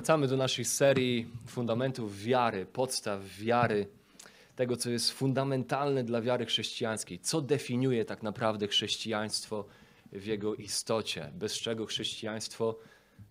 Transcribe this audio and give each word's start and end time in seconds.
Wracamy 0.00 0.28
do 0.28 0.36
naszej 0.36 0.64
serii 0.64 1.26
fundamentów 1.46 2.22
wiary, 2.22 2.66
podstaw 2.66 3.38
wiary, 3.38 3.86
tego, 4.56 4.76
co 4.76 4.90
jest 4.90 5.10
fundamentalne 5.10 6.04
dla 6.04 6.20
wiary 6.20 6.46
chrześcijańskiej, 6.46 7.18
co 7.18 7.40
definiuje 7.40 8.04
tak 8.04 8.22
naprawdę 8.22 8.68
chrześcijaństwo 8.68 9.64
w 10.12 10.26
jego 10.26 10.54
istocie, 10.54 11.30
bez 11.34 11.52
czego 11.52 11.86
chrześcijaństwo 11.86 12.78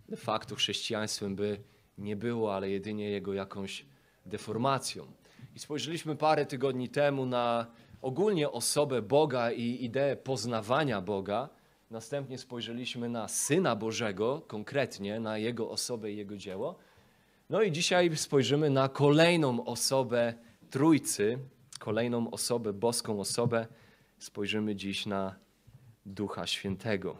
de 0.10 0.18
facto 0.18 0.56
chrześcijaństwem 0.56 1.36
by 1.36 1.60
nie 1.98 2.16
było, 2.16 2.56
ale 2.56 2.70
jedynie 2.70 3.10
jego 3.10 3.34
jakąś 3.34 3.86
deformacją. 4.26 5.08
I 5.56 5.60
spojrzeliśmy 5.60 6.16
parę 6.16 6.46
tygodni 6.46 6.90
temu 6.90 7.26
na 7.26 7.68
ogólnie 8.02 8.52
osobę 8.52 9.02
Boga 9.02 9.52
i 9.52 9.86
ideę 9.86 10.16
poznawania 10.16 11.02
Boga. 11.02 11.50
Następnie 11.90 12.38
spojrzeliśmy 12.38 13.10
na 13.10 13.28
Syna 13.28 13.76
Bożego, 13.76 14.42
konkretnie 14.48 15.20
na 15.20 15.38
Jego 15.38 15.70
osobę 15.70 16.12
i 16.12 16.18
Jego 16.18 16.38
dzieło. 16.38 16.76
No 17.50 17.62
i 17.62 17.72
dzisiaj 17.72 18.18
spojrzymy 18.18 18.70
na 18.70 18.90
kolejną 18.90 19.66
osobę 19.66 20.34
Trójcy, 20.70 21.40
kolejną 21.80 22.32
osobę, 22.32 22.74
boską 22.74 23.20
osobę. 23.20 23.68
Spojrzymy 24.18 24.76
dziś 24.76 25.06
na 25.06 25.36
Ducha 26.06 26.48
Świętego. 26.48 27.18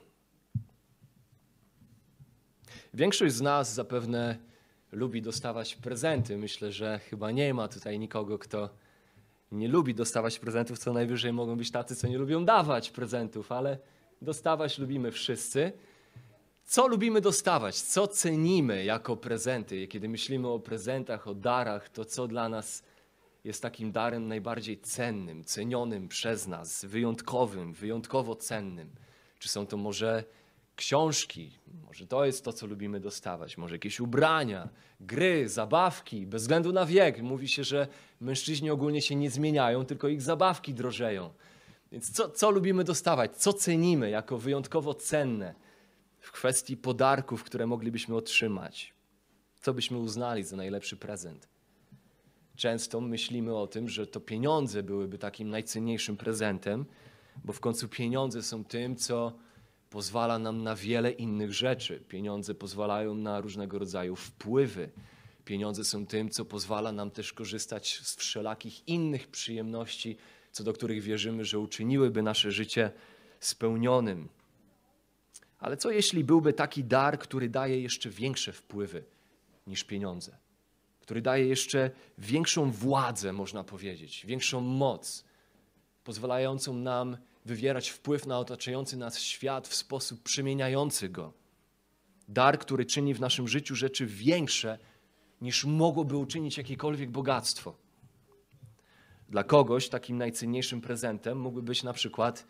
Większość 2.94 3.36
z 3.36 3.42
nas 3.42 3.74
zapewne 3.74 4.38
lubi 4.92 5.22
dostawać 5.22 5.76
prezenty. 5.76 6.38
Myślę, 6.38 6.72
że 6.72 7.00
chyba 7.00 7.32
nie 7.32 7.54
ma 7.54 7.68
tutaj 7.68 8.00
nikogo, 8.00 8.40
kto 8.40 8.70
nie 9.52 9.68
lubi 9.68 9.96
dostawać 9.96 10.40
prezentów. 10.40 10.80
Co 10.80 10.94
najwyżej 10.94 11.34
mogą 11.34 11.58
być 11.58 11.72
tacy, 11.72 11.96
co 11.96 12.08
nie 12.08 12.18
lubią 12.18 12.46
dawać 12.46 12.92
prezentów, 12.92 13.52
ale 13.52 13.78
dostawać 14.22 14.80
lubimy 14.80 15.12
wszyscy. 15.12 15.72
Co 16.66 16.88
lubimy 16.88 17.22
dostawać? 17.22 17.82
Co 17.82 18.08
cenimy 18.08 18.84
jako 18.84 19.18
prezenty? 19.18 19.88
Kiedy 19.88 20.10
myślimy 20.10 20.48
o 20.48 20.60
prezentach, 20.60 21.28
o 21.28 21.36
darach, 21.36 21.90
to 21.90 22.06
co 22.06 22.28
dla 22.28 22.50
nas 22.50 22.84
jest 23.44 23.62
takim 23.62 23.92
darem 23.92 24.28
najbardziej 24.28 24.80
cennym, 24.80 25.44
cenionym 25.44 26.08
przez 26.08 26.48
nas, 26.48 26.86
wyjątkowym, 26.86 27.74
wyjątkowo 27.74 28.36
cennym? 28.36 28.90
Czy 29.40 29.50
są 29.50 29.68
to 29.68 29.78
może 29.78 30.24
książki, 30.76 31.52
może 31.88 32.08
to 32.08 32.26
jest 32.26 32.46
to, 32.46 32.54
co 32.54 32.68
lubimy 32.68 33.00
dostawać, 33.00 33.58
może 33.58 33.76
jakieś 33.76 34.00
ubrania, 34.00 34.70
gry, 35.00 35.50
zabawki, 35.50 36.26
bez 36.26 36.42
względu 36.42 36.74
na 36.74 36.86
wiek. 36.86 37.22
Mówi 37.22 37.48
się, 37.48 37.64
że 37.64 37.88
mężczyźni 38.22 38.70
ogólnie 38.70 39.02
się 39.02 39.16
nie 39.16 39.30
zmieniają, 39.30 39.86
tylko 39.86 40.08
ich 40.08 40.22
zabawki 40.22 40.74
drożeją. 40.74 41.34
Więc 41.92 42.12
co, 42.12 42.30
co 42.30 42.52
lubimy 42.52 42.84
dostawać, 42.84 43.38
co 43.38 43.54
cenimy 43.54 44.10
jako 44.10 44.38
wyjątkowo 44.38 44.94
cenne 44.94 45.56
w 46.20 46.32
kwestii 46.32 46.78
podarków, 46.78 47.44
które 47.44 47.68
moglibyśmy 47.68 48.16
otrzymać? 48.16 48.94
Co 49.62 49.74
byśmy 49.74 49.98
uznali 49.98 50.44
za 50.44 50.58
najlepszy 50.58 50.98
prezent? 50.98 51.48
Często 52.56 53.02
myślimy 53.02 53.56
o 53.56 53.68
tym, 53.68 53.90
że 53.90 54.08
to 54.08 54.20
pieniądze 54.20 54.84
byłyby 54.84 55.18
takim 55.18 55.50
najcenniejszym 55.50 56.18
prezentem, 56.18 56.86
bo 57.46 57.54
w 57.54 57.60
końcu 57.60 57.88
pieniądze 57.88 58.44
są 58.44 58.64
tym, 58.64 58.96
co 58.96 59.34
pozwala 59.90 60.40
nam 60.40 60.64
na 60.64 60.76
wiele 60.76 61.12
innych 61.12 61.54
rzeczy. 61.54 62.04
Pieniądze 62.08 62.56
pozwalają 62.56 63.16
na 63.16 63.42
różnego 63.42 63.80
rodzaju 63.80 64.16
wpływy. 64.16 64.90
Pieniądze 65.46 65.86
są 65.86 66.06
tym, 66.06 66.30
co 66.30 66.46
pozwala 66.46 66.92
nam 66.92 67.12
też 67.12 67.34
korzystać 67.34 68.00
z 68.04 68.16
wszelakich 68.16 68.88
innych 68.88 69.28
przyjemności, 69.28 70.18
co 70.52 70.64
do 70.64 70.74
których 70.74 71.02
wierzymy, 71.02 71.46
że 71.46 71.60
uczyniłyby 71.60 72.22
nasze 72.22 72.52
życie 72.52 72.92
spełnionym. 73.40 74.30
Ale 75.60 75.78
co 75.78 75.92
jeśli 75.92 76.24
byłby 76.24 76.54
taki 76.54 76.84
dar, 76.84 77.20
który 77.20 77.50
daje 77.50 77.82
jeszcze 77.82 78.10
większe 78.10 78.54
wpływy 78.54 79.04
niż 79.68 79.84
pieniądze? 79.84 80.38
Który 81.02 81.22
daje 81.22 81.48
jeszcze 81.48 81.92
większą 82.18 82.72
władzę, 82.72 83.34
można 83.34 83.64
powiedzieć, 83.64 84.26
większą 84.26 84.62
moc, 84.62 85.26
pozwalającą 86.04 86.74
nam 86.74 87.18
wywierać 87.46 87.90
wpływ 87.90 88.26
na 88.26 88.40
otaczający 88.40 88.98
nas 88.98 89.20
świat 89.20 89.68
w 89.68 89.76
sposób 89.76 90.24
przemieniający 90.24 91.10
go. 91.10 91.34
Dar, 92.28 92.60
który 92.60 92.86
czyni 92.86 93.14
w 93.14 93.20
naszym 93.20 93.48
życiu 93.48 93.76
rzeczy 93.76 94.06
większe 94.06 94.80
niż 95.42 95.66
mogłoby 95.66 96.18
uczynić 96.18 96.58
jakiekolwiek 96.58 97.12
bogactwo. 97.12 97.89
Dla 99.30 99.44
kogoś 99.44 99.90
takim 99.90 100.18
najcenniejszym 100.18 100.82
prezentem 100.82 101.40
mógłby 101.40 101.62
być 101.62 101.84
na 101.84 101.94
przykład 101.94 102.48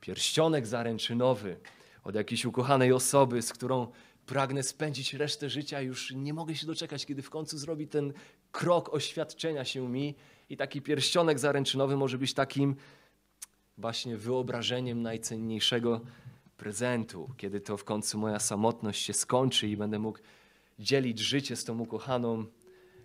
pierścionek 0.00 0.66
zaręczynowy 0.66 1.56
od 2.04 2.14
jakiejś 2.14 2.44
ukochanej 2.44 2.92
osoby, 2.92 3.42
z 3.42 3.52
którą 3.52 3.86
pragnę 4.26 4.62
spędzić 4.62 5.14
resztę 5.14 5.50
życia. 5.50 5.80
Już 5.80 6.10
nie 6.10 6.34
mogę 6.34 6.54
się 6.54 6.66
doczekać, 6.66 7.06
kiedy 7.06 7.22
w 7.22 7.30
końcu 7.30 7.58
zrobi 7.58 7.88
ten 7.88 8.12
krok 8.52 8.94
oświadczenia 8.94 9.64
się 9.64 9.88
mi. 9.88 10.14
I 10.48 10.56
taki 10.56 10.82
pierścionek 10.82 11.38
zaręczynowy 11.38 11.96
może 11.96 12.18
być 12.18 12.34
takim 12.34 12.76
właśnie 13.78 14.16
wyobrażeniem 14.16 15.02
najcenniejszego 15.02 16.00
prezentu, 16.56 17.30
kiedy 17.36 17.60
to 17.60 17.76
w 17.76 17.84
końcu 17.84 18.18
moja 18.18 18.38
samotność 18.38 19.04
się 19.04 19.12
skończy 19.12 19.68
i 19.68 19.76
będę 19.76 19.98
mógł 19.98 20.18
dzielić 20.78 21.18
życie 21.18 21.56
z 21.56 21.64
tą 21.64 21.78
ukochaną 21.78 22.44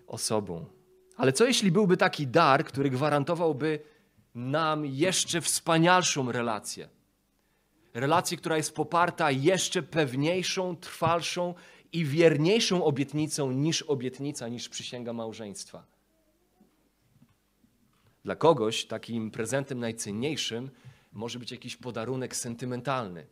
osobą. 0.07 0.78
Ale 1.19 1.33
co 1.33 1.45
jeśli 1.45 1.71
byłby 1.71 1.97
taki 1.97 2.27
dar, 2.27 2.65
który 2.65 2.89
gwarantowałby 2.89 3.79
nam 4.35 4.85
jeszcze 4.85 5.41
wspanialszą 5.41 6.31
relację? 6.31 6.89
Relację, 7.93 8.37
która 8.37 8.57
jest 8.57 8.75
poparta 8.75 9.31
jeszcze 9.31 9.83
pewniejszą, 9.83 10.75
trwalszą 10.75 11.53
i 11.93 12.05
wierniejszą 12.05 12.83
obietnicą 12.83 13.51
niż 13.51 13.81
obietnica, 13.81 14.47
niż 14.47 14.69
przysięga 14.69 15.13
małżeństwa. 15.13 15.85
Dla 18.23 18.35
kogoś 18.35 18.85
takim 18.85 19.31
prezentem 19.31 19.79
najcenniejszym 19.79 20.69
może 21.13 21.39
być 21.39 21.51
jakiś 21.51 21.75
podarunek 21.77 22.35
sentymentalny. 22.35 23.27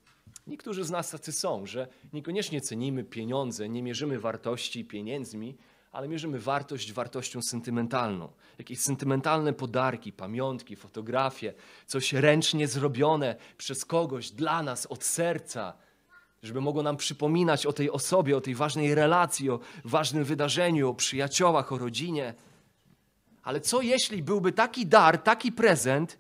Niektórzy 0.48 0.84
z 0.84 0.92
nas 0.92 1.12
tacy 1.12 1.32
są, 1.32 1.66
że 1.66 1.88
niekoniecznie 2.14 2.62
cenimy 2.62 3.04
pieniądze, 3.04 3.70
nie 3.70 3.84
mierzymy 3.84 4.20
wartości 4.20 4.86
pieniędzmi, 4.86 5.58
ale 5.98 6.08
mierzymy 6.08 6.40
wartość 6.40 6.94
wartością 6.94 7.42
sentymentalną. 7.42 8.30
Jakieś 8.58 8.80
sentymentalne 8.80 9.54
podarki, 9.54 10.14
pamiątki, 10.14 10.76
fotografie, 10.76 11.54
coś 11.88 12.14
ręcznie 12.14 12.68
zrobione 12.68 13.36
przez 13.58 13.86
kogoś, 13.86 14.32
dla 14.32 14.64
nas, 14.64 14.86
od 14.86 15.04
serca, 15.04 15.74
żeby 16.44 16.62
mogło 16.62 16.84
nam 16.84 16.98
przypominać 16.98 17.66
o 17.66 17.74
tej 17.74 17.92
osobie, 17.92 18.38
o 18.38 18.42
tej 18.42 18.56
ważnej 18.56 18.96
relacji, 18.96 19.50
o 19.50 19.60
ważnym 19.86 20.24
wydarzeniu, 20.24 20.90
o 20.90 20.94
przyjaciołach, 20.94 21.72
o 21.72 21.78
rodzinie. 21.78 22.34
Ale 23.44 23.62
co 23.62 23.82
jeśli 23.82 24.24
byłby 24.24 24.52
taki 24.52 24.86
dar, 24.86 25.18
taki 25.18 25.52
prezent, 25.52 26.18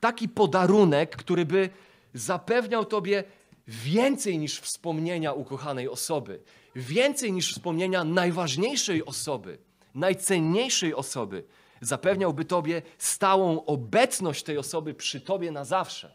taki 0.00 0.28
podarunek, 0.28 1.16
który 1.16 1.46
by 1.46 1.70
zapewniał 2.14 2.84
Tobie 2.84 3.24
więcej 3.68 4.38
niż 4.38 4.60
wspomnienia 4.60 5.32
ukochanej 5.32 5.88
osoby, 5.88 6.40
więcej 6.76 7.32
niż 7.32 7.52
wspomnienia 7.52 8.04
najważniejszej 8.04 9.04
osoby, 9.04 9.58
najcenniejszej 9.94 10.94
osoby, 10.94 11.44
zapewniałby 11.80 12.44
Tobie 12.44 12.82
stałą 12.98 13.64
obecność 13.64 14.42
tej 14.42 14.58
osoby 14.58 14.94
przy 14.94 15.20
Tobie 15.20 15.52
na 15.52 15.64
zawsze. 15.64 16.14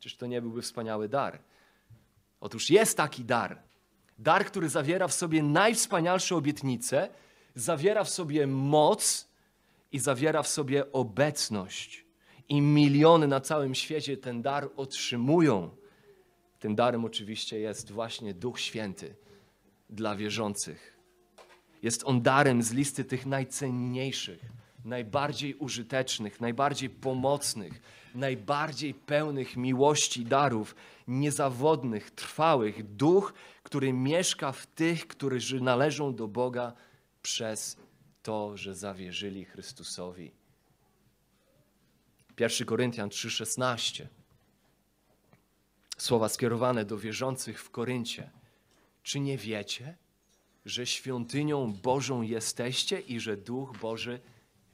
Czyż 0.00 0.16
to 0.16 0.26
nie 0.26 0.42
byłby 0.42 0.62
wspaniały 0.62 1.08
dar? 1.08 1.38
Otóż 2.40 2.70
jest 2.70 2.96
taki 2.96 3.24
dar. 3.24 3.62
Dar, 4.18 4.46
który 4.46 4.68
zawiera 4.68 5.08
w 5.08 5.12
sobie 5.12 5.42
najwspanialsze 5.42 6.36
obietnice, 6.36 7.08
zawiera 7.54 8.04
w 8.04 8.10
sobie 8.10 8.46
moc 8.46 9.28
i 9.92 9.98
zawiera 9.98 10.42
w 10.42 10.48
sobie 10.48 10.92
obecność. 10.92 12.04
I 12.48 12.60
miliony 12.60 13.26
na 13.26 13.40
całym 13.40 13.74
świecie 13.74 14.16
ten 14.16 14.42
dar 14.42 14.68
otrzymują. 14.76 15.70
Tym 16.62 16.74
darem 16.74 17.04
oczywiście 17.04 17.58
jest 17.60 17.90
właśnie 17.90 18.34
Duch 18.34 18.60
Święty 18.60 19.14
dla 19.90 20.16
wierzących. 20.16 20.98
Jest 21.82 22.04
on 22.04 22.22
darem 22.22 22.62
z 22.62 22.72
listy 22.72 23.04
tych 23.04 23.26
najcenniejszych, 23.26 24.40
najbardziej 24.84 25.54
użytecznych, 25.54 26.40
najbardziej 26.40 26.90
pomocnych, 26.90 27.80
najbardziej 28.14 28.94
pełnych 28.94 29.56
miłości 29.56 30.24
darów, 30.24 30.74
niezawodnych, 31.08 32.10
trwałych. 32.10 32.94
Duch, 32.96 33.34
który 33.62 33.92
mieszka 33.92 34.52
w 34.52 34.66
tych, 34.66 35.06
którzy 35.06 35.60
należą 35.60 36.14
do 36.14 36.28
Boga 36.28 36.72
przez 37.22 37.76
to, 38.22 38.56
że 38.56 38.74
zawierzyli 38.74 39.44
Chrystusowi. 39.44 40.32
1 42.40 42.66
Koryntian 42.66 43.08
3,16. 43.08 44.21
Słowa 45.98 46.28
skierowane 46.28 46.84
do 46.84 46.98
wierzących 46.98 47.62
w 47.62 47.70
Koryncie. 47.70 48.30
Czy 49.02 49.20
nie 49.20 49.38
wiecie, 49.38 49.96
że 50.64 50.86
świątynią 50.86 51.72
Bożą 51.72 52.22
jesteście 52.22 53.00
i 53.00 53.20
że 53.20 53.36
Duch 53.36 53.78
Boży 53.78 54.20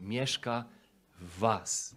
mieszka 0.01 0.65
w 1.21 1.39
Was? 1.39 1.97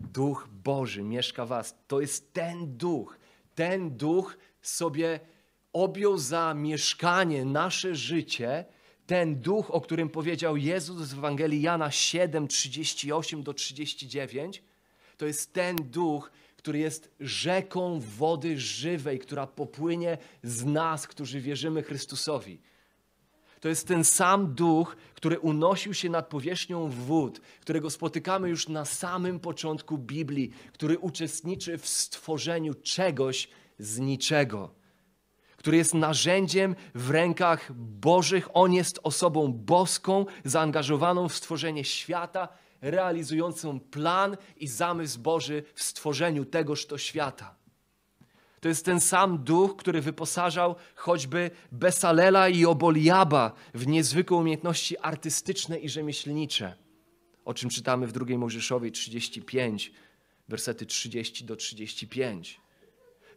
Duch 0.00 0.48
Boży 0.64 1.02
mieszka 1.02 1.46
w 1.46 1.48
Was. 1.48 1.74
To 1.88 2.00
jest 2.00 2.32
ten 2.32 2.76
duch. 2.76 3.18
Ten 3.54 3.96
duch 3.96 4.36
sobie 4.62 5.20
objął 5.72 6.18
za 6.18 6.54
mieszkanie 6.54 7.44
nasze 7.44 7.94
życie 7.94 8.64
ten 9.10 9.40
duch, 9.40 9.70
o 9.70 9.80
którym 9.80 10.08
powiedział 10.08 10.56
Jezus 10.56 11.12
w 11.12 11.18
Ewangelii 11.18 11.62
Jana 11.62 11.90
7, 11.90 12.48
38 12.48 13.42
do 13.42 13.54
39, 13.54 14.62
to 15.16 15.26
jest 15.26 15.52
ten 15.52 15.76
duch, 15.76 16.30
który 16.60 16.78
jest 16.78 17.10
rzeką 17.20 18.00
wody 18.00 18.58
żywej, 18.58 19.18
która 19.18 19.46
popłynie 19.46 20.18
z 20.42 20.64
nas, 20.64 21.06
którzy 21.06 21.40
wierzymy 21.40 21.82
Chrystusowi. 21.82 22.60
To 23.60 23.68
jest 23.68 23.88
ten 23.88 24.04
sam 24.04 24.54
duch, 24.54 24.96
który 25.14 25.38
unosił 25.38 25.94
się 25.94 26.08
nad 26.08 26.28
powierzchnią 26.28 26.88
wód, 26.88 27.40
którego 27.60 27.90
spotykamy 27.90 28.48
już 28.48 28.68
na 28.68 28.84
samym 28.84 29.40
początku 29.40 29.98
Biblii, 29.98 30.50
który 30.72 30.98
uczestniczy 30.98 31.78
w 31.78 31.86
stworzeniu 31.86 32.74
czegoś 32.74 33.48
z 33.78 33.98
niczego, 33.98 34.74
który 35.56 35.76
jest 35.76 35.94
narzędziem 35.94 36.76
w 36.94 37.10
rękach 37.10 37.72
Bożych. 37.76 38.48
On 38.52 38.72
jest 38.72 39.00
osobą 39.02 39.52
boską, 39.52 40.26
zaangażowaną 40.44 41.28
w 41.28 41.34
stworzenie 41.34 41.84
świata, 41.84 42.48
realizującą 42.80 43.80
plan 43.80 44.36
i 44.56 44.68
zamysł 44.68 45.20
Boży 45.20 45.62
w 45.74 45.82
stworzeniu 45.82 46.44
tegoż 46.44 46.86
to 46.86 46.98
świata. 46.98 47.60
To 48.60 48.68
jest 48.68 48.84
ten 48.84 49.00
sam 49.00 49.38
duch, 49.44 49.76
który 49.76 50.00
wyposażał 50.00 50.74
choćby 50.94 51.50
Besalela 51.72 52.48
i 52.48 52.64
Oboliaba 52.64 53.52
w 53.74 53.86
niezwykłe 53.86 54.36
umiejętności 54.36 54.98
artystyczne 54.98 55.78
i 55.78 55.88
rzemieślnicze, 55.88 56.74
o 57.44 57.54
czym 57.54 57.70
czytamy 57.70 58.06
w 58.06 58.12
2 58.12 58.38
Mojżeszowej 58.38 58.92
35, 58.92 59.92
wersety 60.48 60.86
30 60.86 61.44
do 61.44 61.56
35. 61.56 62.60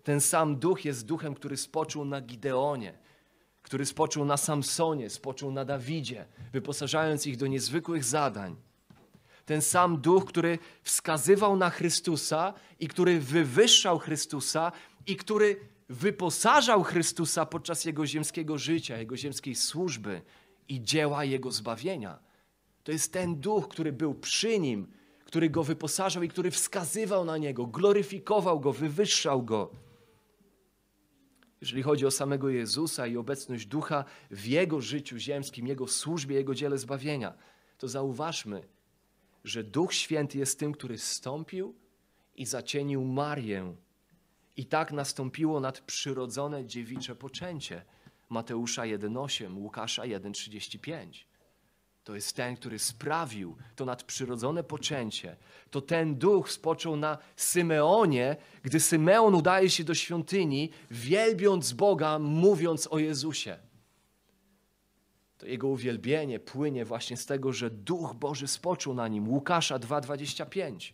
Ten 0.04 0.22
sam 0.22 0.56
duch 0.56 0.86
jest 0.86 1.06
duchem, 1.06 1.36
który 1.36 1.57
spoczął 1.57 2.06
na 2.06 2.22
Gideonie, 2.22 2.98
który 3.62 3.86
spoczął 3.86 4.25
na 4.25 4.38
Samsonie, 4.38 5.10
spoczął 5.10 5.51
na 5.51 5.66
Dawidzie, 5.66 6.25
wyposażając 6.54 7.28
ich 7.28 7.38
do 7.38 7.48
niezwykłych 7.48 8.04
zadań. 8.04 8.56
Ten 9.45 9.62
sam 9.62 10.01
duch, 10.01 10.25
który 10.25 10.60
wskazywał 10.84 11.56
na 11.56 11.69
Chrystusa 11.69 12.54
i 12.80 12.88
który 12.88 13.19
wywyższał 13.19 14.00
Chrystusa 14.00 14.72
i 15.07 15.16
który 15.16 15.60
wyposażał 15.90 16.84
Chrystusa 16.84 17.45
podczas 17.45 17.86
jego 17.86 18.06
ziemskiego 18.06 18.57
życia, 18.57 18.98
jego 18.98 19.18
ziemskiej 19.18 19.56
służby 19.56 20.22
i 20.68 20.81
dzieła 20.81 21.25
jego 21.25 21.51
zbawienia. 21.51 22.19
To 22.84 22.92
jest 22.92 23.13
ten 23.13 23.36
duch, 23.36 23.68
który 23.68 23.92
był 23.92 24.13
przy 24.13 24.60
nim, 24.60 24.88
który 25.25 25.50
go 25.50 25.63
wyposażał 25.63 26.24
i 26.24 26.30
który 26.30 26.51
wskazywał 26.51 27.25
na 27.25 27.38
niego, 27.38 27.66
gloryfikował 27.66 28.60
go, 28.60 28.74
wywyższał 28.74 29.44
go. 29.44 29.72
Jeżeli 31.62 31.84
chodzi 31.84 32.06
o 32.06 32.12
samego 32.12 32.50
Jezusa 32.50 33.07
i 33.07 33.18
obecność 33.18 33.66
ducha 33.66 34.06
w 34.31 34.46
jego 34.46 34.81
życiu 34.81 35.18
ziemskim, 35.18 35.68
jego 35.68 35.88
służbie, 35.88 36.36
jego 36.36 36.56
dziele 36.56 36.78
zbawienia, 36.78 37.34
to 37.78 37.88
zauważmy, 37.88 38.63
że 39.44 39.63
Duch 39.63 39.94
Święty 39.94 40.38
jest 40.38 40.60
tym, 40.60 40.74
który 40.74 40.98
stąpił 40.98 41.75
i 42.36 42.45
zacienił 42.45 43.06
Marię. 43.06 43.75
I 44.57 44.66
tak 44.66 44.92
nastąpiło 44.92 45.60
nadprzyrodzone 45.60 46.66
dziewicze 46.66 47.16
poczęcie. 47.16 47.86
Mateusza 48.30 48.81
1,8, 48.81 49.57
Łukasza 49.57 50.04
1,35. 50.04 51.07
To 52.04 52.16
jest 52.16 52.36
ten, 52.36 52.56
który 52.56 52.80
sprawił 52.80 53.57
to 53.75 53.86
nadprzyrodzone 53.86 54.63
poczęcie. 54.63 55.36
To 55.72 55.81
ten 55.81 56.16
duch 56.16 56.51
spoczął 56.51 56.96
na 56.96 57.18
Symeonie, 57.36 58.36
gdy 58.63 58.80
Symeon 58.80 59.36
udaje 59.36 59.69
się 59.69 59.84
do 59.84 59.96
świątyni, 59.96 60.69
wielbiąc 60.92 61.74
Boga, 61.74 62.19
mówiąc 62.19 62.88
o 62.88 63.00
Jezusie 63.00 63.57
to 65.44 65.50
jego 65.50 65.68
uwielbienie 65.68 66.40
płynie 66.40 66.86
właśnie 66.86 67.18
z 67.18 67.25
tego, 67.25 67.54
że 67.54 67.69
Duch 67.69 68.13
Boży 68.13 68.48
spoczął 68.48 68.94
na 68.94 69.07
nim. 69.07 69.30
Łukasza 69.30 69.80
2,25. 69.80 70.94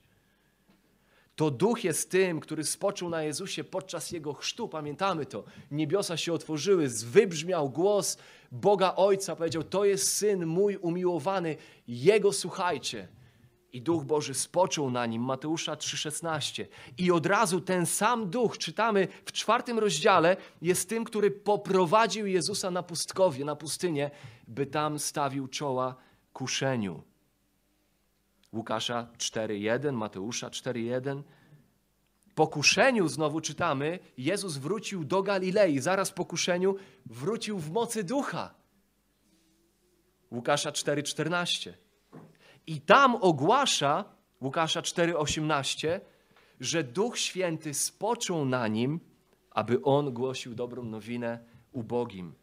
To 1.35 1.51
Duch 1.51 1.83
jest 1.83 2.11
tym, 2.11 2.39
który 2.39 2.63
spoczął 2.63 3.09
na 3.09 3.23
Jezusie 3.23 3.63
podczas 3.63 4.11
Jego 4.11 4.33
chrztu. 4.33 4.67
Pamiętamy 4.67 5.25
to. 5.25 5.43
Niebiosa 5.71 6.17
się 6.17 6.33
otworzyły, 6.33 6.87
wybrzmiał 6.87 7.69
głos 7.69 8.17
Boga 8.51 8.93
Ojca. 8.95 9.35
Powiedział, 9.35 9.63
to 9.63 9.85
jest 9.85 10.13
Syn 10.15 10.45
mój 10.45 10.77
umiłowany, 10.77 11.55
Jego 11.87 12.33
słuchajcie 12.33 13.07
i 13.73 13.81
Duch 13.81 14.03
Boży 14.03 14.33
spoczął 14.33 14.91
na 14.91 15.05
nim, 15.05 15.21
Mateusza 15.21 15.75
3,16. 15.75 16.65
I 16.97 17.11
od 17.11 17.25
razu 17.25 17.61
ten 17.61 17.85
sam 17.85 18.29
Duch, 18.29 18.57
czytamy 18.57 19.07
w 19.25 19.31
czwartym 19.31 19.79
rozdziale, 19.79 20.37
jest 20.61 20.89
tym, 20.89 21.03
który 21.03 21.31
poprowadził 21.31 22.27
Jezusa 22.27 22.71
na 22.71 22.83
pustkowie, 22.83 23.45
na 23.45 23.55
pustynię, 23.55 24.11
by 24.47 24.65
tam 24.65 24.99
stawił 24.99 25.47
czoła 25.47 25.95
kuszeniu. 26.33 27.03
Łukasza 28.53 29.07
4,1, 29.17 29.93
Mateusza 29.93 30.49
4,1. 30.49 31.23
Po 32.35 32.47
kuszeniu 32.47 33.07
znowu 33.07 33.41
czytamy, 33.41 33.99
Jezus 34.17 34.57
wrócił 34.57 35.03
do 35.03 35.23
Galilei. 35.23 35.79
Zaraz 35.79 36.11
po 36.11 36.25
kuszeniu 36.25 36.75
wrócił 37.05 37.59
w 37.59 37.71
mocy 37.71 38.03
ducha. 38.03 38.53
Łukasza 40.31 40.71
4,14. 40.71 41.73
I 42.67 42.81
tam 42.81 43.15
ogłasza, 43.15 44.05
Łukasza 44.41 44.81
4,18, 44.81 45.99
że 46.59 46.83
Duch 46.83 47.17
Święty 47.17 47.73
spoczął 47.73 48.45
na 48.45 48.67
nim, 48.67 48.99
aby 49.51 49.81
on 49.81 50.13
głosił 50.13 50.55
dobrą 50.55 50.83
nowinę 50.83 51.39
ubogim. 51.71 52.33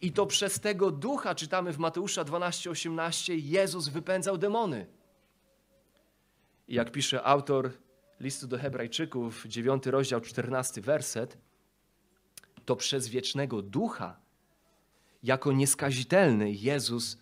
I 0.00 0.12
to 0.12 0.26
przez 0.26 0.60
tego 0.60 0.90
ducha, 0.90 1.34
czytamy 1.34 1.72
w 1.72 1.78
Mateusza 1.78 2.24
12:18, 2.24 3.34
Jezus 3.34 3.88
wypędzał 3.88 4.38
demony. 4.38 4.86
I 6.68 6.74
jak 6.74 6.92
pisze 6.92 7.22
autor 7.22 7.72
listu 8.20 8.46
do 8.46 8.58
Hebrajczyków, 8.58 9.46
9 9.46 9.86
rozdział, 9.86 10.20
14 10.20 10.80
werset, 10.80 11.38
to 12.64 12.76
przez 12.76 13.08
wiecznego 13.08 13.62
ducha, 13.62 14.20
jako 15.22 15.52
nieskazitelny, 15.52 16.52
Jezus 16.52 17.18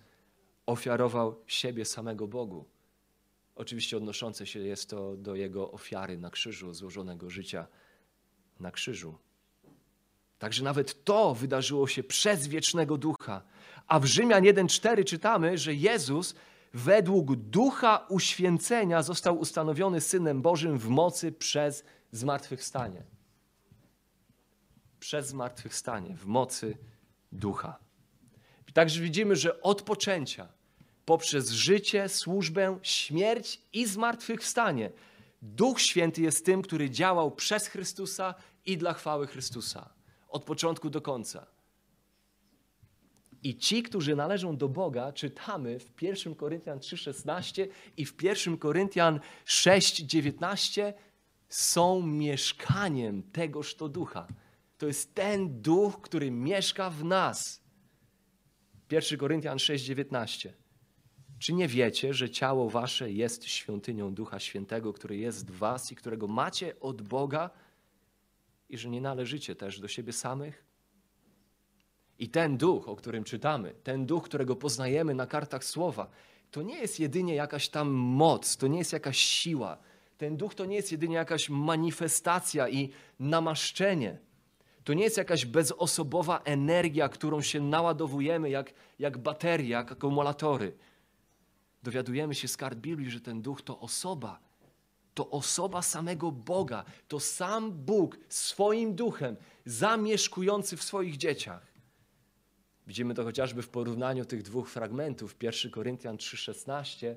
ofiarował 0.67 1.43
siebie 1.47 1.85
samego 1.85 2.29
Bogu. 2.29 2.65
Oczywiście 3.55 3.97
odnoszące 3.97 4.47
się 4.47 4.61
jest 4.61 4.91
to 4.91 5.17
do 5.17 5.35
jego 5.35 5.73
ofiary 5.73 6.19
na 6.19 6.31
krzyżu, 6.31 6.75
złożonego 6.75 7.31
życia 7.31 7.67
na 8.61 8.71
krzyżu. 8.71 9.19
Także 10.39 10.65
nawet 10.65 11.05
to 11.05 11.35
wydarzyło 11.35 11.87
się 11.87 12.03
przez 12.03 12.47
wiecznego 12.47 12.99
ducha. 12.99 13.43
A 13.87 14.01
w 14.01 14.05
Rzymian 14.05 14.45
1:4 14.45 15.05
czytamy, 15.05 15.59
że 15.59 15.75
Jezus 15.75 16.35
według 16.75 17.37
ducha 17.37 18.07
uświęcenia 18.09 19.03
został 19.03 19.39
ustanowiony 19.39 20.01
synem 20.01 20.43
Bożym 20.43 20.79
w 20.79 20.89
mocy 20.89 21.33
przez 21.33 21.85
zmartwychwstanie. 22.13 23.03
Przez 25.01 25.29
zmartwychwstanie, 25.29 26.17
w 26.17 26.27
mocy 26.27 26.79
ducha. 27.33 27.79
Także 28.75 29.01
widzimy, 29.01 29.37
że 29.37 29.63
od 29.63 29.83
poczęcia, 29.83 30.49
poprzez 31.07 31.51
życie, 31.51 32.09
służbę, 32.09 32.79
śmierć 32.83 33.61
i 33.73 33.87
zmartwychwstanie, 33.87 34.91
Duch 35.43 35.81
Święty 35.81 36.23
jest 36.23 36.47
tym, 36.47 36.63
który 36.63 36.91
działał 36.91 37.31
przez 37.31 37.67
Chrystusa 37.67 38.35
i 38.67 38.79
dla 38.79 38.95
chwały 38.95 39.27
Chrystusa. 39.27 39.91
Od 40.29 40.45
początku 40.45 40.91
do 40.91 41.01
końca. 41.01 41.47
I 43.43 43.57
ci, 43.57 43.83
którzy 43.83 44.17
należą 44.17 44.57
do 44.57 44.69
Boga, 44.69 45.13
czytamy 45.13 45.79
w 45.79 46.03
1 46.03 46.35
Koryntian 46.35 46.79
3,16 46.79 47.69
i 47.97 48.07
w 48.07 48.23
1 48.23 48.59
Koryntian 48.59 49.21
6,19, 49.47 50.93
są 51.49 52.03
mieszkaniem 52.03 53.23
tegoż 53.23 53.75
to 53.75 53.89
ducha. 53.89 54.27
To 54.79 54.87
jest 54.87 55.15
ten 55.15 55.63
duch, 55.63 56.01
który 56.01 56.31
mieszka 56.31 56.91
w 56.91 57.05
nas. 57.05 57.61
1 58.91 59.19
Koryntian 59.19 59.59
6:19. 59.59 60.66
Czy 61.39 61.53
nie 61.53 61.69
wiecie, 61.69 62.15
że 62.15 62.31
ciało 62.31 62.71
wasze 62.71 63.13
jest 63.13 63.45
świątynią 63.45 64.15
Ducha 64.15 64.41
Świętego, 64.41 64.93
który 64.93 65.17
jest 65.17 65.51
w 65.51 65.59
was 65.59 65.93
i 65.93 65.97
którego 65.97 66.27
macie 66.27 66.81
od 66.81 67.03
Boga 67.03 67.51
i 68.69 68.79
że 68.79 68.89
nie 68.89 69.01
należycie 69.01 69.57
też 69.57 69.81
do 69.81 69.89
siebie 69.89 70.13
samych? 70.13 70.65
I 72.19 72.29
ten 72.29 72.57
duch, 72.57 72.89
o 72.89 72.97
którym 72.97 73.25
czytamy, 73.25 73.75
ten 73.83 74.07
duch, 74.07 74.25
którego 74.25 74.57
poznajemy 74.57 75.15
na 75.15 75.27
kartach 75.27 75.65
słowa, 75.65 76.11
to 76.51 76.63
nie 76.63 76.79
jest 76.79 77.01
jedynie 77.01 77.35
jakaś 77.35 77.69
tam 77.69 77.89
moc, 77.91 78.57
to 78.57 78.67
nie 78.67 78.79
jest 78.79 78.93
jakaś 78.93 79.19
siła. 79.19 79.79
Ten 80.19 80.37
duch 80.37 80.55
to 80.55 80.65
nie 80.65 80.77
jest 80.77 80.93
jedynie 80.93 81.15
jakaś 81.15 81.49
manifestacja 81.49 82.69
i 82.69 82.91
namaszczenie. 83.21 84.19
To 84.85 84.95
nie 84.95 85.05
jest 85.05 85.17
jakaś 85.17 85.47
bezosobowa 85.47 86.41
energia, 86.45 87.09
którą 87.09 87.41
się 87.41 87.61
naładowujemy 87.61 88.51
jak, 88.51 88.73
jak 88.99 89.19
baterie, 89.19 89.69
jak 89.69 89.93
akumulatory. 89.93 90.73
Dowiadujemy 91.87 92.35
się 92.35 92.49
z 92.49 92.57
kart 92.57 92.79
Biblii, 92.79 93.11
że 93.11 93.21
ten 93.21 93.43
duch 93.43 93.63
to 93.63 93.81
osoba. 93.81 94.41
to 95.15 95.31
osoba 95.31 95.83
samego 95.83 96.33
Boga, 96.33 96.85
to 97.09 97.21
sam 97.21 97.73
Bóg 97.73 98.19
swoim 98.29 98.95
duchem 98.95 99.37
zamieszkujący 99.65 100.77
w 100.77 100.83
swoich 100.83 101.17
dzieciach. 101.17 101.67
Widzimy 102.87 103.15
to 103.15 103.25
chociażby 103.25 103.63
w 103.63 103.69
porównaniu 103.69 104.25
tych 104.25 104.43
dwóch 104.43 104.69
fragmentów, 104.71 105.37
1 105.43 105.71
Koryntian 105.71 106.17
3,16 106.17 107.15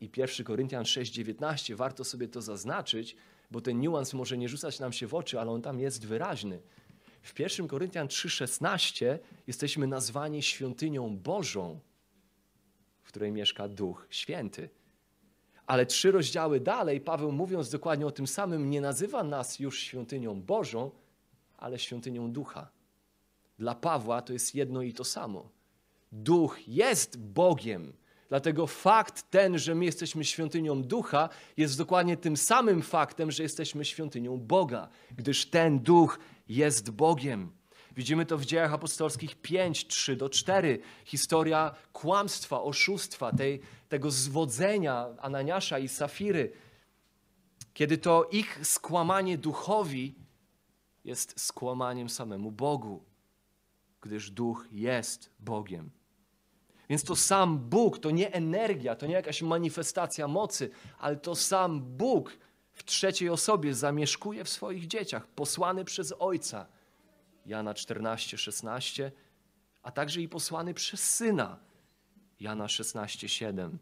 i 0.00 0.10
1 0.16 0.46
Koryntian 0.46 0.84
6,19. 0.84 1.74
Warto 1.74 2.04
sobie 2.04 2.28
to 2.28 2.42
zaznaczyć, 2.42 3.16
bo 3.50 3.60
ten 3.60 3.80
niuans 3.80 4.14
może 4.14 4.38
nie 4.38 4.48
rzucać 4.48 4.80
nam 4.80 4.92
się 4.92 5.06
w 5.06 5.14
oczy, 5.14 5.40
ale 5.40 5.50
on 5.50 5.62
tam 5.62 5.80
jest 5.80 6.06
wyraźny. 6.06 6.62
W 7.22 7.40
1 7.40 7.68
Koryntian 7.68 8.08
3,16 8.08 9.18
jesteśmy 9.46 9.86
nazwani 9.86 10.42
świątynią 10.42 11.18
Bożą, 11.18 11.80
której 13.14 13.32
mieszka 13.32 13.68
Duch 13.68 14.06
Święty. 14.10 14.68
Ale 15.66 15.86
trzy 15.86 16.10
rozdziały 16.10 16.60
dalej, 16.60 17.00
Paweł 17.00 17.32
mówiąc 17.32 17.70
dokładnie 17.70 18.06
o 18.06 18.10
tym 18.10 18.26
samym, 18.26 18.70
nie 18.70 18.80
nazywa 18.80 19.24
nas 19.24 19.58
już 19.58 19.78
świątynią 19.78 20.42
Bożą, 20.42 20.90
ale 21.58 21.78
świątynią 21.78 22.32
Ducha. 22.32 22.70
Dla 23.58 23.74
Pawła 23.74 24.22
to 24.22 24.32
jest 24.32 24.54
jedno 24.54 24.82
i 24.82 24.92
to 24.92 25.04
samo. 25.04 25.48
Duch 26.12 26.68
jest 26.68 27.18
Bogiem. 27.18 27.92
Dlatego 28.28 28.66
fakt 28.66 29.30
ten, 29.30 29.58
że 29.58 29.74
my 29.74 29.84
jesteśmy 29.84 30.24
świątynią 30.24 30.82
Ducha, 30.82 31.28
jest 31.56 31.78
dokładnie 31.78 32.16
tym 32.16 32.36
samym 32.36 32.82
faktem, 32.82 33.30
że 33.30 33.42
jesteśmy 33.42 33.84
świątynią 33.84 34.38
Boga, 34.38 34.88
gdyż 35.16 35.46
ten 35.46 35.78
Duch 35.78 36.18
jest 36.48 36.90
Bogiem. 36.90 37.52
Widzimy 37.96 38.26
to 38.26 38.38
w 38.38 38.44
dziejach 38.44 38.72
apostolskich 38.72 39.36
5, 39.36 39.86
3 39.86 40.16
do 40.16 40.28
4. 40.28 40.78
Historia 41.04 41.74
kłamstwa, 41.92 42.62
oszustwa, 42.62 43.32
tej, 43.32 43.60
tego 43.88 44.10
zwodzenia 44.10 45.06
Ananiasza 45.18 45.78
i 45.78 45.88
Safiry. 45.88 46.52
Kiedy 47.74 47.98
to 47.98 48.28
ich 48.32 48.58
skłamanie 48.62 49.38
duchowi 49.38 50.14
jest 51.04 51.40
skłamaniem 51.40 52.08
samemu 52.08 52.52
Bogu, 52.52 53.04
gdyż 54.00 54.30
duch 54.30 54.66
jest 54.72 55.30
Bogiem. 55.40 55.90
Więc 56.88 57.04
to 57.04 57.16
sam 57.16 57.58
Bóg, 57.58 57.98
to 57.98 58.10
nie 58.10 58.32
energia, 58.32 58.96
to 58.96 59.06
nie 59.06 59.14
jakaś 59.14 59.42
manifestacja 59.42 60.28
mocy, 60.28 60.70
ale 60.98 61.16
to 61.16 61.34
sam 61.34 61.80
Bóg 61.80 62.38
w 62.72 62.84
trzeciej 62.84 63.28
osobie 63.28 63.74
zamieszkuje 63.74 64.44
w 64.44 64.48
swoich 64.48 64.86
dzieciach, 64.86 65.26
posłany 65.26 65.84
przez 65.84 66.14
Ojca. 66.18 66.66
Jana 67.46 67.74
14, 67.74 68.38
16, 68.38 69.12
a 69.82 69.90
także 69.90 70.20
i 70.20 70.28
posłany 70.28 70.74
przez 70.74 71.10
Syna. 71.10 71.58
Jana 72.40 72.68
16, 72.68 73.28
7. 73.28 73.78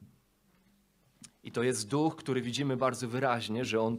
I 1.44 1.52
to 1.52 1.62
jest 1.62 1.88
duch, 1.88 2.16
który 2.16 2.42
widzimy 2.42 2.76
bardzo 2.76 3.08
wyraźnie, 3.08 3.64
że 3.64 3.80
on 3.80 3.98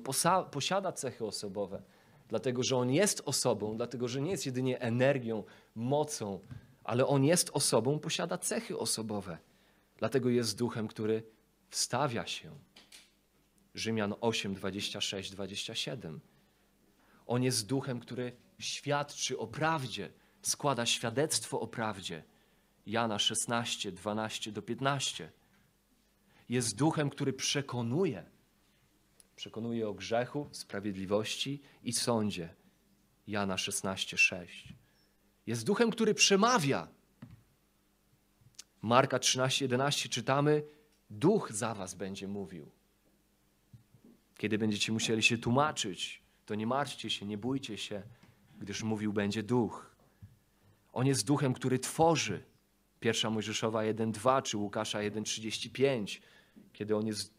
posiada 0.52 0.92
cechy 0.92 1.26
osobowe, 1.26 1.84
dlatego 2.28 2.64
że 2.64 2.78
on 2.78 2.92
jest 2.92 3.22
osobą, 3.26 3.78
dlatego 3.78 4.08
że 4.08 4.22
nie 4.22 4.32
jest 4.32 4.46
jedynie 4.46 4.82
energią, 4.82 5.44
mocą, 5.76 6.40
ale 6.84 7.08
on 7.08 7.24
jest 7.24 7.50
osobą, 7.54 8.00
posiada 8.00 8.38
cechy 8.38 8.78
osobowe. 8.78 9.38
Dlatego 9.98 10.30
jest 10.30 10.58
duchem, 10.58 10.88
który 10.88 11.24
wstawia 11.70 12.28
się. 12.28 12.52
Rzymian 13.76 14.14
8, 14.22 14.54
26, 14.54 15.32
27. 15.32 16.20
On 17.26 17.44
jest 17.44 17.68
duchem, 17.68 18.00
który 18.00 18.36
świadczy 18.60 19.38
o 19.38 19.48
prawdzie, 19.48 20.10
składa 20.42 20.86
świadectwo 20.86 21.60
o 21.60 21.68
prawdzie. 21.68 22.24
Jana 22.86 23.20
16, 23.20 23.92
12 23.92 24.52
do 24.52 24.62
15. 24.62 25.32
Jest 26.50 26.76
duchem, 26.76 27.10
który 27.10 27.34
przekonuje. 27.34 28.26
Przekonuje 29.36 29.90
o 29.90 29.94
grzechu, 29.94 30.50
sprawiedliwości 30.52 31.62
i 31.84 31.94
sądzie. 31.94 32.56
Jana 33.28 33.58
16, 33.58 34.18
6. 34.18 34.74
Jest 35.48 35.66
duchem, 35.66 35.92
który 35.92 36.14
przemawia. 36.14 36.88
Marka 38.82 39.20
13, 39.20 39.66
11 39.66 40.10
czytamy: 40.10 40.64
Duch 41.10 41.52
za 41.52 41.74
was 41.74 41.94
będzie 41.94 42.28
mówił. 42.28 42.72
Kiedy 44.38 44.58
będziecie 44.58 44.92
musieli 44.92 45.24
się 45.24 45.38
tłumaczyć, 45.38 46.22
to 46.46 46.56
nie 46.56 46.68
martwcie 46.68 47.10
się, 47.10 47.26
nie 47.26 47.38
bójcie 47.38 47.78
się, 47.78 48.04
gdyż 48.64 48.84
mówił 48.84 49.14
będzie 49.14 49.44
duch. 49.44 49.96
On 50.94 51.08
jest 51.08 51.26
duchem, 51.26 51.54
który 51.54 51.80
tworzy. 51.80 52.44
Pierwsza 53.00 53.30
Mojżeszowa 53.30 53.80
1:2 53.82 54.42
czy 54.42 54.58
Łukasza 54.58 55.00
1:35, 55.00 56.22
kiedy, 56.74 56.94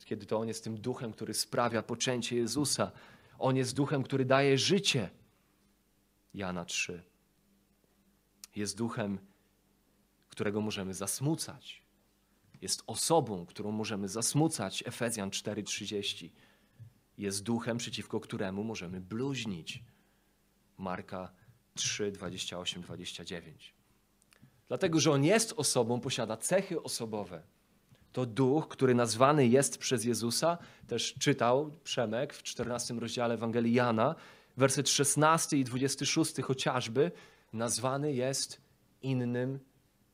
kiedy 0.04 0.26
to 0.26 0.38
on 0.38 0.48
jest 0.48 0.64
tym 0.64 0.80
duchem, 0.80 1.12
który 1.12 1.34
sprawia 1.34 1.82
poczęcie 1.82 2.36
Jezusa. 2.36 2.92
On 3.38 3.56
jest 3.56 3.74
duchem, 3.74 4.02
który 4.02 4.24
daje 4.24 4.58
życie. 4.58 5.10
Jana 6.34 6.64
3 6.64 7.02
jest 8.56 8.76
duchem, 8.76 9.18
którego 10.28 10.60
możemy 10.60 10.94
zasmucać. 10.94 11.82
Jest 12.62 12.82
osobą, 12.86 13.46
którą 13.46 13.70
możemy 13.70 14.08
zasmucać. 14.08 14.82
Efezjan 14.86 15.30
4:30. 15.30 16.30
Jest 17.18 17.42
duchem, 17.42 17.78
przeciwko 17.78 18.20
któremu 18.20 18.64
możemy 18.64 19.00
bluźnić. 19.00 19.82
Marka 20.78 21.32
3, 21.74 22.12
28, 22.12 22.82
29. 22.82 23.74
Dlatego, 24.68 25.00
że 25.00 25.10
on 25.10 25.24
jest 25.24 25.52
osobą, 25.56 26.00
posiada 26.00 26.36
cechy 26.36 26.82
osobowe. 26.82 27.42
To 28.12 28.26
duch, 28.26 28.68
który 28.68 28.94
nazwany 28.94 29.46
jest 29.46 29.78
przez 29.78 30.04
Jezusa, 30.04 30.58
też 30.86 31.14
czytał 31.14 31.70
Przemek 31.84 32.34
w 32.34 32.42
14 32.42 32.94
rozdziale 32.94 33.34
Ewangelii 33.34 33.74
Jana, 33.74 34.14
werset 34.56 34.88
16 34.88 35.56
i 35.56 35.64
26 35.64 36.40
chociażby, 36.42 37.10
nazwany 37.52 38.12
jest 38.12 38.60
innym 39.02 39.58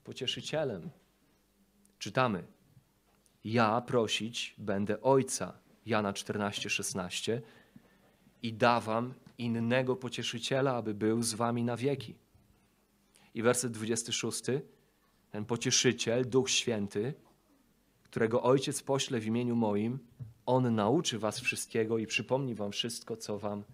pocieszycielem. 0.04 0.90
Czytamy: 1.98 2.44
Ja 3.44 3.80
prosić 3.80 4.54
będę 4.58 5.00
Ojca, 5.00 5.58
Jana 5.86 6.12
14, 6.12 6.70
16, 6.70 7.42
i 8.42 8.52
dawam 8.52 9.14
innego 9.40 9.96
pocieszyciela, 9.96 10.74
aby 10.74 10.94
był 10.94 11.22
z 11.22 11.34
wami 11.34 11.64
na 11.64 11.76
wieki. 11.76 12.14
I 13.34 13.42
werset 13.42 13.72
26. 13.72 14.42
Ten 15.30 15.44
pocieszyciel, 15.44 16.28
Duch 16.28 16.50
Święty, 16.50 17.14
którego 18.02 18.42
Ojciec 18.42 18.82
pośle 18.82 19.20
w 19.20 19.26
imieniu 19.26 19.56
moim, 19.56 19.98
on 20.46 20.74
nauczy 20.74 21.18
was 21.18 21.40
wszystkiego 21.40 21.98
i 21.98 22.06
przypomni 22.06 22.54
wam 22.54 22.72
wszystko, 22.72 23.16
co 23.16 23.38
wam 23.38 23.64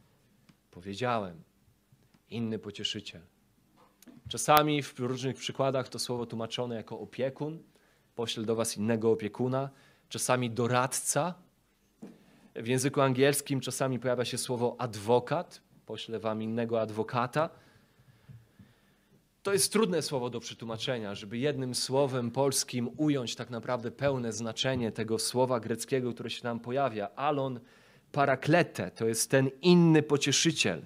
powiedziałem. 0.71 1.43
Inny 2.31 2.59
pocieszyciel. 2.59 3.23
Czasami 4.29 4.83
w 4.83 4.99
różnych 4.99 5.37
przykładach 5.37 5.89
to 5.89 5.99
słowo 5.99 6.27
tłumaczone 6.27 6.75
jako 6.75 7.01
opiekun, 7.01 7.63
pośle 8.15 8.45
do 8.45 8.57
was 8.57 8.77
innego 8.77 9.11
opiekuna, 9.11 9.71
czasami 10.09 10.51
doradca. 10.51 11.35
W 12.59 12.67
języku 12.67 13.01
angielskim 13.01 13.61
czasami 13.61 13.99
pojawia 13.99 14.25
się 14.25 14.39
słowo 14.39 14.77
adwokat, 14.79 15.61
pośle 15.87 16.19
wam 16.19 16.43
innego 16.43 16.81
adwokata. 16.81 17.51
To 19.43 19.53
jest 19.53 19.73
trudne 19.73 20.03
słowo 20.03 20.31
do 20.31 20.41
przetłumaczenia, 20.41 21.15
żeby 21.15 21.39
jednym 21.39 21.75
słowem 21.75 22.31
polskim 22.31 22.91
ująć 22.97 23.37
tak 23.37 23.51
naprawdę 23.51 23.91
pełne 23.91 24.33
znaczenie 24.33 24.93
tego 24.93 25.19
słowa 25.19 25.61
greckiego, 25.61 26.13
które 26.13 26.31
się 26.31 26.45
nam 26.45 26.61
pojawia. 26.61 27.09
Alon 27.17 27.61
paraklete 28.13 28.91
to 28.91 29.07
jest 29.07 29.31
ten 29.31 29.51
inny 29.63 30.03
pocieszyciel 30.03 30.83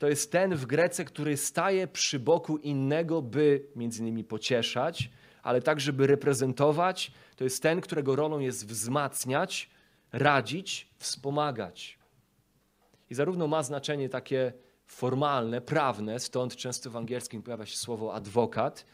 to 0.00 0.08
jest 0.08 0.32
ten 0.32 0.56
w 0.56 0.66
Grece, 0.66 1.04
który 1.04 1.36
staje 1.36 1.86
przy 1.86 2.18
boku 2.18 2.56
innego, 2.56 3.22
by 3.22 3.64
między 3.76 4.02
innymi 4.02 4.24
pocieszać, 4.24 5.10
ale 5.42 5.62
także 5.62 5.92
by 5.92 6.06
reprezentować. 6.06 7.12
To 7.36 7.44
jest 7.44 7.62
ten, 7.62 7.80
którego 7.80 8.16
rolą 8.16 8.38
jest 8.38 8.66
wzmacniać, 8.66 9.70
radzić, 10.12 10.88
wspomagać. 10.98 11.98
I 13.10 13.14
zarówno 13.14 13.46
ma 13.46 13.62
znaczenie 13.62 14.08
takie 14.08 14.52
formalne, 14.86 15.60
prawne, 15.60 16.20
stąd 16.20 16.56
często 16.56 16.90
w 16.90 16.96
angielskim 16.96 17.42
pojawia 17.42 17.66
się 17.66 17.76
słowo 17.76 18.14
adwokat, 18.14 18.86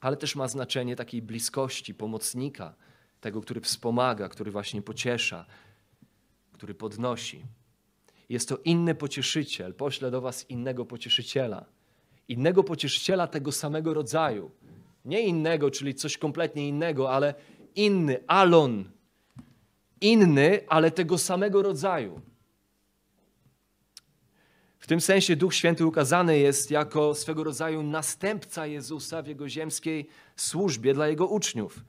ale 0.00 0.16
też 0.16 0.36
ma 0.36 0.48
znaczenie 0.48 0.96
takiej 0.96 1.22
bliskości, 1.22 1.94
pomocnika, 1.94 2.74
tego, 3.20 3.40
który 3.40 3.60
wspomaga, 3.60 4.28
który 4.28 4.50
właśnie 4.50 4.82
pociesza, 4.82 5.46
który 6.52 6.74
podnosi. 6.74 7.42
Jest 8.28 8.48
to 8.48 8.56
inny 8.56 8.94
pocieszyciel. 8.94 9.74
Poślę 9.74 10.10
do 10.10 10.20
Was 10.20 10.50
innego 10.50 10.84
pocieszyciela. 10.84 11.64
Innego 12.28 12.64
pocieszyciela 12.64 13.26
tego 13.26 13.52
samego 13.52 13.94
rodzaju. 13.94 14.50
Nie 15.04 15.20
innego, 15.20 15.70
czyli 15.70 15.94
coś 15.94 16.18
kompletnie 16.18 16.68
innego, 16.68 17.10
ale 17.10 17.34
inny, 17.74 18.24
alon. 18.26 18.90
Inny, 20.02 20.60
ale 20.68 20.90
tego 20.90 21.18
samego 21.18 21.62
rodzaju. 21.62 22.20
W 24.78 24.86
tym 24.86 25.00
sensie 25.00 25.36
Duch 25.36 25.54
Święty 25.54 25.86
ukazany 25.86 26.38
jest 26.38 26.70
jako 26.70 27.14
swego 27.14 27.44
rodzaju 27.44 27.82
następca 27.82 28.66
Jezusa 28.66 29.22
w 29.22 29.26
jego 29.26 29.48
ziemskiej 29.48 30.08
służbie 30.36 30.94
dla 30.94 31.08
jego 31.08 31.26
uczniów. 31.26 31.84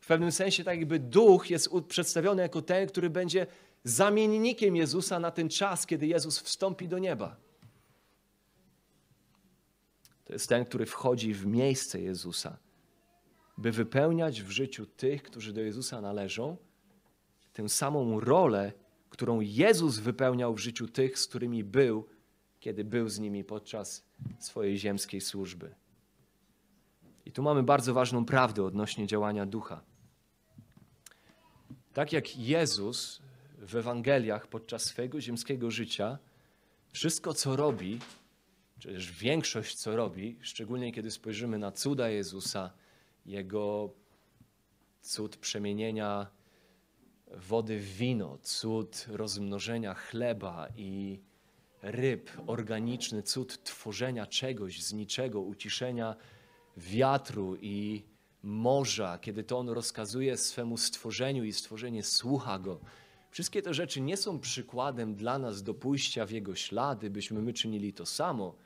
W 0.00 0.06
pewnym 0.06 0.32
sensie 0.32 0.64
tak 0.64 0.78
jakby 0.78 0.98
Duch 0.98 1.50
jest 1.50 1.68
przedstawiony 1.88 2.42
jako 2.42 2.62
ten, 2.62 2.88
który 2.88 3.10
będzie 3.10 3.46
zamiennikiem 3.84 4.76
Jezusa 4.76 5.18
na 5.20 5.30
ten 5.30 5.48
czas, 5.48 5.86
kiedy 5.86 6.06
Jezus 6.06 6.38
wstąpi 6.38 6.88
do 6.88 6.98
nieba. 6.98 7.36
To 10.24 10.32
jest 10.32 10.48
ten, 10.48 10.64
który 10.64 10.86
wchodzi 10.86 11.34
w 11.34 11.46
miejsce 11.46 12.00
Jezusa, 12.00 12.56
by 13.58 13.72
wypełniać 13.72 14.42
w 14.42 14.50
życiu 14.50 14.86
tych, 14.86 15.22
którzy 15.22 15.52
do 15.52 15.60
Jezusa 15.60 16.00
należą, 16.00 16.56
tę 17.56 17.68
samą 17.68 18.20
rolę, 18.20 18.72
którą 19.10 19.40
Jezus 19.40 19.98
wypełniał 19.98 20.54
w 20.54 20.58
życiu 20.58 20.88
tych, 20.88 21.18
z 21.18 21.26
którymi 21.26 21.64
był, 21.64 22.06
kiedy 22.60 22.84
był 22.84 23.08
z 23.08 23.18
nimi 23.18 23.44
podczas 23.44 24.04
swojej 24.38 24.78
ziemskiej 24.78 25.20
służby. 25.20 25.74
I 27.26 27.32
tu 27.32 27.42
mamy 27.42 27.62
bardzo 27.62 27.94
ważną 27.94 28.24
prawdę 28.24 28.64
odnośnie 28.64 29.06
działania 29.06 29.46
ducha. 29.46 29.80
Tak 31.92 32.12
jak 32.12 32.36
Jezus 32.36 33.22
w 33.58 33.76
Ewangeliach 33.76 34.46
podczas 34.46 34.84
swojego 34.84 35.20
ziemskiego 35.20 35.70
życia, 35.70 36.18
wszystko 36.92 37.34
co 37.34 37.56
robi, 37.56 37.98
czy 38.78 38.88
też 38.88 39.12
większość 39.12 39.76
co 39.76 39.96
robi, 39.96 40.38
szczególnie 40.40 40.92
kiedy 40.92 41.10
spojrzymy 41.10 41.58
na 41.58 41.72
cuda 41.72 42.08
Jezusa, 42.08 42.70
jego 43.26 43.90
cud 45.02 45.36
przemienienia 45.36 46.35
wody 47.34 47.78
w 47.78 47.96
wino, 47.96 48.38
cud 48.42 49.06
rozmnożenia 49.08 49.94
chleba 49.94 50.68
i 50.76 51.20
ryb, 51.82 52.30
organiczny 52.46 53.22
cud 53.22 53.64
tworzenia 53.64 54.26
czegoś 54.26 54.82
z 54.82 54.92
niczego, 54.92 55.40
uciszenia 55.40 56.16
wiatru 56.76 57.56
i 57.60 58.02
morza, 58.42 59.18
kiedy 59.18 59.44
to 59.44 59.58
on 59.58 59.68
rozkazuje 59.68 60.36
swemu 60.36 60.76
stworzeniu 60.76 61.44
i 61.44 61.52
stworzenie 61.52 62.02
słucha 62.02 62.58
go. 62.58 62.80
Wszystkie 63.30 63.62
te 63.62 63.74
rzeczy 63.74 64.00
nie 64.00 64.16
są 64.16 64.40
przykładem 64.40 65.14
dla 65.14 65.38
nas 65.38 65.62
do 65.62 65.74
pójścia 65.74 66.26
w 66.26 66.30
jego 66.30 66.54
ślady, 66.54 67.10
byśmy 67.10 67.42
my 67.42 67.52
czynili 67.52 67.92
to 67.92 68.06
samo, 68.06 68.56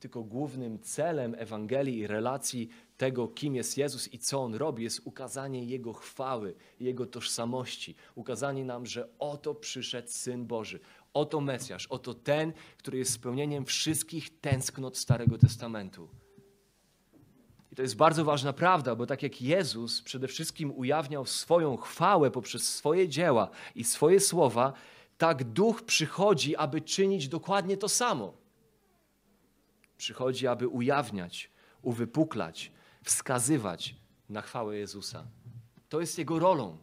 tylko 0.00 0.22
głównym 0.22 0.78
celem 0.78 1.34
Ewangelii 1.38 1.98
i 1.98 2.06
relacji 2.06 2.68
tego, 3.00 3.28
kim 3.28 3.54
jest 3.54 3.78
Jezus 3.78 4.12
i 4.12 4.18
co 4.18 4.42
On 4.42 4.54
robi, 4.54 4.84
jest 4.84 5.00
ukazanie 5.04 5.64
Jego 5.64 5.92
chwały, 5.92 6.54
Jego 6.80 7.06
tożsamości. 7.06 7.94
Ukazanie 8.14 8.64
nam, 8.64 8.86
że 8.86 9.08
oto 9.18 9.54
przyszedł 9.54 10.08
Syn 10.10 10.46
Boży, 10.46 10.80
oto 11.14 11.40
Mesjasz, 11.40 11.86
oto 11.86 12.14
ten, 12.14 12.52
który 12.78 12.98
jest 12.98 13.12
spełnieniem 13.12 13.64
wszystkich 13.64 14.40
tęsknot 14.40 14.98
Starego 14.98 15.38
Testamentu. 15.38 16.08
I 17.72 17.76
to 17.76 17.82
jest 17.82 17.96
bardzo 17.96 18.24
ważna 18.24 18.52
prawda, 18.52 18.94
bo 18.96 19.06
tak 19.06 19.22
jak 19.22 19.42
Jezus 19.42 20.02
przede 20.02 20.28
wszystkim 20.28 20.72
ujawniał 20.76 21.26
swoją 21.26 21.76
chwałę 21.76 22.30
poprzez 22.30 22.74
swoje 22.74 23.08
dzieła 23.08 23.50
i 23.74 23.84
swoje 23.84 24.20
słowa, 24.20 24.72
tak 25.18 25.44
Duch 25.44 25.82
przychodzi, 25.82 26.56
aby 26.56 26.80
czynić 26.80 27.28
dokładnie 27.28 27.76
to 27.76 27.88
samo. 27.88 28.32
Przychodzi, 29.96 30.46
aby 30.46 30.68
ujawniać, 30.68 31.50
uwypuklać, 31.82 32.72
wskazywać 33.04 33.96
na 34.28 34.42
chwałę 34.42 34.76
Jezusa. 34.76 35.26
To 35.88 36.00
jest 36.00 36.18
Jego 36.18 36.38
rolą. 36.38 36.78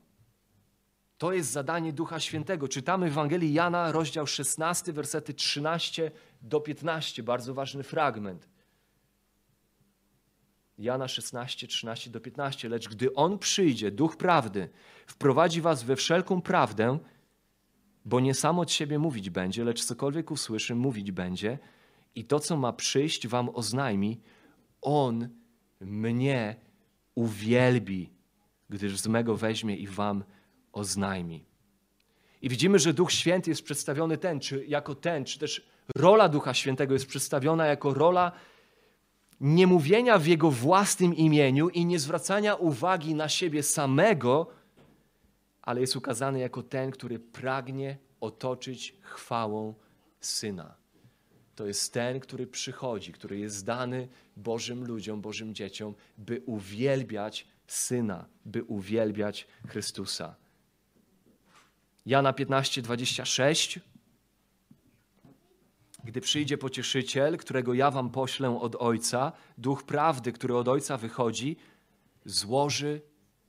To 1.17 1.33
jest 1.33 1.51
zadanie 1.51 1.93
Ducha 1.93 2.19
Świętego. 2.19 2.67
Czytamy 2.67 3.09
w 3.09 3.12
Ewangelii 3.12 3.53
Jana, 3.53 3.91
rozdział 3.91 4.27
16, 4.27 4.93
wersety 4.93 5.33
13 5.33 6.12
do 6.41 6.59
15. 6.59 7.24
Bardzo 7.24 7.53
ważny 7.53 7.83
fragment. 7.83 8.50
Jana 10.77 11.07
16, 11.07 11.67
13 11.67 12.09
do 12.09 12.19
15. 12.19 12.69
Lecz 12.69 12.89
gdy 12.89 13.13
On 13.13 13.39
przyjdzie, 13.39 13.91
Duch 13.91 14.17
Prawdy, 14.17 14.69
wprowadzi 15.07 15.62
was 15.62 15.83
we 15.83 15.95
wszelką 15.95 16.41
prawdę, 16.41 17.00
bo 18.05 18.19
nie 18.19 18.33
sam 18.33 18.59
od 18.59 18.71
siebie 18.71 19.00
mówić 19.00 19.29
będzie, 19.29 19.63
lecz 19.63 19.83
cokolwiek 19.83 20.32
usłyszy, 20.32 20.75
mówić 20.75 21.12
będzie 21.12 21.60
i 22.15 22.25
to, 22.25 22.39
co 22.39 22.58
ma 22.58 22.73
przyjść, 22.73 23.27
wam 23.27 23.49
oznajmi, 23.49 24.21
On 24.82 25.30
mnie 25.82 26.56
uwielbi, 27.16 28.10
gdyż 28.70 29.00
z 29.00 29.08
mego 29.08 29.38
weźmie 29.38 29.76
i 29.76 29.88
wam 29.88 30.24
oznajmi. 30.72 31.46
I 32.42 32.50
widzimy, 32.50 32.80
że 32.80 32.94
Duch 32.94 33.12
Święty 33.12 33.50
jest 33.50 33.63
przedstawiony 33.63 34.18
ten, 34.18 34.40
czy 34.40 34.66
jako 34.66 34.96
ten, 34.96 35.26
czy 35.26 35.40
też 35.40 35.68
rola 35.96 36.30
Ducha 36.30 36.54
Świętego 36.54 36.94
jest 36.94 37.06
przedstawiona 37.06 37.66
jako 37.66 37.94
rola 37.94 38.32
nie 39.42 39.68
mówienia 39.68 40.18
w 40.20 40.26
Jego 40.26 40.52
własnym 40.52 41.16
imieniu 41.16 41.70
i 41.70 41.86
nie 41.86 42.00
zwracania 42.00 42.56
uwagi 42.56 43.16
na 43.16 43.30
siebie 43.30 43.63
samego, 43.63 44.48
ale 45.62 45.82
jest 45.82 45.96
ukazany 45.96 46.40
jako 46.40 46.63
ten, 46.63 46.92
który 46.92 47.20
pragnie 47.20 47.98
otoczyć 48.22 48.96
chwałą 49.02 49.74
Syna. 50.20 50.77
To 51.58 51.65
jest 51.65 51.93
ten, 51.93 52.20
który 52.20 52.48
przychodzi, 52.48 53.13
który 53.13 53.39
jest 53.39 53.65
dany 53.65 54.08
Bożym 54.36 54.86
ludziom, 54.86 55.22
Bożym 55.22 55.56
dzieciom, 55.56 55.93
by 56.17 56.41
uwielbiać 56.46 57.48
Syna, 57.67 58.26
by 58.46 58.63
uwielbiać 58.63 59.48
Chrystusa. 59.67 60.36
Jana 62.06 62.34
15, 62.34 62.82
26. 62.82 63.80
Gdy 66.04 66.22
przyjdzie 66.22 66.58
pocieszyciel, 66.58 67.38
którego 67.38 67.74
ja 67.74 67.91
wam 67.91 68.10
poślę 68.10 68.60
od 68.60 68.76
Ojca, 68.76 69.32
duch 69.58 69.84
prawdy, 69.84 70.32
który 70.32 70.56
od 70.56 70.67
Ojca 70.67 70.98
wychodzi, 70.98 71.56
złoży 72.26 73.02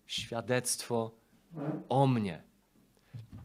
świadectwo 0.07 1.11
o 1.89 2.07
mnie. 2.07 2.43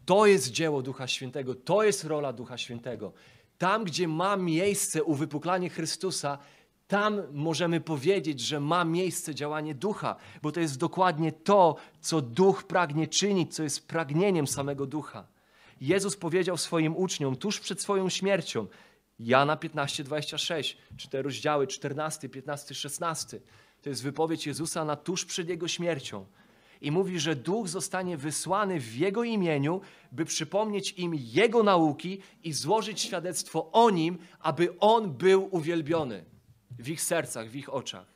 To 0.04 0.26
jest 0.26 0.50
dzieło 0.50 0.82
Ducha 0.82 1.06
Świętego, 1.06 1.54
to 1.54 1.82
jest 1.82 2.04
rola 2.04 2.32
Ducha 2.32 2.58
Świętego. 2.58 3.12
Tam, 3.58 3.84
gdzie 3.84 4.08
ma 4.08 4.36
miejsce 4.36 5.04
uwypuklanie 5.04 5.70
Chrystusa, 5.70 6.38
tam 6.88 7.22
możemy 7.32 7.80
powiedzieć, 7.80 8.40
że 8.40 8.60
ma 8.60 8.84
miejsce 8.84 9.34
działanie 9.34 9.74
ducha, 9.74 10.16
bo 10.42 10.52
to 10.52 10.60
jest 10.60 10.78
dokładnie 10.78 11.32
to, 11.32 11.76
co 12.00 12.20
duch 12.20 12.64
pragnie 12.64 13.08
czynić, 13.08 13.54
co 13.54 13.62
jest 13.62 13.88
pragnieniem 13.88 14.46
samego 14.46 14.86
ducha. 14.86 15.26
Jezus 15.80 16.16
powiedział 16.16 16.56
swoim 16.56 16.96
uczniom 16.96 17.36
tuż 17.36 17.60
przed 17.60 17.80
swoją 17.80 18.08
śmiercią, 18.08 18.66
Jana 19.18 19.56
15, 19.56 20.04
26, 20.04 20.76
czy 20.96 21.08
te 21.08 21.22
rozdziały 21.22 21.66
14, 21.66 22.28
15, 22.28 22.74
16. 22.74 23.40
To 23.82 23.88
jest 23.88 24.02
wypowiedź 24.02 24.46
Jezusa 24.46 24.84
na 24.84 24.96
tuż 24.96 25.24
przed 25.24 25.48
jego 25.48 25.68
śmiercią. 25.68 26.26
I 26.80 26.90
mówi, 26.90 27.20
że 27.20 27.36
duch 27.36 27.68
zostanie 27.68 28.16
wysłany 28.16 28.80
w 28.80 28.96
jego 28.96 29.24
imieniu, 29.24 29.80
by 30.12 30.24
przypomnieć 30.24 30.92
im 30.92 31.14
jego 31.14 31.62
nauki 31.62 32.20
i 32.42 32.52
złożyć 32.52 33.00
świadectwo 33.00 33.70
o 33.72 33.90
nim, 33.90 34.18
aby 34.40 34.78
on 34.78 35.12
był 35.12 35.48
uwielbiony 35.50 36.24
w 36.78 36.88
ich 36.88 37.02
sercach, 37.02 37.48
w 37.48 37.56
ich 37.56 37.74
oczach. 37.74 38.06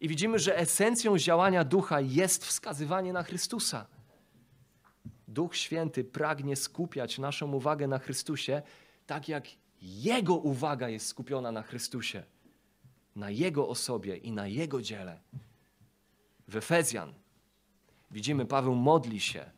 I 0.00 0.08
widzimy, 0.08 0.38
że 0.38 0.58
esencją 0.58 1.18
działania 1.18 1.64
ducha 1.64 2.00
jest 2.00 2.44
wskazywanie 2.46 3.12
na 3.12 3.22
Chrystusa. 3.22 3.86
Duch 5.28 5.56
Święty 5.56 6.04
pragnie 6.04 6.56
skupiać 6.56 7.18
naszą 7.18 7.52
uwagę 7.52 7.86
na 7.86 7.98
Chrystusie 7.98 8.62
tak 9.08 9.28
jak 9.28 9.46
Jego 9.82 10.34
uwaga 10.34 10.88
jest 10.88 11.06
skupiona 11.06 11.52
na 11.52 11.62
Chrystusie, 11.62 12.22
na 13.16 13.30
Jego 13.30 13.68
osobie 13.68 14.16
i 14.16 14.32
na 14.32 14.46
Jego 14.46 14.82
dziele. 14.82 15.20
W 16.48 16.56
Efezjan 16.56 17.14
widzimy, 18.10 18.46
Paweł 18.46 18.74
modli 18.74 19.20
się 19.20 19.50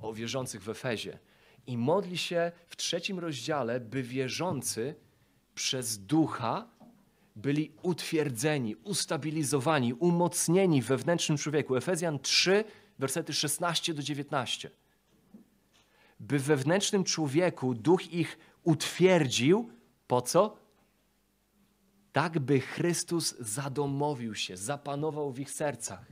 o 0.00 0.12
wierzących 0.12 0.62
w 0.62 0.68
Efezie 0.68 1.18
i 1.66 1.78
modli 1.78 2.18
się 2.18 2.52
w 2.68 2.76
trzecim 2.76 3.18
rozdziale, 3.18 3.80
by 3.80 4.02
wierzący 4.02 4.94
przez 5.54 5.98
ducha 5.98 6.68
byli 7.36 7.72
utwierdzeni, 7.82 8.76
ustabilizowani, 8.76 9.94
umocnieni 9.94 10.82
w 10.82 10.86
wewnętrznym 10.86 11.38
człowieku. 11.38 11.76
Efezjan 11.76 12.18
3, 12.18 12.64
wersety 12.98 13.32
16 13.32 13.94
do 13.94 14.02
19. 14.02 14.70
By 16.20 16.38
w 16.38 16.42
wewnętrznym 16.42 17.04
człowieku 17.04 17.74
duch 17.74 18.12
ich 18.12 18.38
utwierdził. 18.62 19.70
Po 20.06 20.22
co? 20.22 20.56
Tak, 22.12 22.38
by 22.38 22.60
Chrystus 22.60 23.34
zadomowił 23.38 24.34
się, 24.34 24.56
zapanował 24.56 25.32
w 25.32 25.38
ich 25.38 25.50
sercach. 25.50 26.11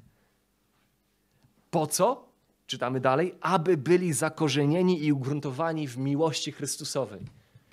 Po 1.71 1.87
co? 1.87 2.29
Czytamy 2.67 3.01
dalej, 3.01 3.35
aby 3.41 3.77
byli 3.77 4.13
zakorzenieni 4.13 5.05
i 5.05 5.13
ugruntowani 5.13 5.89
w 5.89 5.99
miłości 5.99 6.53
Chrystusowej. 6.53 7.21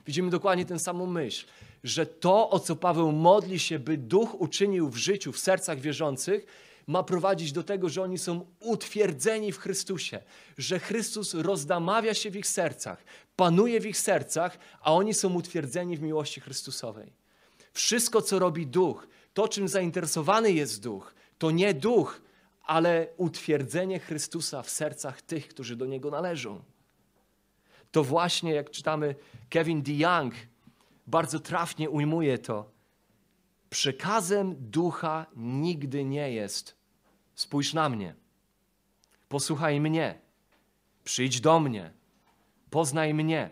Widzimy 0.06 0.30
dokładnie 0.30 0.66
tę 0.66 0.80
samą 0.80 1.06
myśl, 1.06 1.46
że 1.84 2.06
to, 2.06 2.50
o 2.50 2.60
co 2.60 2.76
Paweł 2.76 3.12
modli 3.12 3.60
się, 3.60 3.80
by 3.80 3.98
duch 3.98 4.42
uczynił 4.42 4.90
w 4.90 4.98
życiu, 4.98 5.32
w 5.32 5.40
sercach 5.40 5.80
wierzących, 5.80 6.46
ma 6.88 7.04
prowadzić 7.04 7.52
do 7.52 7.64
tego, 7.64 7.90
że 7.90 8.02
oni 8.02 8.18
są 8.18 8.46
utwierdzeni 8.60 9.52
w 9.52 9.58
Chrystusie, 9.58 10.20
że 10.58 10.80
Chrystus 10.80 11.34
rozdamawia 11.34 12.14
się 12.14 12.32
w 12.32 12.36
ich 12.36 12.48
sercach, 12.48 13.04
panuje 13.36 13.80
w 13.82 13.86
ich 13.86 13.98
sercach, 13.98 14.58
a 14.82 14.94
oni 14.94 15.14
są 15.14 15.34
utwierdzeni 15.34 15.98
w 15.98 16.02
miłości 16.02 16.42
Chrystusowej. 16.42 17.14
Wszystko, 17.74 18.22
co 18.22 18.40
robi 18.40 18.68
duch, 18.68 19.08
to 19.34 19.48
czym 19.48 19.68
zainteresowany 19.68 20.52
jest 20.52 20.84
duch, 20.84 21.14
to 21.38 21.52
nie 21.52 21.74
duch, 21.74 22.22
ale 22.68 23.08
utwierdzenie 23.18 24.00
Chrystusa 24.00 24.62
w 24.62 24.70
sercach 24.70 25.22
tych, 25.22 25.48
którzy 25.48 25.76
do 25.76 25.86
niego 25.86 26.12
należą. 26.12 26.64
To 27.92 28.04
właśnie, 28.04 28.54
jak 28.54 28.72
czytamy, 28.72 29.16
Kevin 29.50 29.82
DeYoung 29.82 30.34
bardzo 31.08 31.40
trafnie 31.40 31.90
ujmuje 31.90 32.38
to. 32.38 32.72
Przekazem 33.70 34.56
ducha 34.60 35.26
nigdy 35.36 36.06
nie 36.06 36.32
jest 36.32 36.76
spójrz 37.36 37.74
na 37.74 37.90
mnie, 37.90 38.16
posłuchaj 39.30 39.80
mnie, 39.80 40.22
przyjdź 41.04 41.42
do 41.42 41.60
mnie, 41.60 41.94
poznaj 42.70 43.14
mnie. 43.14 43.50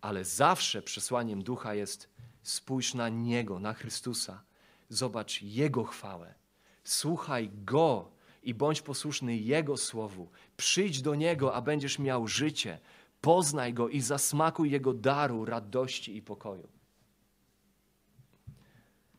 Ale 0.00 0.24
zawsze 0.24 0.82
przesłaniem 0.82 1.42
ducha 1.42 1.74
jest 1.74 2.08
spójrz 2.42 2.94
na 2.94 3.08
Niego, 3.08 3.58
na 3.58 3.74
Chrystusa. 3.74 4.42
Zobacz 4.88 5.42
Jego 5.42 5.84
chwałę. 5.84 6.39
Słuchaj 6.84 7.50
Go 7.64 8.10
i 8.42 8.54
bądź 8.54 8.82
posłuszny 8.82 9.36
Jego 9.36 9.76
słowu. 9.76 10.30
Przyjdź 10.56 11.02
do 11.02 11.14
Niego, 11.14 11.54
a 11.54 11.60
będziesz 11.60 11.98
miał 11.98 12.28
życie. 12.28 12.78
Poznaj 13.20 13.74
Go 13.74 13.88
i 13.88 14.00
zasmakuj 14.00 14.70
Jego 14.70 14.94
daru, 14.94 15.44
radości 15.44 16.16
i 16.16 16.22
pokoju. 16.22 16.68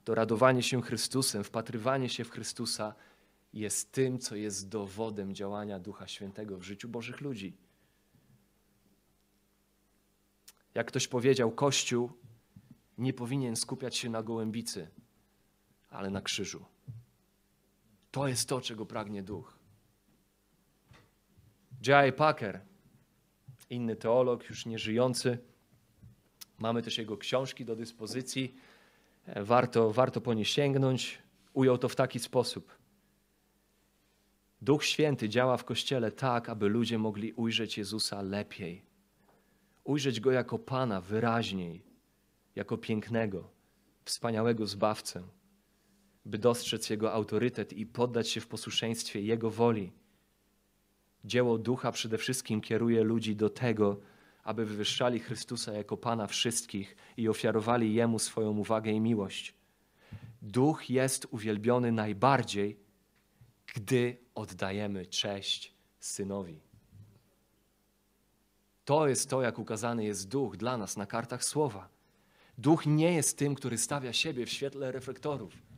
To 0.04 0.16
radowanie 0.16 0.64
się 0.64 0.82
Chrystusem, 0.82 1.44
wpatrywanie 1.44 2.10
się 2.10 2.24
w 2.24 2.30
Chrystusa 2.30 2.96
jest 3.54 3.92
tym, 3.92 4.20
co 4.20 4.36
jest 4.36 4.70
dowodem 4.70 5.36
działania 5.36 5.80
Ducha 5.80 6.08
Świętego 6.08 6.58
w 6.58 6.64
życiu 6.64 6.90
Bożych 6.90 7.22
ludzi. 7.22 7.58
Jak 10.74 10.88
ktoś 10.88 11.08
powiedział, 11.08 11.52
Kościół 11.52 12.12
nie 12.98 13.14
powinien 13.14 13.56
skupiać 13.56 13.98
się 13.98 14.10
na 14.10 14.24
gołębicy, 14.24 14.88
ale 15.90 16.10
na 16.10 16.22
krzyżu. 16.22 16.66
To 18.12 18.28
jest 18.28 18.50
to, 18.50 18.62
czego 18.62 18.86
pragnie 18.86 19.24
duch. 19.24 19.60
J.I. 21.88 22.14
Packer, 22.14 22.62
inny 23.70 23.96
teolog, 23.96 24.50
już 24.50 24.66
nieżyjący, 24.66 25.38
mamy 26.60 26.82
też 26.82 26.98
jego 26.98 27.18
książki 27.18 27.66
do 27.66 27.76
dyspozycji, 27.76 28.56
warto, 29.36 29.92
warto 29.92 30.22
po 30.22 30.34
nie 30.34 30.46
sięgnąć. 30.46 31.18
Ujął 31.54 31.78
to 31.78 31.90
w 31.90 31.96
taki 31.96 32.20
sposób. 32.20 32.78
Duch 34.62 34.84
Święty 34.86 35.30
działa 35.30 35.58
w 35.58 35.66
Kościele 35.66 36.12
tak, 36.12 36.50
aby 36.50 36.70
ludzie 36.70 36.98
mogli 36.98 37.34
ujrzeć 37.34 37.78
Jezusa 37.78 38.22
lepiej. 38.22 38.82
Ujrzeć 39.84 40.20
Go 40.20 40.32
jako 40.32 40.60
Pana 40.60 41.02
wyraźniej, 41.02 41.84
jako 42.56 42.78
pięknego, 42.78 43.50
wspaniałego 44.06 44.68
Zbawcę, 44.68 45.24
by 46.26 46.38
dostrzec 46.38 46.90
Jego 46.90 47.14
autorytet 47.14 47.74
i 47.74 47.86
poddać 47.86 48.30
się 48.30 48.42
w 48.42 48.48
posłuszeństwie 48.48 49.22
Jego 49.22 49.50
woli. 49.50 49.92
Dzieło 51.26 51.58
Ducha 51.58 51.92
przede 51.92 52.18
wszystkim 52.18 52.62
kieruje 52.62 53.04
ludzi 53.04 53.36
do 53.36 53.50
tego, 53.50 54.00
aby 54.44 54.66
wywyższali 54.66 55.20
Chrystusa 55.20 55.74
jako 55.74 55.98
Pana 55.98 56.28
wszystkich 56.28 56.96
i 57.18 57.30
ofiarowali 57.30 57.94
Jemu 57.94 58.20
swoją 58.20 58.58
uwagę 58.58 58.92
i 58.92 59.00
miłość. 59.00 59.54
Duch 60.42 60.90
jest 60.90 61.28
uwielbiony 61.32 61.92
najbardziej, 61.92 62.80
gdy 63.76 64.18
oddajemy 64.36 65.06
cześć 65.06 65.74
Synowi. 66.00 66.62
To 68.86 69.08
jest 69.08 69.30
to, 69.30 69.42
jak 69.42 69.60
ukazany 69.60 70.06
jest 70.06 70.28
Duch 70.28 70.58
dla 70.58 70.78
nas 70.78 70.98
na 70.98 71.06
kartach 71.06 71.44
Słowa. 71.44 71.90
Duch 72.58 72.86
nie 72.86 73.14
jest 73.14 73.38
tym, 73.38 73.56
który 73.56 73.78
stawia 73.78 74.14
siebie 74.14 74.46
w 74.46 74.50
świetle 74.50 74.92
reflektorów. 74.92 75.71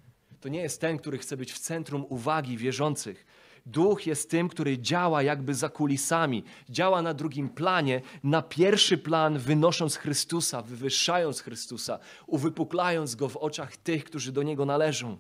To 0.44 0.50
nie 0.50 0.62
jest 0.62 0.82
ten, 0.82 0.98
który 0.98 1.18
chce 1.18 1.38
być 1.38 1.54
w 1.54 1.60
centrum 1.60 2.06
uwagi 2.10 2.58
wierzących. 2.58 3.26
Duch 3.66 4.08
jest 4.08 4.30
tym, 4.30 4.50
który 4.50 4.78
działa 4.78 5.24
jakby 5.24 5.56
za 5.56 5.70
kulisami, 5.70 6.44
działa 6.70 7.02
na 7.02 7.14
drugim 7.14 7.50
planie, 7.50 8.02
na 8.24 8.42
pierwszy 8.42 8.98
plan 8.98 9.38
wynosząc 9.38 9.96
Chrystusa, 9.96 10.62
wywyższając 10.62 11.42
Chrystusa, 11.42 12.00
uwypuklając 12.28 13.16
go 13.16 13.30
w 13.30 13.38
oczach 13.38 13.78
tych, 13.78 14.04
którzy 14.04 14.32
do 14.32 14.44
niego 14.44 14.66
należą. 14.66 15.18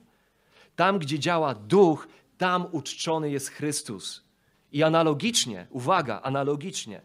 Tam, 0.76 1.00
gdzie 1.00 1.20
działa 1.20 1.56
Duch, 1.56 2.08
tam 2.38 2.68
uczczony 2.72 3.32
jest 3.32 3.50
Chrystus. 3.50 4.24
I 4.72 4.84
analogicznie, 4.84 5.68
uwaga, 5.70 6.22
analogicznie, 6.24 7.02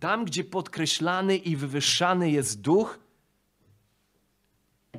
tam, 0.00 0.24
gdzie 0.24 0.44
podkreślany 0.44 1.36
i 1.36 1.56
wywyższany 1.56 2.30
jest 2.30 2.60
duch, 2.60 2.98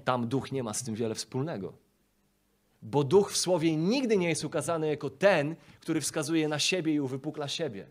tam 0.04 0.28
duch 0.28 0.52
nie 0.52 0.64
ma 0.64 0.74
z 0.74 0.84
tym 0.84 0.96
wiele 0.96 1.16
wspólnego. 1.16 1.81
Bo 2.82 3.04
duch 3.04 3.32
w 3.32 3.38
słowie 3.38 3.76
nigdy 3.76 4.18
nie 4.18 4.30
jest 4.30 4.46
ukazany 4.46 4.88
jako 4.88 5.10
ten, 5.10 5.56
który 5.80 6.02
wskazuje 6.02 6.48
na 6.48 6.60
siebie 6.60 6.94
i 6.94 7.00
uwypukla 7.00 7.48
siebie. 7.48 7.88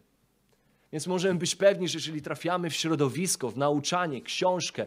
Więc 0.93 1.07
możemy 1.07 1.39
być 1.39 1.57
pewni, 1.57 1.89
że 1.89 1.99
jeżeli 1.99 2.23
trafiamy 2.23 2.71
w 2.71 2.75
środowisko, 2.75 3.51
w 3.51 3.57
nauczanie, 3.57 4.23
książkę, 4.23 4.87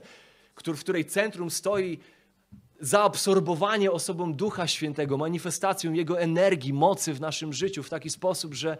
w 0.56 0.80
której 0.80 1.06
centrum 1.06 1.52
stoi 1.52 2.00
zaabsorbowanie 2.80 3.92
osobą 3.92 4.34
Ducha 4.34 4.68
Świętego, 4.68 5.18
manifestacją 5.18 5.94
Jego 5.94 6.20
energii, 6.20 6.74
mocy 6.74 7.14
w 7.14 7.22
naszym 7.22 7.54
życiu 7.54 7.84
w 7.84 7.90
taki 7.90 8.10
sposób, 8.10 8.54
że 8.54 8.78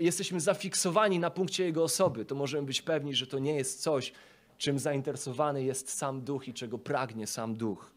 jesteśmy 0.00 0.40
zafiksowani 0.40 1.18
na 1.18 1.30
punkcie 1.30 1.64
Jego 1.64 1.84
osoby, 1.84 2.24
to 2.24 2.34
możemy 2.34 2.66
być 2.66 2.82
pewni, 2.82 3.14
że 3.14 3.26
to 3.26 3.38
nie 3.38 3.54
jest 3.54 3.82
coś, 3.82 4.12
czym 4.58 4.78
zainteresowany 4.78 5.64
jest 5.64 5.90
sam 5.90 6.20
Duch 6.20 6.48
i 6.48 6.54
czego 6.54 6.78
pragnie 6.78 7.26
sam 7.26 7.54
Duch. 7.54 7.92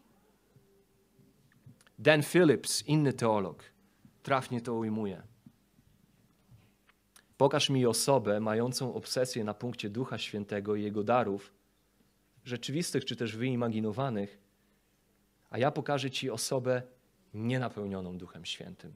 Dan 1.98 2.22
Phillips, 2.22 2.82
inny 2.86 3.12
teolog, 3.12 3.64
trafnie 4.22 4.60
to 4.60 4.74
ujmuje. 4.74 5.22
Pokaż 7.36 7.70
mi 7.70 7.86
osobę 7.86 8.40
mającą 8.40 8.94
obsesję 8.94 9.44
na 9.44 9.54
punkcie 9.54 9.90
Ducha 9.90 10.18
Świętego 10.18 10.76
i 10.76 10.82
Jego 10.82 11.04
darów, 11.04 11.52
rzeczywistych 12.44 13.04
czy 13.04 13.16
też 13.16 13.36
wyimaginowanych, 13.36 14.38
a 15.50 15.58
ja 15.58 15.70
pokażę 15.70 16.10
Ci 16.10 16.30
osobę 16.30 16.82
nienapełnioną 17.34 18.18
Duchem 18.18 18.44
Świętym. 18.44 18.92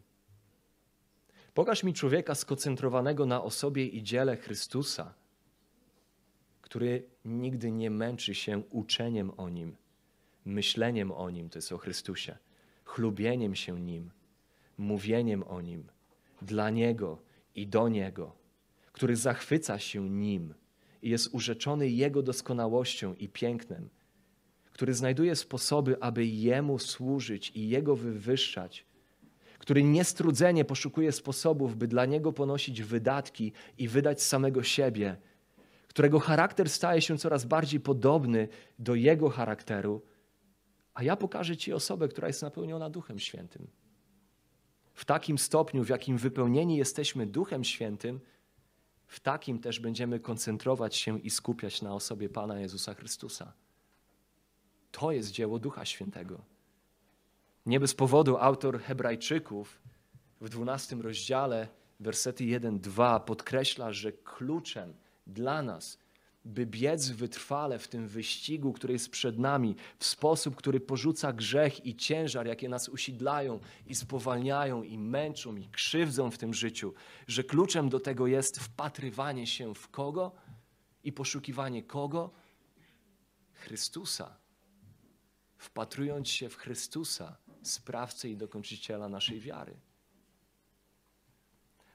Pokaż 1.54 1.82
mi 1.84 1.94
człowieka 1.94 2.34
skoncentrowanego 2.34 3.26
na 3.26 3.42
osobie 3.42 3.86
i 3.86 4.02
dziele 4.02 4.36
Chrystusa, 4.36 5.14
który 6.62 7.04
nigdy 7.24 7.70
nie 7.70 7.90
męczy 7.90 8.34
się 8.34 8.62
uczeniem 8.70 9.30
o 9.36 9.48
Nim, 9.48 9.76
myśleniem 10.44 11.12
o 11.12 11.30
Nim, 11.30 11.50
to 11.50 11.58
jest 11.58 11.72
o 11.72 11.78
Chrystusie, 11.78 12.38
chlubieniem 12.90 13.54
się 13.54 13.80
Nim, 13.80 14.10
mówieniem 14.78 15.42
o 15.42 15.60
Nim, 15.60 15.84
dla 16.42 16.70
Niego 16.70 17.18
i 17.54 17.66
do 17.66 17.88
Niego, 17.88 18.32
który 18.92 19.16
zachwyca 19.16 19.78
się 19.78 20.10
Nim 20.10 20.54
i 21.02 21.10
jest 21.10 21.34
urzeczony 21.34 21.88
Jego 21.88 22.22
doskonałością 22.22 23.14
i 23.14 23.28
pięknem, 23.28 23.88
który 24.72 24.94
znajduje 24.94 25.36
sposoby, 25.36 25.96
aby 26.00 26.26
Jemu 26.26 26.78
służyć 26.78 27.52
i 27.54 27.68
Jego 27.68 27.96
wywyższać, 27.96 28.84
który 29.58 29.82
niestrudzenie 29.82 30.64
poszukuje 30.64 31.12
sposobów, 31.12 31.76
by 31.76 31.88
dla 31.88 32.06
Niego 32.06 32.32
ponosić 32.32 32.82
wydatki 32.82 33.52
i 33.78 33.88
wydać 33.88 34.22
samego 34.22 34.62
siebie, 34.62 35.16
którego 35.88 36.18
charakter 36.20 36.70
staje 36.70 37.00
się 37.00 37.18
coraz 37.18 37.44
bardziej 37.44 37.80
podobny 37.80 38.48
do 38.78 38.94
Jego 38.94 39.28
charakteru, 39.28 40.02
a 41.00 41.02
ja 41.02 41.16
pokażę 41.16 41.56
Ci 41.56 41.72
osobę, 41.72 42.08
która 42.08 42.28
jest 42.28 42.42
napełniona 42.42 42.90
Duchem 42.90 43.18
Świętym. 43.18 43.66
W 44.94 45.04
takim 45.04 45.38
stopniu, 45.38 45.84
w 45.84 45.88
jakim 45.88 46.18
wypełnieni 46.18 46.76
jesteśmy 46.76 47.26
Duchem 47.26 47.64
Świętym, 47.64 48.20
w 49.06 49.20
takim 49.20 49.58
też 49.58 49.80
będziemy 49.80 50.20
koncentrować 50.20 50.96
się 50.96 51.20
i 51.20 51.30
skupiać 51.30 51.82
na 51.82 51.94
osobie 51.94 52.28
Pana 52.28 52.60
Jezusa 52.60 52.94
Chrystusa. 52.94 53.52
To 54.90 55.12
jest 55.12 55.30
dzieło 55.30 55.58
Ducha 55.58 55.84
Świętego. 55.84 56.40
Nie 57.66 57.80
bez 57.80 57.94
powodu 57.94 58.36
autor 58.36 58.80
Hebrajczyków 58.80 59.80
w 60.40 60.48
12 60.48 60.96
rozdziale, 60.96 61.68
wersety 62.00 62.44
1-2 62.44 63.20
podkreśla, 63.20 63.92
że 63.92 64.12
kluczem 64.12 64.94
dla 65.26 65.62
nas, 65.62 65.98
by 66.44 66.66
biec 66.66 67.08
wytrwale 67.08 67.78
w 67.78 67.88
tym 67.88 68.08
wyścigu, 68.08 68.72
który 68.72 68.92
jest 68.92 69.10
przed 69.10 69.38
nami, 69.38 69.76
w 69.98 70.04
sposób, 70.04 70.56
który 70.56 70.80
porzuca 70.80 71.32
grzech 71.32 71.86
i 71.86 71.96
ciężar, 71.96 72.46
jakie 72.46 72.68
nas 72.68 72.88
usidlają 72.88 73.60
i 73.86 73.94
spowalniają, 73.94 74.82
i 74.82 74.98
męczą, 74.98 75.56
i 75.56 75.68
krzywdzą 75.68 76.30
w 76.30 76.38
tym 76.38 76.54
życiu, 76.54 76.94
że 77.26 77.44
kluczem 77.44 77.88
do 77.88 78.00
tego 78.00 78.26
jest 78.26 78.60
wpatrywanie 78.60 79.46
się 79.46 79.74
w 79.74 79.88
kogo 79.88 80.32
i 81.04 81.12
poszukiwanie 81.12 81.82
kogo? 81.82 82.30
Chrystusa 83.52 84.40
wpatrując 85.60 86.28
się 86.28 86.48
w 86.48 86.56
Chrystusa, 86.56 87.36
sprawcę 87.62 88.28
i 88.28 88.36
dokończyciela 88.36 89.08
naszej 89.08 89.40
wiary. 89.40 89.76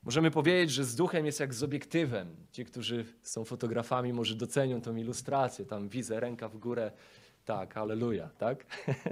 Możemy 0.06 0.32
powiedzieć, 0.32 0.72
że 0.72 0.84
z 0.84 0.96
duchem 0.96 1.26
jest 1.26 1.40
jak 1.40 1.54
z 1.54 1.64
obiektywem. 1.64 2.36
Ci, 2.52 2.66
którzy 2.66 3.06
są 3.22 3.46
fotografami, 3.46 4.14
może 4.14 4.36
docenią 4.36 4.82
tą 4.82 4.96
ilustrację. 4.96 5.66
Tam 5.66 5.90
widzę 5.90 6.20
ręka 6.20 6.50
w 6.50 6.58
górę. 6.58 6.92
Tak, 7.46 7.74
halleluja, 7.74 8.30
tak? 8.38 8.66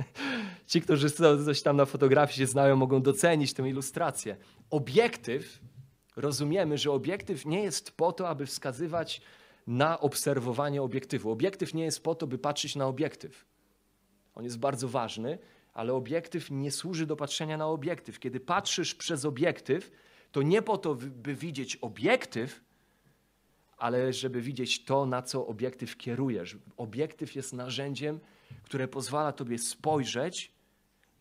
Ci, 0.67 0.82
którzy 0.82 1.12
coś 1.45 1.62
tam 1.62 1.77
na 1.77 1.86
fotografii 1.86 2.38
się 2.38 2.45
znają, 2.45 2.75
mogą 2.75 3.01
docenić 3.01 3.53
tę 3.53 3.69
ilustrację. 3.69 4.38
Obiektyw, 4.69 5.60
rozumiemy, 6.15 6.77
że 6.77 6.91
obiektyw 6.91 7.45
nie 7.45 7.63
jest 7.63 7.91
po 7.91 8.12
to, 8.12 8.29
aby 8.29 8.45
wskazywać 8.45 9.21
na 9.67 9.99
obserwowanie 9.99 10.82
obiektywu. 10.82 11.32
Obiektyw 11.32 11.73
nie 11.73 11.84
jest 11.84 12.03
po 12.03 12.15
to, 12.15 12.27
by 12.27 12.38
patrzeć 12.38 12.75
na 12.75 12.88
obiektyw. 12.88 13.45
On 14.36 14.43
jest 14.43 14.60
bardzo 14.60 14.88
ważny, 14.88 15.38
ale 15.73 15.93
obiektyw 15.93 16.51
nie 16.51 16.71
służy 16.71 17.06
do 17.06 17.15
patrzenia 17.15 17.58
na 17.58 17.67
obiektyw. 17.67 18.19
Kiedy 18.19 18.39
patrzysz 18.39 18.95
przez 18.95 19.25
obiektyw, 19.25 19.91
to 20.33 20.41
nie 20.41 20.61
po 20.61 20.77
to, 20.77 20.95
by 20.95 21.35
widzieć 21.35 21.75
obiektyw, 21.75 22.63
ale 23.77 24.13
żeby 24.13 24.41
widzieć 24.41 24.85
to, 24.85 25.05
na 25.05 25.21
co 25.21 25.47
obiektyw 25.47 25.97
kierujesz. 25.97 26.57
Obiektyw 26.77 27.35
jest 27.35 27.53
narzędziem, 27.53 28.19
które 28.63 28.87
pozwala 28.87 29.31
tobie 29.31 29.57
spojrzeć 29.57 30.51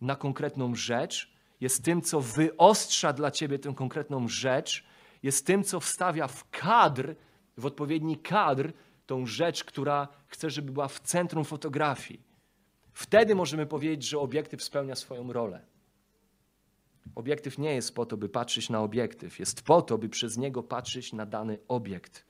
na 0.01 0.17
konkretną 0.17 0.75
rzecz, 0.75 1.33
jest 1.61 1.85
tym, 1.85 2.03
co 2.03 2.21
wyostrza 2.21 3.13
dla 3.13 3.31
ciebie 3.31 3.59
tę 3.59 3.75
konkretną 3.75 4.29
rzecz, 4.29 4.85
jest 5.23 5.47
tym, 5.47 5.65
co 5.65 5.81
wstawia 5.81 6.27
w 6.29 6.51
kadr, 6.51 7.15
w 7.57 7.67
odpowiedni 7.67 8.17
kadr, 8.17 8.73
tą 9.07 9.27
rzecz, 9.27 9.65
która 9.65 10.09
chce, 10.27 10.51
żeby 10.51 10.73
była 10.73 10.89
w 10.89 11.01
centrum 11.01 11.45
fotografii. 11.45 12.21
Wtedy 12.93 13.35
możemy 13.35 13.67
powiedzieć, 13.67 14.09
że 14.09 14.19
obiektyw 14.19 14.63
spełnia 14.63 14.95
swoją 14.95 15.33
rolę. 15.33 15.72
Obiektyw 17.15 17.59
nie 17.59 17.75
jest 17.75 17.95
po 17.95 18.07
to, 18.07 18.17
by 18.17 18.29
patrzeć 18.29 18.71
na 18.71 18.81
obiektyw, 18.81 19.39
jest 19.39 19.63
po 19.63 19.83
to, 19.83 19.99
by 19.99 20.09
przez 20.09 20.37
niego 20.37 20.63
patrzeć 20.63 21.13
na 21.13 21.27
dany 21.27 21.59
obiekt. 21.69 22.25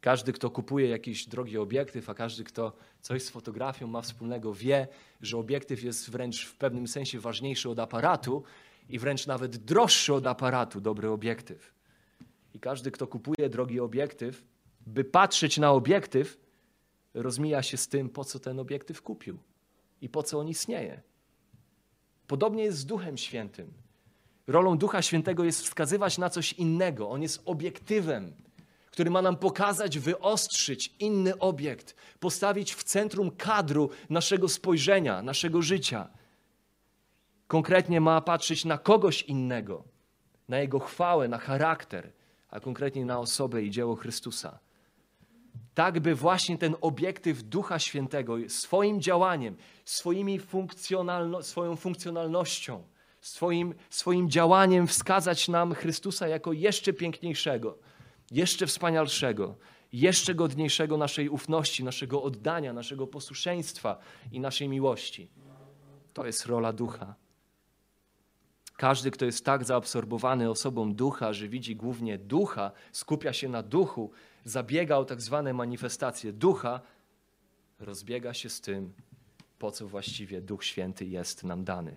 Każdy, 0.00 0.32
kto 0.32 0.50
kupuje 0.50 0.88
jakiś 0.88 1.26
drogi 1.26 1.58
obiektyw, 1.58 2.10
a 2.10 2.14
każdy, 2.14 2.44
kto 2.44 2.72
coś 3.00 3.22
z 3.22 3.30
fotografią 3.30 3.86
ma 3.86 4.02
wspólnego, 4.02 4.54
wie, 4.54 4.88
że 5.20 5.38
obiektyw 5.38 5.82
jest 5.82 6.10
wręcz 6.10 6.46
w 6.46 6.56
pewnym 6.56 6.88
sensie 6.88 7.20
ważniejszy 7.20 7.70
od 7.70 7.78
aparatu 7.78 8.42
i 8.88 8.98
wręcz 8.98 9.26
nawet 9.26 9.56
droższy 9.56 10.14
od 10.14 10.26
aparatu, 10.26 10.80
dobry 10.80 11.10
obiektyw. 11.10 11.74
I 12.54 12.60
każdy, 12.60 12.90
kto 12.90 13.06
kupuje 13.06 13.48
drogi 13.48 13.80
obiektyw, 13.80 14.44
by 14.86 15.04
patrzeć 15.04 15.58
na 15.58 15.72
obiektyw, 15.72 16.38
rozmija 17.14 17.62
się 17.62 17.76
z 17.76 17.88
tym, 17.88 18.08
po 18.08 18.24
co 18.24 18.38
ten 18.38 18.58
obiektyw 18.58 19.02
kupił 19.02 19.38
i 20.00 20.08
po 20.08 20.22
co 20.22 20.38
on 20.38 20.48
istnieje. 20.48 21.02
Podobnie 22.28 22.64
jest 22.64 22.78
z 22.78 22.86
Duchem 22.86 23.16
Świętym. 23.16 23.72
Rolą 24.46 24.78
Ducha 24.78 25.02
Świętego 25.02 25.44
jest 25.44 25.62
wskazywać 25.62 26.18
na 26.18 26.30
coś 26.30 26.52
innego. 26.52 27.10
On 27.10 27.22
jest 27.22 27.42
obiektywem, 27.44 28.32
który 28.90 29.10
ma 29.10 29.22
nam 29.22 29.36
pokazać, 29.36 29.98
wyostrzyć 29.98 30.94
inny 30.98 31.38
obiekt, 31.38 31.94
postawić 32.20 32.74
w 32.74 32.82
centrum 32.84 33.30
kadru 33.30 33.90
naszego 34.10 34.48
spojrzenia, 34.48 35.22
naszego 35.22 35.62
życia. 35.62 36.08
Konkretnie 37.46 38.00
ma 38.00 38.20
patrzeć 38.20 38.64
na 38.64 38.78
kogoś 38.78 39.22
innego, 39.22 39.84
na 40.48 40.58
jego 40.58 40.78
chwałę, 40.78 41.28
na 41.28 41.38
charakter, 41.38 42.12
a 42.50 42.60
konkretnie 42.60 43.04
na 43.04 43.18
osobę 43.18 43.62
i 43.62 43.70
dzieło 43.70 43.96
Chrystusa. 43.96 44.58
Tak, 45.74 46.00
by 46.00 46.14
właśnie 46.14 46.58
ten 46.58 46.76
obiektyw 46.80 47.42
Ducha 47.42 47.78
Świętego 47.78 48.36
swoim 48.48 49.00
działaniem, 49.00 49.56
swoimi 49.84 50.38
funkcjonalno, 50.38 51.42
swoją 51.42 51.76
funkcjonalnością, 51.76 52.84
swoim, 53.20 53.74
swoim 53.90 54.30
działaniem 54.30 54.86
wskazać 54.86 55.48
nam 55.48 55.74
Chrystusa 55.74 56.28
jako 56.28 56.52
jeszcze 56.52 56.92
piękniejszego, 56.92 57.78
jeszcze 58.30 58.66
wspanialszego, 58.66 59.56
jeszcze 59.92 60.34
godniejszego 60.34 60.96
naszej 60.96 61.28
ufności, 61.28 61.84
naszego 61.84 62.22
oddania, 62.22 62.72
naszego 62.72 63.06
posłuszeństwa 63.06 63.98
i 64.32 64.40
naszej 64.40 64.68
miłości. 64.68 65.30
To 66.12 66.26
jest 66.26 66.46
rola 66.46 66.72
ducha. 66.72 67.14
Każdy, 68.76 69.10
kto 69.10 69.24
jest 69.24 69.44
tak 69.44 69.64
zaabsorbowany 69.64 70.50
osobą 70.50 70.94
ducha, 70.94 71.32
że 71.32 71.48
widzi 71.48 71.76
głównie 71.76 72.18
ducha, 72.18 72.70
skupia 72.92 73.32
się 73.32 73.48
na 73.48 73.62
duchu, 73.62 74.10
zabiega 74.48 74.96
o 74.96 75.04
tak 75.04 75.20
zwane 75.20 75.52
manifestacje 75.52 76.32
ducha, 76.32 76.80
rozbiega 77.78 78.34
się 78.34 78.48
z 78.48 78.60
tym, 78.60 78.92
po 79.58 79.70
co 79.70 79.88
właściwie 79.88 80.40
Duch 80.40 80.64
Święty 80.64 81.04
jest 81.04 81.44
nam 81.44 81.64
dany. 81.64 81.96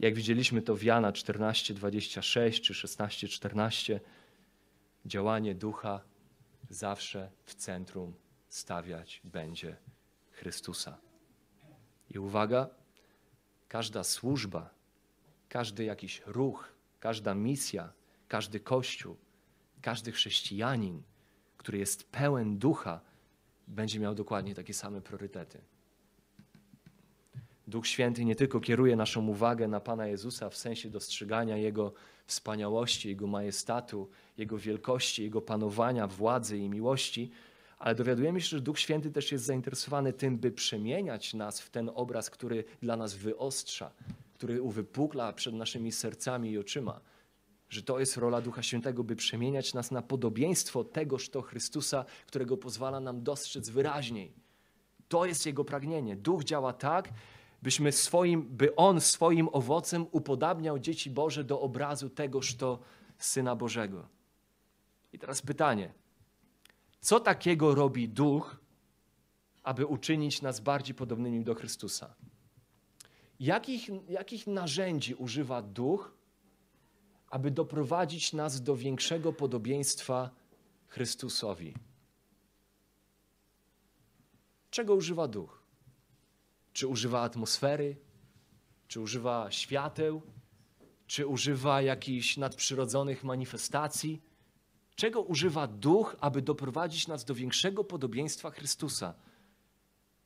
Jak 0.00 0.14
widzieliśmy 0.14 0.62
to 0.62 0.76
w 0.76 0.82
Jana 0.82 1.12
14:26 1.12 2.60
czy 2.60 2.74
16:14, 2.74 4.00
działanie 5.06 5.54
ducha 5.54 6.00
zawsze 6.70 7.30
w 7.44 7.54
centrum 7.54 8.14
stawiać 8.48 9.20
będzie 9.24 9.76
Chrystusa. 10.30 10.98
I 12.10 12.18
uwaga, 12.18 12.68
każda 13.68 14.04
służba, 14.04 14.70
każdy 15.48 15.84
jakiś 15.84 16.22
ruch, 16.26 16.72
każda 17.00 17.34
misja, 17.34 17.92
każdy 18.28 18.60
kościół, 18.60 19.16
każdy 19.86 20.12
chrześcijanin, 20.12 21.02
który 21.56 21.78
jest 21.78 22.10
pełen 22.10 22.58
ducha, 22.58 23.00
będzie 23.68 24.00
miał 24.00 24.14
dokładnie 24.14 24.54
takie 24.54 24.74
same 24.74 25.00
priorytety. 25.00 25.58
Duch 27.66 27.86
Święty 27.86 28.24
nie 28.24 28.36
tylko 28.36 28.60
kieruje 28.60 28.96
naszą 28.96 29.26
uwagę 29.26 29.68
na 29.68 29.80
Pana 29.80 30.06
Jezusa 30.06 30.50
w 30.50 30.56
sensie 30.56 30.90
dostrzegania 30.90 31.56
Jego 31.56 31.92
wspaniałości, 32.26 33.08
Jego 33.08 33.26
majestatu, 33.26 34.08
Jego 34.38 34.58
wielkości, 34.58 35.22
Jego 35.22 35.40
panowania, 35.40 36.06
władzy 36.06 36.58
i 36.58 36.68
miłości, 36.68 37.30
ale 37.78 37.94
dowiadujemy 37.94 38.40
się, 38.40 38.48
że 38.48 38.60
Duch 38.60 38.78
Święty 38.78 39.10
też 39.10 39.32
jest 39.32 39.44
zainteresowany 39.44 40.12
tym, 40.12 40.38
by 40.38 40.50
przemieniać 40.52 41.34
nas 41.34 41.60
w 41.60 41.70
ten 41.70 41.90
obraz, 41.94 42.30
który 42.30 42.64
dla 42.82 42.96
nas 42.96 43.14
wyostrza, 43.14 43.90
który 44.34 44.62
uwypukla 44.62 45.32
przed 45.32 45.54
naszymi 45.54 45.92
sercami 45.92 46.50
i 46.50 46.58
oczyma. 46.58 47.00
Że 47.68 47.82
to 47.82 48.00
jest 48.00 48.16
rola 48.16 48.40
Ducha 48.40 48.62
Świętego, 48.62 49.04
by 49.04 49.16
przemieniać 49.16 49.74
nas 49.74 49.90
na 49.90 50.02
podobieństwo 50.02 50.84
tegoż 50.84 51.28
to 51.28 51.42
Chrystusa, 51.42 52.04
którego 52.26 52.56
pozwala 52.56 53.00
nam 53.00 53.22
dostrzec 53.22 53.68
wyraźniej. 53.68 54.32
To 55.08 55.26
jest 55.26 55.46
Jego 55.46 55.64
pragnienie. 55.64 56.16
Duch 56.16 56.44
działa 56.44 56.72
tak, 56.72 57.08
byśmy 57.62 57.92
swoim, 57.92 58.42
by 58.42 58.76
On 58.76 59.00
swoim 59.00 59.48
owocem 59.52 60.06
upodabniał 60.12 60.78
dzieci 60.78 61.10
Boże 61.10 61.44
do 61.44 61.60
obrazu 61.60 62.10
tegoż 62.10 62.54
to 62.54 62.78
Syna 63.18 63.56
Bożego. 63.56 64.08
I 65.12 65.18
teraz 65.18 65.42
pytanie. 65.42 65.92
Co 67.00 67.20
takiego 67.20 67.74
robi 67.74 68.08
Duch, 68.08 68.56
aby 69.62 69.86
uczynić 69.86 70.42
nas 70.42 70.60
bardziej 70.60 70.94
podobnymi 70.94 71.44
do 71.44 71.54
Chrystusa? 71.54 72.14
Jakich, 73.40 73.88
jakich 74.08 74.46
narzędzi 74.46 75.14
używa 75.14 75.62
Duch, 75.62 76.15
aby 77.30 77.50
doprowadzić 77.50 78.32
nas 78.32 78.62
do 78.62 78.76
większego 78.76 79.32
podobieństwa 79.32 80.30
Chrystusowi? 80.86 81.74
Czego 84.70 84.94
używa 84.94 85.28
Duch? 85.28 85.62
Czy 86.72 86.86
używa 86.86 87.20
atmosfery? 87.20 87.96
Czy 88.88 89.00
używa 89.00 89.50
świateł? 89.50 90.22
Czy 91.06 91.26
używa 91.26 91.82
jakichś 91.82 92.36
nadprzyrodzonych 92.36 93.24
manifestacji? 93.24 94.22
Czego 94.96 95.22
używa 95.22 95.66
duch, 95.66 96.16
aby 96.20 96.42
doprowadzić 96.42 97.08
nas 97.08 97.24
do 97.24 97.34
większego 97.34 97.84
podobieństwa 97.84 98.50
Chrystusa? 98.50 99.14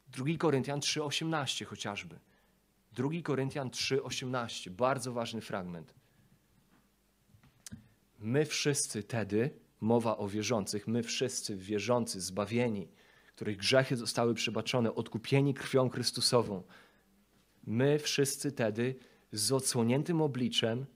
2 0.09 0.37
Koryntian 0.39 0.81
3:18 0.81 1.65
chociażby. 1.65 2.19
2 2.93 3.23
Koryntian 3.23 3.71
3:18, 3.71 4.71
bardzo 4.71 5.13
ważny 5.13 5.41
fragment. 5.41 5.95
My 8.21 8.45
wszyscy 8.45 9.03
tedy, 9.03 9.51
mowa 9.81 10.17
o 10.17 10.29
wierzących, 10.29 10.89
my 10.89 11.03
wszyscy 11.03 11.57
wierzący, 11.57 12.21
zbawieni, 12.21 12.89
których 13.27 13.57
grzechy 13.57 13.97
zostały 13.97 14.35
przebaczone, 14.35 14.95
odkupieni 14.95 15.55
krwią 15.55 15.89
Chrystusową. 15.89 16.63
My 17.65 17.99
wszyscy 17.99 18.53
tedy 18.53 18.95
z 19.33 19.53
odsłoniętym 19.53 20.23
obliczem, 20.23 20.87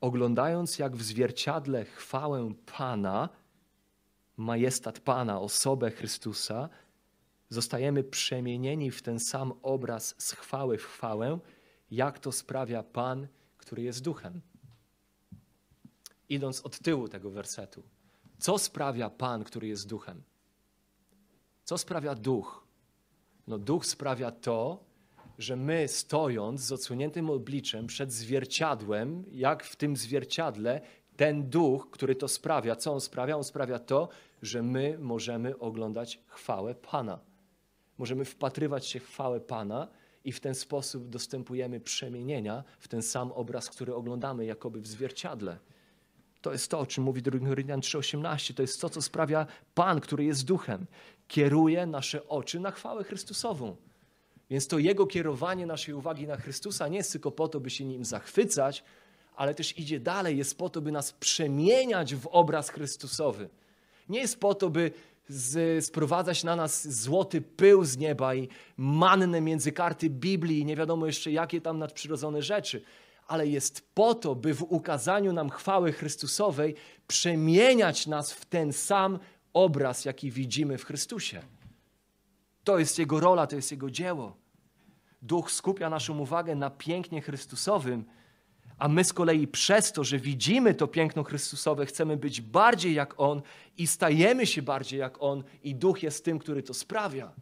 oglądając 0.00 0.78
jak 0.78 0.96
w 0.96 1.02
zwierciadle 1.02 1.84
chwałę 1.84 2.54
Pana, 2.76 3.28
majestat 4.36 5.00
Pana, 5.00 5.40
osobę 5.40 5.90
Chrystusa, 5.90 6.68
zostajemy 7.48 8.04
przemienieni 8.04 8.90
w 8.90 9.02
ten 9.02 9.20
sam 9.20 9.52
obraz 9.62 10.14
z 10.18 10.32
chwały 10.32 10.78
w 10.78 10.84
chwałę, 10.84 11.38
jak 11.90 12.18
to 12.18 12.32
sprawia 12.32 12.82
Pan, 12.82 13.28
który 13.56 13.82
jest 13.82 14.02
duchem. 14.02 14.40
Idąc 16.28 16.60
od 16.60 16.78
tyłu 16.78 17.08
tego 17.08 17.30
wersetu, 17.30 17.82
co 18.38 18.58
sprawia 18.58 19.10
Pan, 19.10 19.44
który 19.44 19.68
jest 19.68 19.88
duchem? 19.88 20.22
Co 21.64 21.78
sprawia 21.78 22.14
duch? 22.14 22.66
No, 23.46 23.58
duch 23.58 23.86
sprawia 23.86 24.30
to, 24.30 24.84
że 25.38 25.56
my 25.56 25.88
stojąc 25.88 26.60
z 26.60 26.72
odsłoniętym 26.72 27.30
obliczem 27.30 27.86
przed 27.86 28.12
zwierciadłem, 28.12 29.24
jak 29.32 29.64
w 29.64 29.76
tym 29.76 29.96
zwierciadle, 29.96 30.80
ten 31.16 31.50
duch, 31.50 31.90
który 31.90 32.14
to 32.14 32.28
sprawia, 32.28 32.76
co 32.76 32.92
on 32.92 33.00
sprawia? 33.00 33.36
On 33.36 33.44
sprawia 33.44 33.78
to, 33.78 34.08
że 34.42 34.62
my 34.62 34.98
możemy 34.98 35.58
oglądać 35.58 36.20
chwałę 36.26 36.74
Pana. 36.74 37.18
Możemy 37.98 38.24
wpatrywać 38.24 38.86
się 38.86 39.00
w 39.00 39.06
chwałę 39.06 39.40
Pana 39.40 39.88
i 40.24 40.32
w 40.32 40.40
ten 40.40 40.54
sposób 40.54 41.08
dostępujemy 41.08 41.80
przemienienia 41.80 42.64
w 42.78 42.88
ten 42.88 43.02
sam 43.02 43.32
obraz, 43.32 43.70
który 43.70 43.94
oglądamy 43.94 44.44
jakoby 44.44 44.80
w 44.80 44.86
zwierciadle. 44.86 45.58
To 46.46 46.52
jest 46.52 46.70
to, 46.70 46.80
o 46.80 46.86
czym 46.86 47.04
mówi 47.04 47.22
2 47.22 47.38
Koryntian 47.38 47.80
3,18. 47.80 48.54
To 48.54 48.62
jest 48.62 48.80
to, 48.80 48.88
co 48.88 49.02
sprawia 49.02 49.46
Pan, 49.74 50.00
który 50.00 50.24
jest 50.24 50.44
duchem. 50.44 50.86
Kieruje 51.28 51.86
nasze 51.86 52.28
oczy 52.28 52.60
na 52.60 52.70
chwałę 52.70 53.04
Chrystusową. 53.04 53.76
Więc 54.50 54.66
to 54.66 54.78
Jego 54.78 55.06
kierowanie 55.06 55.66
naszej 55.66 55.94
uwagi 55.94 56.26
na 56.26 56.36
Chrystusa 56.36 56.88
nie 56.88 56.96
jest 56.96 57.12
tylko 57.12 57.30
po 57.30 57.48
to, 57.48 57.60
by 57.60 57.70
się 57.70 57.84
nim 57.84 58.04
zachwycać, 58.04 58.84
ale 59.36 59.54
też 59.54 59.78
idzie 59.78 60.00
dalej, 60.00 60.38
jest 60.38 60.58
po 60.58 60.68
to, 60.68 60.80
by 60.80 60.92
nas 60.92 61.12
przemieniać 61.12 62.14
w 62.14 62.26
obraz 62.26 62.70
Chrystusowy. 62.70 63.48
Nie 64.08 64.20
jest 64.20 64.40
po 64.40 64.54
to, 64.54 64.70
by 64.70 64.90
z, 65.28 65.84
sprowadzać 65.84 66.44
na 66.44 66.56
nas 66.56 66.88
złoty 66.88 67.40
pył 67.40 67.84
z 67.84 67.96
nieba 67.96 68.34
i 68.34 68.48
mannę 68.76 69.40
między 69.40 69.72
karty 69.72 70.10
Biblii 70.10 70.60
i 70.60 70.64
nie 70.64 70.76
wiadomo 70.76 71.06
jeszcze 71.06 71.32
jakie 71.32 71.60
tam 71.60 71.78
nadprzyrodzone 71.78 72.42
rzeczy, 72.42 72.82
ale 73.26 73.46
jest 73.46 73.94
po 73.94 74.14
to, 74.14 74.34
by 74.34 74.54
w 74.54 74.62
ukazaniu 74.62 75.32
nam 75.32 75.50
chwały 75.50 75.92
Chrystusowej 75.92 76.74
przemieniać 77.06 78.06
nas 78.06 78.32
w 78.32 78.44
ten 78.44 78.72
sam 78.72 79.18
obraz, 79.52 80.04
jaki 80.04 80.30
widzimy 80.30 80.78
w 80.78 80.84
Chrystusie. 80.84 81.42
To 82.64 82.78
jest 82.78 82.98
Jego 82.98 83.20
rola, 83.20 83.46
to 83.46 83.56
jest 83.56 83.70
Jego 83.70 83.90
dzieło. 83.90 84.36
Duch 85.22 85.50
skupia 85.50 85.90
naszą 85.90 86.18
uwagę 86.18 86.54
na 86.54 86.70
pięknie 86.70 87.22
Chrystusowym, 87.22 88.04
a 88.78 88.88
my 88.88 89.04
z 89.04 89.12
kolei 89.12 89.48
przez 89.48 89.92
to, 89.92 90.04
że 90.04 90.18
widzimy 90.18 90.74
to 90.74 90.86
piękno 90.86 91.24
Chrystusowe, 91.24 91.86
chcemy 91.86 92.16
być 92.16 92.40
bardziej 92.40 92.94
jak 92.94 93.14
On 93.20 93.42
i 93.78 93.86
stajemy 93.86 94.46
się 94.46 94.62
bardziej 94.62 95.00
jak 95.00 95.22
On, 95.22 95.44
i 95.62 95.74
Duch 95.74 96.02
jest 96.02 96.24
tym, 96.24 96.38
który 96.38 96.62
to 96.62 96.74
sprawia. 96.74 97.32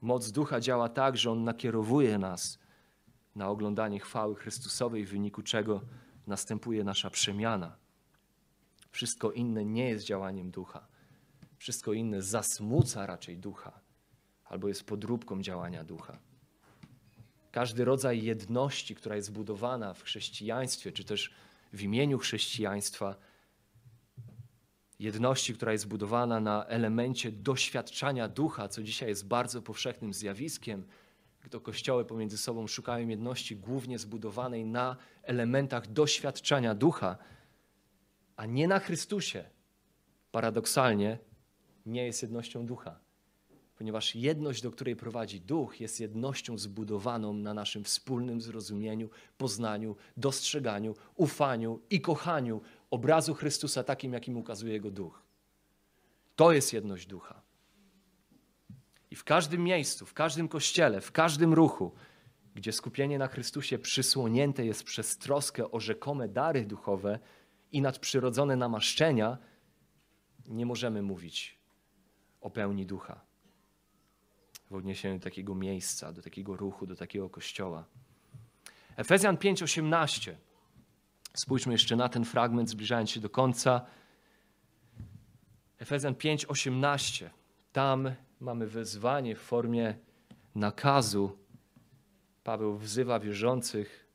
Moc 0.00 0.30
Ducha 0.30 0.60
działa 0.60 0.88
tak, 0.88 1.16
że 1.16 1.30
On 1.30 1.44
nakierowuje 1.44 2.18
nas 2.18 2.58
na 3.34 3.48
oglądanie 3.48 4.00
chwały 4.00 4.34
Chrystusowej, 4.34 5.04
w 5.04 5.10
wyniku 5.10 5.42
czego 5.42 5.80
następuje 6.26 6.84
nasza 6.84 7.10
przemiana. 7.10 7.76
Wszystko 8.90 9.32
inne 9.32 9.64
nie 9.64 9.88
jest 9.88 10.04
działaniem 10.04 10.50
Ducha. 10.50 10.86
Wszystko 11.58 11.92
inne 11.92 12.22
zasmuca 12.22 13.06
raczej 13.06 13.38
Ducha, 13.38 13.80
albo 14.44 14.68
jest 14.68 14.84
podróbką 14.84 15.42
działania 15.42 15.84
Ducha. 15.84 16.18
Każdy 17.52 17.84
rodzaj 17.84 18.22
jedności, 18.22 18.94
która 18.94 19.16
jest 19.16 19.28
zbudowana 19.28 19.94
w 19.94 20.02
chrześcijaństwie, 20.02 20.92
czy 20.92 21.04
też 21.04 21.34
w 21.72 21.82
imieniu 21.82 22.18
chrześcijaństwa, 22.18 23.14
jedności, 24.98 25.54
która 25.54 25.72
jest 25.72 25.84
zbudowana 25.84 26.40
na 26.40 26.66
elemencie 26.66 27.32
doświadczania 27.32 28.28
ducha, 28.28 28.68
co 28.68 28.82
dzisiaj 28.82 29.08
jest 29.08 29.26
bardzo 29.26 29.62
powszechnym 29.62 30.14
zjawiskiem, 30.14 30.86
gdy 31.42 31.60
kościoły 31.60 32.04
pomiędzy 32.04 32.38
sobą 32.38 32.66
szukają 32.66 33.08
jedności 33.08 33.56
głównie 33.56 33.98
zbudowanej 33.98 34.64
na 34.64 34.96
elementach 35.22 35.92
doświadczania 35.92 36.74
ducha, 36.74 37.18
a 38.36 38.46
nie 38.46 38.68
na 38.68 38.78
Chrystusie. 38.78 39.44
Paradoksalnie 40.32 41.18
nie 41.86 42.06
jest 42.06 42.22
jednością 42.22 42.66
ducha 42.66 43.00
ponieważ 43.80 44.14
jedność, 44.14 44.62
do 44.62 44.70
której 44.70 44.96
prowadzi 44.96 45.40
duch, 45.40 45.80
jest 45.80 46.00
jednością 46.00 46.58
zbudowaną 46.58 47.32
na 47.32 47.54
naszym 47.54 47.84
wspólnym 47.84 48.40
zrozumieniu, 48.40 49.10
poznaniu, 49.38 49.96
dostrzeganiu, 50.16 50.94
ufaniu 51.16 51.80
i 51.90 52.00
kochaniu 52.00 52.60
obrazu 52.90 53.34
Chrystusa 53.34 53.84
takim, 53.84 54.12
jakim 54.12 54.36
ukazuje 54.36 54.72
jego 54.72 54.90
duch. 54.90 55.22
To 56.36 56.52
jest 56.52 56.72
jedność 56.72 57.06
ducha. 57.06 57.42
I 59.10 59.16
w 59.16 59.24
każdym 59.24 59.64
miejscu, 59.64 60.06
w 60.06 60.14
każdym 60.14 60.48
kościele, 60.48 61.00
w 61.00 61.12
każdym 61.12 61.54
ruchu, 61.54 61.92
gdzie 62.54 62.72
skupienie 62.72 63.18
na 63.18 63.26
Chrystusie 63.26 63.78
przysłonięte 63.78 64.66
jest 64.66 64.84
przez 64.84 65.18
troskę 65.18 65.70
o 65.70 65.80
rzekome 65.80 66.28
dary 66.28 66.66
duchowe 66.66 67.18
i 67.72 67.82
nadprzyrodzone 67.82 68.56
namaszczenia, 68.56 69.38
nie 70.48 70.66
możemy 70.66 71.02
mówić 71.02 71.58
o 72.40 72.50
pełni 72.50 72.86
ducha 72.86 73.20
w 74.70 74.74
odniesieniu 74.74 75.18
do 75.18 75.24
takiego 75.24 75.54
miejsca, 75.54 76.12
do 76.12 76.22
takiego 76.22 76.56
ruchu, 76.56 76.86
do 76.86 76.96
takiego 76.96 77.30
kościoła. 77.30 77.84
Efezjan 78.96 79.36
5:18. 79.36 80.34
Spójrzmy 81.34 81.72
jeszcze 81.72 81.96
na 81.96 82.08
ten 82.08 82.24
fragment, 82.24 82.68
zbliżając 82.70 83.10
się 83.10 83.20
do 83.20 83.30
końca. 83.30 83.86
Efezjan 85.78 86.14
5:18. 86.14 87.30
Tam 87.72 88.10
mamy 88.40 88.66
wezwanie 88.66 89.36
w 89.36 89.40
formie 89.40 89.94
nakazu. 90.54 91.38
Paweł 92.44 92.76
wzywa 92.76 93.20
wierzących: 93.20 94.06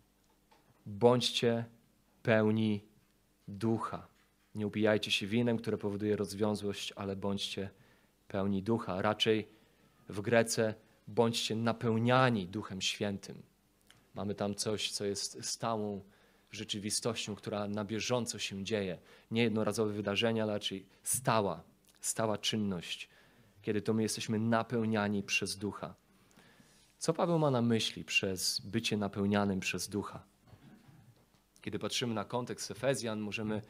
bądźcie 0.86 1.66
pełni 2.24 2.86
ducha. 3.48 4.08
Nie 4.56 4.68
upijajcie 4.68 5.12
się 5.12 5.28
winem, 5.28 5.58
które 5.58 5.78
powoduje 5.78 6.16
rozwiązłość, 6.16 6.94
ale 6.96 7.16
bądźcie 7.16 7.70
pełni 8.28 8.64
ducha. 8.64 9.02
Raczej 9.02 9.48
w 10.10 10.22
Grece 10.22 10.74
bądźcie 11.08 11.56
napełniani 11.56 12.48
Duchem 12.48 12.82
Świętym. 12.82 13.44
Mamy 14.16 14.36
tam 14.36 14.56
coś, 14.56 14.92
co 14.92 15.06
jest 15.06 15.46
stałą 15.46 16.02
rzeczywistością, 16.52 17.36
która 17.36 17.68
na 17.68 17.86
bieżąco 17.86 18.40
się 18.40 18.64
dzieje. 18.64 18.98
Nie 19.32 19.44
jednorazowe 19.44 19.94
wydarzenia, 19.94 20.44
ale 20.44 20.54
raczej 20.54 20.86
stała, 21.04 21.64
stała 22.02 22.38
czynność, 22.38 23.10
kiedy 23.66 23.82
to 23.82 23.94
my 23.94 24.04
jesteśmy 24.04 24.40
napełniani 24.40 25.24
przez 25.24 25.58
Ducha. 25.58 25.96
Co 26.98 27.14
Paweł 27.14 27.40
ma 27.40 27.52
na 27.52 27.62
myśli 27.62 28.04
przez 28.04 28.60
bycie 28.60 28.98
napełnianym 28.98 29.60
przez 29.60 29.88
Ducha? 29.90 30.24
Kiedy 31.62 31.80
patrzymy 31.80 32.14
na 32.14 32.26
kontekst 32.26 32.72
Efezjan, 32.72 33.20
możemy 33.20 33.62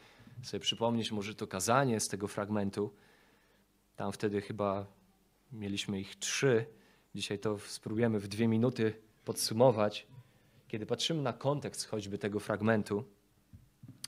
sobie 0.43 0.61
przypomnieć 0.61 1.11
może 1.11 1.35
to 1.35 1.47
kazanie 1.47 1.99
z 1.99 2.07
tego 2.07 2.27
fragmentu. 2.27 2.93
Tam 3.95 4.11
wtedy 4.11 4.41
chyba 4.41 4.85
Mieliśmy 5.51 5.99
ich 5.99 6.15
trzy. 6.15 6.65
Dzisiaj 7.15 7.39
to 7.39 7.59
spróbujemy 7.59 8.19
w 8.19 8.27
dwie 8.27 8.47
minuty 8.47 8.93
podsumować. 9.25 10.07
Kiedy 10.67 10.85
patrzymy 10.85 11.21
na 11.21 11.33
kontekst 11.33 11.87
choćby 11.87 12.17
tego 12.17 12.39
fragmentu, 12.39 13.03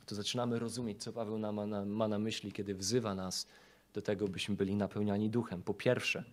to 0.05 0.15
zaczynamy 0.15 0.59
rozumieć, 0.59 1.03
co 1.03 1.13
Paweł 1.13 1.39
ma 1.39 1.65
na, 1.65 1.85
ma 1.85 2.07
na 2.07 2.19
myśli, 2.19 2.51
kiedy 2.51 2.75
wzywa 2.75 3.15
nas 3.15 3.47
do 3.97 4.01
tego, 4.01 4.27
byśmy 4.27 4.55
byli 4.55 4.75
napełniani 4.75 5.29
duchem. 5.29 5.63
Po 5.63 5.73
pierwsze, 5.73 6.23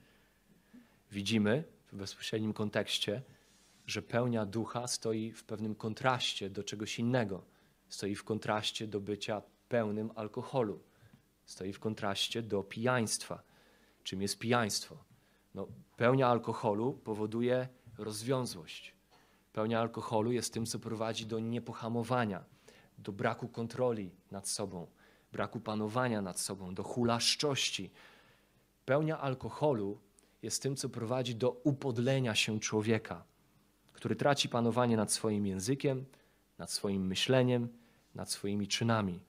widzimy 1.11 1.65
w 1.93 1.97
bezpośrednim 1.97 2.53
kontekście, 2.53 3.23
że 3.87 4.03
pełnia 4.03 4.47
ducha 4.47 4.87
stoi 4.87 5.33
w 5.33 5.45
pewnym 5.45 5.75
kontraście 5.75 6.51
do 6.51 6.63
czegoś 6.63 6.99
innego. 6.99 7.45
Stoi 7.89 8.15
w 8.15 8.25
kontraście 8.25 8.87
do 8.87 9.01
bycia 9.01 9.43
pełnym 9.69 10.11
alkoholu. 10.15 10.81
Stoi 11.47 11.73
w 11.73 11.81
kontraście 11.81 12.43
do 12.43 12.63
pijaństwa 12.63 13.43
czym 14.05 14.23
jest 14.23 14.39
pijaństwo. 14.39 14.97
No, 15.55 15.67
pełnia 15.97 16.29
alkoholu 16.29 16.93
powoduje 16.93 17.69
rozwiązłość. 17.99 18.95
Pełnia 19.53 19.81
alkoholu 19.81 20.33
jest 20.33 20.53
tym, 20.53 20.67
co 20.67 20.79
prowadzi 20.79 21.27
do 21.27 21.39
niepohamowania, 21.39 22.45
do 22.99 23.13
braku 23.13 23.49
kontroli 23.49 24.11
nad 24.31 24.49
sobą, 24.49 24.87
braku 25.35 25.61
panowania 25.61 26.23
nad 26.23 26.41
sobą, 26.41 26.75
do 26.75 26.83
hulaszczości. 26.83 27.91
Pełnia 28.85 29.21
alkoholu 29.21 29.99
jest 30.43 30.63
tym, 30.63 30.77
co 30.77 30.89
prowadzi 30.89 31.35
do 31.35 31.51
upodlenia 31.51 32.35
się 32.35 32.61
człowieka, 32.61 33.25
który 33.93 34.17
traci 34.17 34.49
panowanie 34.49 34.97
nad 34.97 35.13
swoim 35.13 35.47
językiem, 35.47 36.05
nad 36.59 36.71
swoim 36.71 37.07
myśleniem, 37.07 37.69
nad 38.15 38.31
swoimi 38.31 38.69
czynami. 38.69 39.21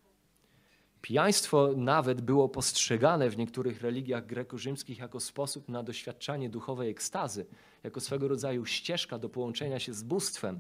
Pijaństwo 1.02 1.70
nawet 1.78 2.22
było 2.22 2.50
postrzegane 2.50 3.30
w 3.30 3.38
niektórych 3.38 3.82
religiach 3.82 4.26
greko-rzymskich 4.26 4.98
jako 4.98 5.20
sposób 5.20 5.70
na 5.70 5.84
doświadczanie 5.84 6.50
duchowej 6.50 6.90
ekstazy, 6.90 7.46
jako 7.84 8.00
swego 8.00 8.28
rodzaju 8.28 8.66
ścieżka 8.66 9.20
do 9.20 9.30
połączenia 9.30 9.80
się 9.80 9.94
z 9.94 10.04
bóstwem. 10.04 10.60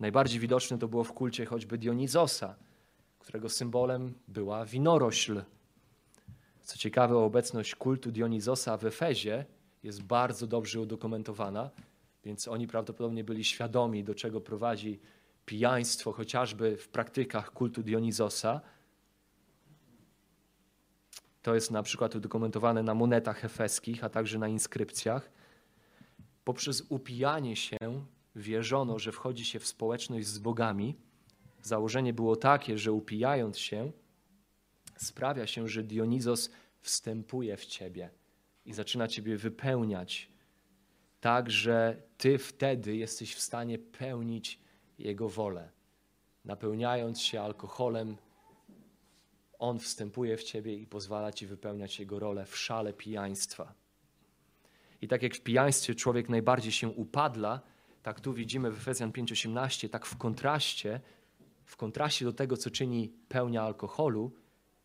Najbardziej 0.00 0.40
widoczne 0.40 0.78
to 0.78 0.88
było 0.88 1.04
w 1.04 1.12
kulcie 1.12 1.46
choćby 1.46 1.78
Dionizosa, 1.78 2.56
którego 3.26 3.48
symbolem 3.48 4.14
była 4.28 4.64
winorośl. 4.64 5.42
Co 6.62 6.78
ciekawe, 6.78 7.16
obecność 7.16 7.74
kultu 7.74 8.12
Dionizosa 8.12 8.76
w 8.76 8.84
Efezie 8.84 9.44
jest 9.82 10.02
bardzo 10.02 10.46
dobrze 10.46 10.80
udokumentowana, 10.80 11.70
więc 12.24 12.48
oni 12.48 12.66
prawdopodobnie 12.66 13.24
byli 13.24 13.44
świadomi, 13.44 14.04
do 14.04 14.14
czego 14.14 14.40
prowadzi 14.40 15.00
pijaństwo, 15.46 16.12
chociażby 16.12 16.76
w 16.76 16.88
praktykach 16.88 17.52
kultu 17.52 17.82
Dionizosa. 17.82 18.60
To 21.42 21.54
jest 21.54 21.70
na 21.70 21.82
przykład 21.82 22.14
udokumentowane 22.14 22.82
na 22.82 22.94
monetach 22.94 23.44
efeskich, 23.44 24.04
a 24.04 24.08
także 24.08 24.38
na 24.38 24.48
inskrypcjach. 24.48 25.30
Poprzez 26.44 26.82
upijanie 26.88 27.56
się 27.56 27.76
wierzono, 28.36 28.98
że 28.98 29.12
wchodzi 29.12 29.44
się 29.44 29.58
w 29.58 29.66
społeczność 29.66 30.26
z 30.26 30.38
bogami. 30.38 31.05
Założenie 31.66 32.12
było 32.12 32.36
takie, 32.36 32.78
że 32.78 32.92
upijając 32.92 33.58
się, 33.58 33.92
sprawia 34.96 35.46
się, 35.46 35.68
że 35.68 35.82
Dionizos 35.82 36.50
wstępuje 36.80 37.56
w 37.56 37.66
ciebie 37.66 38.10
i 38.64 38.72
zaczyna 38.72 39.08
ciebie 39.08 39.36
wypełniać, 39.36 40.30
tak 41.20 41.50
że 41.50 42.02
ty 42.18 42.38
wtedy 42.38 42.96
jesteś 42.96 43.34
w 43.34 43.40
stanie 43.40 43.78
pełnić 43.78 44.60
jego 44.98 45.28
wolę. 45.28 45.70
napełniając 46.44 47.20
się 47.20 47.40
alkoholem, 47.40 48.16
on 49.58 49.78
wstępuje 49.78 50.36
w 50.36 50.42
ciebie 50.42 50.74
i 50.74 50.86
pozwala 50.86 51.32
ci 51.32 51.46
wypełniać 51.46 52.00
jego 52.00 52.18
rolę 52.18 52.46
w 52.46 52.56
szale 52.56 52.92
pijaństwa. 52.92 53.74
I 55.00 55.08
tak 55.08 55.22
jak 55.22 55.34
w 55.34 55.40
pijaństwie 55.40 55.94
człowiek 55.94 56.28
najbardziej 56.28 56.72
się 56.72 56.88
upadla, 56.88 57.60
tak 58.02 58.20
tu 58.20 58.32
widzimy 58.32 58.70
w 58.70 58.78
Efezjan 58.78 59.12
5:18, 59.12 59.88
tak 59.88 60.06
w 60.06 60.16
kontraście, 60.16 61.00
w 61.66 61.76
kontraście 61.76 62.24
do 62.24 62.32
tego, 62.32 62.56
co 62.56 62.70
czyni 62.70 63.12
pełnia 63.28 63.62
alkoholu, 63.62 64.32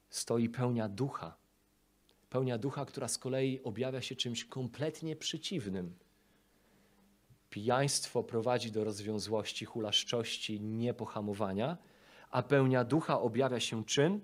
stoi 0.09 0.49
pełnia 0.49 0.89
ducha. 0.89 1.38
Pełnia 2.29 2.57
ducha, 2.57 2.86
która 2.86 3.07
z 3.07 3.17
kolei 3.17 3.63
objawia 3.63 4.01
się 4.01 4.15
czymś 4.15 4.45
kompletnie 4.45 5.15
przeciwnym. 5.15 5.95
Pijaństwo 7.49 8.23
prowadzi 8.23 8.71
do 8.71 8.84
rozwiązłości, 8.84 9.65
hulaszczości, 9.65 10.61
niepohamowania, 10.61 11.77
a 12.32 12.43
pełnia 12.43 12.84
ducha 12.84 13.21
objawia 13.21 13.59
się 13.59 13.86
czym? 13.86 14.21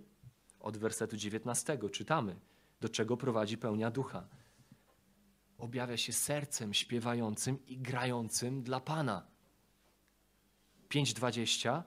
Od 0.60 0.78
wersetu 0.78 1.18
19 1.18 1.80
czytamy, 1.92 2.36
do 2.82 2.90
czego 2.90 3.18
prowadzi 3.18 3.58
pełnia 3.58 3.92
ducha. 3.92 4.28
Objawia 5.58 5.98
się 5.98 6.14
sercem 6.14 6.74
śpiewającym 6.74 7.66
i 7.66 7.78
grającym 7.78 8.64
dla 8.64 8.80
Pana. 8.80 9.28
5:20 10.90 11.84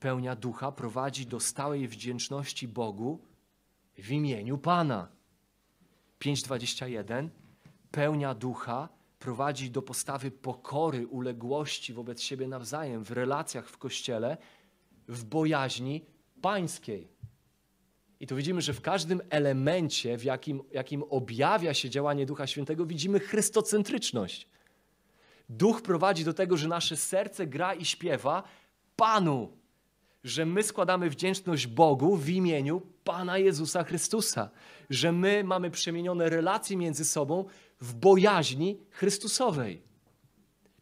Pełnia 0.00 0.36
ducha 0.36 0.72
prowadzi 0.72 1.26
do 1.26 1.40
stałej 1.40 1.88
wdzięczności 1.88 2.68
Bogu 2.68 3.18
w 3.98 4.10
imieniu 4.10 4.58
Pana. 4.58 5.08
5:21 6.20 7.28
Pełnia 7.90 8.34
ducha 8.34 8.88
prowadzi 9.18 9.70
do 9.70 9.82
postawy 9.82 10.30
pokory, 10.30 11.06
uległości 11.06 11.92
wobec 11.92 12.20
siebie 12.22 12.48
nawzajem 12.48 13.04
w 13.04 13.10
relacjach 13.10 13.68
w 13.68 13.78
kościele, 13.78 14.36
w 15.08 15.24
bojaźni 15.24 16.04
pańskiej. 16.42 17.08
I 18.20 18.26
tu 18.26 18.36
widzimy, 18.36 18.62
że 18.62 18.72
w 18.72 18.80
każdym 18.80 19.20
elemencie, 19.30 20.18
w 20.18 20.24
jakim, 20.24 20.62
jakim 20.72 21.02
objawia 21.10 21.74
się 21.74 21.90
działanie 21.90 22.26
Ducha 22.26 22.46
Świętego, 22.46 22.86
widzimy 22.86 23.20
chrystocentryczność. 23.20 24.48
Duch 25.48 25.82
prowadzi 25.82 26.24
do 26.24 26.34
tego, 26.34 26.56
że 26.56 26.68
nasze 26.68 26.96
serce 26.96 27.46
gra 27.46 27.74
i 27.74 27.84
śpiewa 27.84 28.42
Panu, 28.96 29.52
że 30.24 30.46
my 30.46 30.62
składamy 30.62 31.10
wdzięczność 31.10 31.66
Bogu 31.66 32.16
w 32.16 32.28
imieniu 32.28 32.82
Pana 33.04 33.38
Jezusa 33.38 33.84
Chrystusa, 33.84 34.50
że 34.90 35.12
my 35.12 35.44
mamy 35.44 35.70
przemienione 35.70 36.28
relacje 36.28 36.76
między 36.76 37.04
sobą 37.04 37.44
w 37.80 37.94
bojaźni 37.94 38.80
Chrystusowej. 38.90 39.82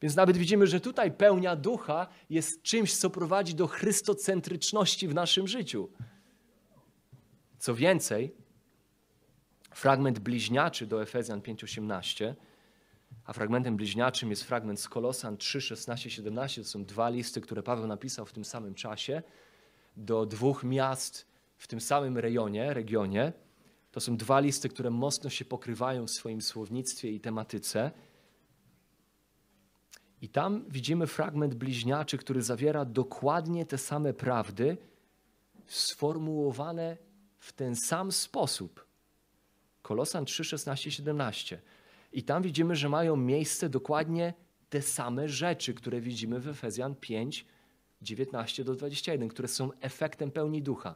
Więc 0.03 0.17
nawet 0.17 0.37
widzimy, 0.37 0.67
że 0.67 0.81
tutaj 0.81 1.13
pełnia 1.13 1.57
ducha 1.57 2.07
jest 2.31 2.63
czymś, 2.63 2.97
co 2.97 3.11
prowadzi 3.11 3.55
do 3.55 3.67
chrystocentryczności 3.67 5.09
w 5.09 5.15
naszym 5.15 5.49
życiu. 5.49 5.91
Co 7.59 7.75
więcej, 7.75 8.35
fragment 9.71 10.19
bliźniaczy 10.19 10.87
do 10.87 11.03
Efezjan 11.03 11.41
5:18, 11.41 12.35
a 13.25 13.33
fragmentem 13.33 13.77
bliźniaczym 13.77 14.31
jest 14.31 14.43
fragment 14.43 14.81
z 14.81 14.89
Kolosan 14.89 15.37
3, 15.37 15.61
16, 15.61 16.11
17. 16.11 16.63
To 16.63 16.69
są 16.69 16.85
dwa 16.85 17.09
listy, 17.09 17.41
które 17.41 17.63
Paweł 17.63 17.87
napisał 17.87 18.27
w 18.27 18.33
tym 18.33 18.45
samym 18.45 18.75
czasie 18.75 19.23
do 19.97 20.27
dwóch 20.27 20.65
miast 20.65 21.27
w 21.57 21.67
tym 21.67 21.81
samym 21.81 22.19
rejonie, 22.19 22.75
regionie. 22.75 23.33
To 23.93 24.01
są 24.01 24.17
dwa 24.17 24.41
listy, 24.41 24.69
które 24.69 24.91
mocno 24.91 25.31
się 25.31 25.45
pokrywają 25.45 26.07
w 26.07 26.11
swoim 26.11 26.43
słownictwie 26.43 27.11
i 27.11 27.21
tematyce. 27.21 27.91
I 30.21 30.29
tam 30.29 30.65
widzimy 30.69 31.07
fragment 31.07 31.55
bliźniaczy, 31.55 32.19
który 32.19 32.43
zawiera 32.43 32.85
dokładnie 32.85 33.67
te 33.67 33.79
same 33.79 34.15
prawdy, 34.15 34.77
sformułowane 35.67 36.97
w 37.39 37.53
ten 37.53 37.77
sam 37.77 38.13
sposób. 38.13 38.87
Kolosan 39.83 40.25
3, 40.25 40.45
16, 40.45 40.91
17. 40.91 41.63
I 42.13 42.23
tam 42.23 42.43
widzimy, 42.43 42.77
że 42.77 42.89
mają 42.89 43.17
miejsce 43.17 43.69
dokładnie 43.69 44.35
te 44.71 44.83
same 44.83 45.29
rzeczy, 45.29 45.75
które 45.75 46.01
widzimy 46.01 46.41
w 46.41 46.49
Efezjan 46.49 46.95
5, 46.95 47.47
19 48.03 48.65
do 48.65 48.75
21, 48.75 49.29
które 49.29 49.49
są 49.49 49.71
efektem 49.81 50.31
pełni 50.31 50.63
ducha. 50.63 50.95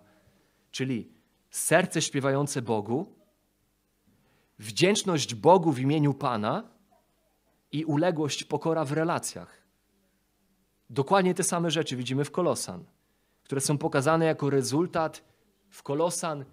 Czyli 0.71 1.11
serce 1.51 2.03
śpiewające 2.03 2.62
Bogu, 2.62 3.14
wdzięczność 4.59 5.35
Bogu 5.35 5.73
w 5.73 5.79
imieniu 5.79 6.14
Pana 6.14 6.69
i 7.73 7.85
uległość, 7.85 8.45
pokora 8.45 8.85
w 8.85 8.93
relacjach. 8.93 9.62
Dokładnie 10.91 11.35
te 11.35 11.45
same 11.45 11.71
rzeczy 11.71 11.97
widzimy 11.97 12.25
w 12.25 12.31
Kolosan, 12.31 12.85
które 13.45 13.61
są 13.61 13.79
pokazane 13.79 14.25
jako 14.25 14.51
rezultat 14.51 15.25
w 15.71 15.83
Kolosan 15.83 16.45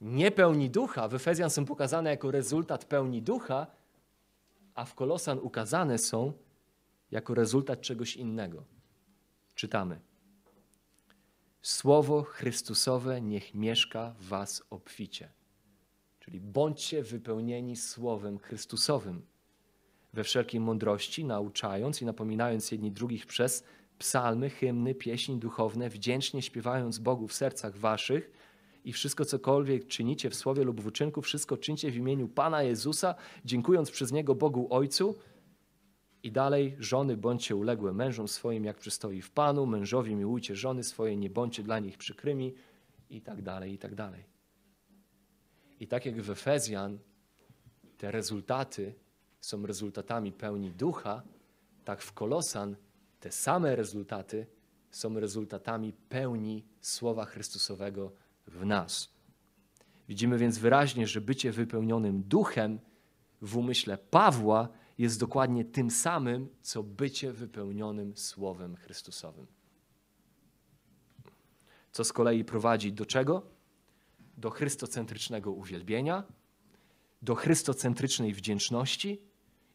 nie 0.00 0.30
pełni 0.30 0.70
ducha, 0.70 1.08
w 1.08 1.14
Efezjan 1.14 1.50
są 1.50 1.64
pokazane 1.64 2.10
jako 2.10 2.30
rezultat 2.30 2.84
pełni 2.84 3.22
ducha, 3.22 3.66
a 4.76 4.84
w 4.84 4.94
Kolosan 4.94 5.38
ukazane 5.38 5.98
są 5.98 6.32
jako 7.10 7.34
rezultat 7.34 7.80
czegoś 7.80 8.16
innego. 8.16 8.64
Czytamy. 9.54 10.00
Słowo 11.62 12.22
Chrystusowe 12.22 13.20
niech 13.20 13.54
mieszka 13.54 14.14
w 14.18 14.26
was 14.26 14.62
obficie. 14.70 15.32
Czyli 16.20 16.40
bądźcie 16.40 17.02
wypełnieni 17.02 17.76
Słowem 17.76 18.38
Chrystusowym 18.38 19.26
we 20.12 20.24
wszelkiej 20.24 20.60
mądrości, 20.60 21.24
nauczając 21.24 22.02
i 22.02 22.04
napominając 22.04 22.70
jedni 22.70 22.92
drugich 22.92 23.26
przez 23.26 23.64
psalmy, 23.98 24.50
hymny, 24.50 24.94
pieśni 24.94 25.38
duchowne, 25.38 25.88
wdzięcznie 25.88 26.42
śpiewając 26.42 26.98
Bogu 26.98 27.28
w 27.28 27.34
sercach 27.34 27.76
waszych 27.76 28.30
i 28.86 28.92
wszystko 28.92 29.24
cokolwiek 29.24 29.86
czynicie 29.86 30.30
w 30.30 30.34
słowie 30.34 30.64
lub 30.64 30.80
w 30.80 30.86
uczynku, 30.86 31.22
wszystko 31.22 31.56
czyńcie 31.56 31.90
w 31.90 31.96
imieniu 31.96 32.28
Pana 32.28 32.62
Jezusa, 32.62 33.14
dziękując 33.44 33.90
przez 33.90 34.12
Niego 34.12 34.34
Bogu 34.34 34.66
Ojcu. 34.70 35.14
I 36.22 36.32
dalej, 36.32 36.76
żony 36.78 37.16
bądźcie 37.16 37.56
uległe 37.56 37.92
mężom 37.92 38.28
swoim, 38.28 38.64
jak 38.64 38.78
przystoi 38.78 39.22
w 39.22 39.30
Panu, 39.30 39.66
mężowie 39.66 40.14
miłujcie 40.14 40.56
żony 40.56 40.84
swoje, 40.84 41.16
nie 41.16 41.30
bądźcie 41.30 41.62
dla 41.62 41.78
nich 41.78 41.98
przykrymi 41.98 42.54
i 43.10 43.20
tak 43.20 43.42
dalej, 43.42 43.72
i 43.72 43.78
tak 43.78 43.94
dalej. 43.94 44.24
I 45.80 45.86
tak 45.86 46.06
jak 46.06 46.22
w 46.22 46.30
Efezjan 46.30 46.98
te 47.98 48.10
rezultaty 48.10 48.94
są 49.40 49.66
rezultatami 49.66 50.32
pełni 50.32 50.70
ducha, 50.70 51.22
tak 51.84 52.02
w 52.02 52.12
Kolosan 52.12 52.76
te 53.20 53.32
same 53.32 53.76
rezultaty 53.76 54.46
są 54.90 55.20
rezultatami 55.20 55.92
pełni 55.92 56.64
Słowa 56.80 57.24
Chrystusowego 57.24 58.25
w 58.46 58.66
nas. 58.66 59.16
Widzimy 60.08 60.38
więc 60.38 60.58
wyraźnie, 60.58 61.06
że 61.06 61.20
bycie 61.20 61.52
wypełnionym 61.52 62.22
duchem 62.22 62.80
w 63.42 63.56
umyśle 63.56 63.98
Pawła 63.98 64.68
jest 64.98 65.20
dokładnie 65.20 65.64
tym 65.64 65.90
samym, 65.90 66.48
co 66.62 66.82
bycie 66.82 67.32
wypełnionym 67.32 68.16
Słowem 68.16 68.76
Chrystusowym. 68.76 69.46
Co 71.92 72.04
z 72.04 72.12
kolei 72.12 72.44
prowadzi 72.44 72.92
do 72.92 73.06
czego? 73.06 73.42
Do 74.36 74.50
chrystocentrycznego 74.50 75.52
uwielbienia, 75.52 76.24
do 77.22 77.34
chrystocentrycznej 77.34 78.34
wdzięczności 78.34 79.22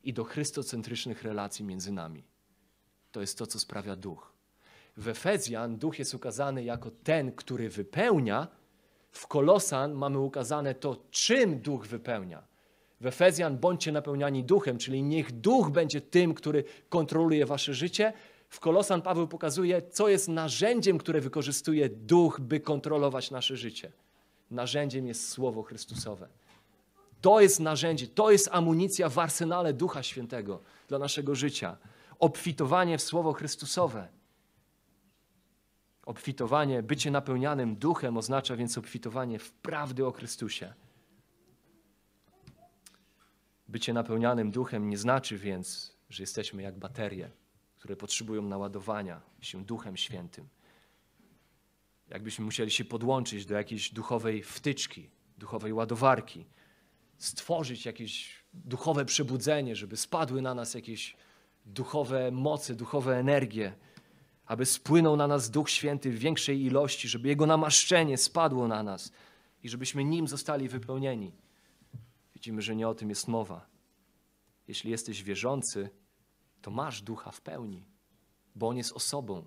i 0.04 0.14
do 0.14 0.24
chrystocentrycznych 0.24 1.24
relacji 1.24 1.66
między 1.66 1.92
nami. 1.92 2.24
To 3.12 3.22
jest 3.22 3.38
to, 3.38 3.48
co 3.48 3.60
sprawia 3.60 3.96
duch. 3.96 4.34
W 4.98 5.08
Efezjan 5.08 5.78
duch 5.78 6.00
jest 6.00 6.14
ukazany 6.14 6.64
jako 6.64 6.92
ten, 6.92 7.32
który 7.32 7.70
wypełnia, 7.70 8.48
w 9.12 9.28
Kolosan 9.28 9.94
mamy 9.94 10.20
ukazane 10.20 10.76
to, 10.76 10.98
czym 11.12 11.60
duch 11.60 11.88
wypełnia. 11.88 12.44
W 13.02 13.06
Efezjan 13.06 13.58
bądźcie 13.58 13.92
napełniani 13.92 14.44
duchem, 14.44 14.78
czyli 14.78 15.04
niech 15.04 15.32
duch 15.32 15.70
będzie 15.70 16.02
tym, 16.02 16.34
który 16.34 16.64
kontroluje 16.90 17.46
wasze 17.46 17.74
życie. 17.74 18.14
W 18.50 18.60
Kolosan 18.60 19.02
Paweł 19.02 19.28
pokazuje, 19.28 19.82
co 19.82 20.08
jest 20.08 20.28
narzędziem, 20.28 20.98
które 20.98 21.22
wykorzystuje 21.22 21.90
duch, 21.90 22.40
by 22.40 22.60
kontrolować 22.60 23.32
nasze 23.32 23.58
życie. 23.58 23.92
Narzędziem 24.52 25.08
jest 25.08 25.30
Słowo 25.30 25.64
Chrystusowe. 25.64 26.28
To 27.22 27.42
jest 27.42 27.60
narzędzie, 27.60 28.08
to 28.08 28.32
jest 28.32 28.50
amunicja 28.52 29.10
w 29.10 29.20
arsenale 29.20 29.74
Ducha 29.74 30.04
Świętego 30.04 30.60
dla 30.88 31.00
naszego 31.00 31.36
życia. 31.36 31.78
Obfitowanie 32.20 32.98
w 32.98 33.02
Słowo 33.02 33.34
Chrystusowe. 33.34 34.08
Obfitowanie, 36.12 36.84
bycie 36.84 37.12
napełnianym 37.12 37.76
duchem 37.76 38.18
oznacza 38.18 38.56
więc 38.56 38.78
obfitowanie 38.78 39.40
w 39.40 39.52
prawdy 39.52 40.06
o 40.06 40.12
Chrystusie. 40.12 40.74
Bycie 43.68 43.94
napełnianym 43.94 44.52
duchem 44.52 44.90
nie 44.90 44.98
znaczy 44.98 45.38
więc, 45.38 45.98
że 46.10 46.24
jesteśmy 46.24 46.62
jak 46.62 46.80
baterie, 46.80 47.32
które 47.78 47.96
potrzebują 47.96 48.42
naładowania 48.42 49.22
się 49.42 49.66
Duchem 49.66 49.98
Świętym. 49.98 50.48
Jakbyśmy 52.10 52.46
musieli 52.46 52.72
się 52.72 52.86
podłączyć 52.86 53.46
do 53.46 53.56
jakiejś 53.56 53.94
duchowej 53.94 54.44
wtyczki, 54.44 55.10
duchowej 55.38 55.74
ładowarki, 55.74 56.46
stworzyć 57.18 57.86
jakieś 57.86 58.44
duchowe 58.54 59.06
przebudzenie, 59.06 59.76
żeby 59.76 59.98
spadły 59.98 60.42
na 60.42 60.56
nas 60.56 60.74
jakieś 60.74 61.16
duchowe 61.66 62.32
moce, 62.32 62.76
duchowe 62.76 63.18
energie 63.18 63.74
aby 64.52 64.66
spłynął 64.66 65.16
na 65.16 65.28
nas 65.28 65.50
Duch 65.50 65.70
Święty 65.70 66.12
w 66.12 66.20
większej 66.20 66.62
ilości, 66.62 67.08
żeby 67.08 67.28
Jego 67.28 67.46
namaszczenie 67.46 68.18
spadło 68.18 68.68
na 68.68 68.84
nas 68.84 69.12
i 69.64 69.70
żebyśmy 69.70 70.04
Nim 70.04 70.28
zostali 70.28 70.68
wypełnieni. 70.68 71.32
Widzimy, 72.34 72.62
że 72.62 72.76
nie 72.76 72.88
o 72.88 72.96
tym 72.96 73.10
jest 73.10 73.28
mowa. 73.28 73.66
Jeśli 74.68 74.92
jesteś 74.92 75.24
wierzący, 75.24 75.90
to 76.62 76.72
masz 76.72 77.02
Ducha 77.02 77.32
w 77.32 77.42
pełni, 77.42 77.86
bo 78.56 78.68
On 78.68 78.78
jest 78.78 78.94
osobą. 78.94 79.46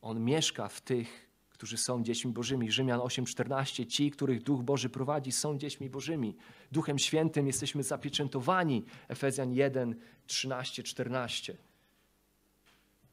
On 0.00 0.24
mieszka 0.24 0.68
w 0.68 0.80
tych, 0.80 1.30
którzy 1.48 1.76
są 1.76 2.02
dziećmi 2.02 2.32
Bożymi. 2.32 2.72
Rzymian 2.72 3.00
8:14. 3.00 3.86
Ci, 3.86 4.10
których 4.10 4.42
Duch 4.42 4.62
Boży 4.62 4.88
prowadzi, 4.88 5.32
są 5.32 5.58
dziećmi 5.58 5.90
Bożymi. 5.90 6.36
Duchem 6.72 6.98
Świętym 6.98 7.46
jesteśmy 7.46 7.82
zapieczętowani. 7.82 8.84
Efezjan 9.08 9.52
1, 9.52 10.00
13, 10.26 10.82
14. 10.82 11.65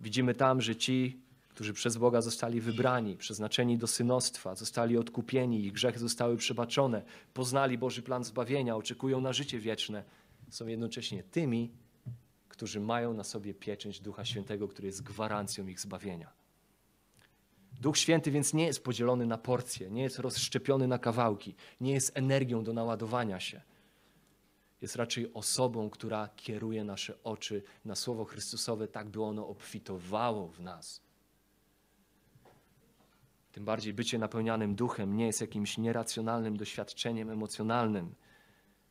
Widzimy 0.03 0.33
tam, 0.33 0.61
że 0.61 0.75
ci, 0.75 1.21
którzy 1.49 1.73
przez 1.73 1.97
Boga 1.97 2.21
zostali 2.21 2.61
wybrani, 2.61 3.17
przeznaczeni 3.17 3.77
do 3.77 3.87
synostwa, 3.87 4.55
zostali 4.55 4.97
odkupieni, 4.97 5.65
ich 5.65 5.73
grzechy 5.73 5.99
zostały 5.99 6.37
przebaczone, 6.37 7.03
poznali 7.33 7.77
Boży 7.77 8.01
plan 8.01 8.23
zbawienia, 8.23 8.75
oczekują 8.75 9.21
na 9.21 9.33
życie 9.33 9.59
wieczne, 9.59 10.03
są 10.49 10.67
jednocześnie 10.67 11.23
tymi, 11.23 11.71
którzy 12.49 12.79
mają 12.79 13.13
na 13.13 13.23
sobie 13.23 13.53
pieczęć 13.53 13.99
Ducha 13.99 14.25
Świętego, 14.25 14.67
który 14.67 14.85
jest 14.85 15.03
gwarancją 15.03 15.67
ich 15.67 15.79
zbawienia. 15.79 16.29
Duch 17.81 17.97
Święty 17.97 18.31
więc 18.31 18.53
nie 18.53 18.65
jest 18.65 18.83
podzielony 18.83 19.25
na 19.25 19.37
porcje, 19.37 19.91
nie 19.91 20.03
jest 20.03 20.19
rozszczepiony 20.19 20.87
na 20.87 20.99
kawałki, 20.99 21.55
nie 21.81 21.93
jest 21.93 22.17
energią 22.17 22.63
do 22.63 22.73
naładowania 22.73 23.39
się. 23.39 23.61
Jest 24.83 24.95
raczej 24.95 25.33
osobą, 25.33 25.89
która 25.89 26.29
kieruje 26.35 26.83
nasze 26.83 27.23
oczy 27.23 27.63
na 27.85 27.95
Słowo 27.95 28.25
Chrystusowe, 28.25 28.87
tak 28.87 29.09
by 29.09 29.23
ono 29.23 29.47
obfitowało 29.47 30.47
w 30.47 30.59
nas. 30.59 31.01
Tym 33.51 33.65
bardziej 33.65 33.93
bycie 33.93 34.17
napełnianym 34.17 34.75
duchem 34.75 35.17
nie 35.17 35.25
jest 35.25 35.41
jakimś 35.41 35.77
nieracjonalnym 35.77 36.57
doświadczeniem 36.57 37.29
emocjonalnym, 37.29 38.15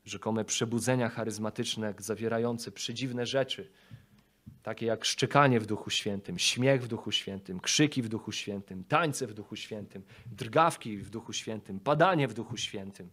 rzekome 0.04 0.44
przebudzenia 0.44 1.08
charyzmatyczne 1.08 1.94
zawierające 1.98 2.72
przedziwne 2.72 3.26
rzeczy, 3.26 3.70
takie 4.62 4.86
jak 4.86 5.04
szczekanie 5.04 5.60
w 5.60 5.66
Duchu 5.66 5.90
Świętym, 5.90 6.38
śmiech 6.38 6.82
w 6.82 6.88
Duchu 6.88 7.12
Świętym, 7.12 7.60
krzyki 7.60 8.02
w 8.02 8.08
Duchu 8.08 8.32
Świętym, 8.32 8.84
tańce 8.84 9.26
w 9.26 9.34
Duchu 9.34 9.56
Świętym, 9.56 10.02
drgawki 10.26 10.98
w 10.98 11.10
Duchu 11.10 11.32
Świętym, 11.32 11.80
padanie 11.80 12.28
w 12.28 12.34
Duchu 12.34 12.56
Świętym. 12.56 13.10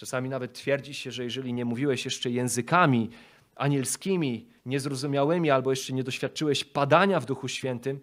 Czasami 0.00 0.28
nawet 0.28 0.52
twierdzi 0.52 0.94
się, 0.94 1.10
że 1.10 1.24
jeżeli 1.24 1.52
nie 1.52 1.64
mówiłeś 1.64 2.04
jeszcze 2.04 2.30
językami 2.30 3.10
anielskimi, 3.56 4.48
niezrozumiałymi, 4.66 5.50
albo 5.50 5.70
jeszcze 5.70 5.92
nie 5.92 6.04
doświadczyłeś 6.04 6.64
padania 6.64 7.20
w 7.20 7.26
Duchu 7.26 7.48
Świętym, 7.48 8.00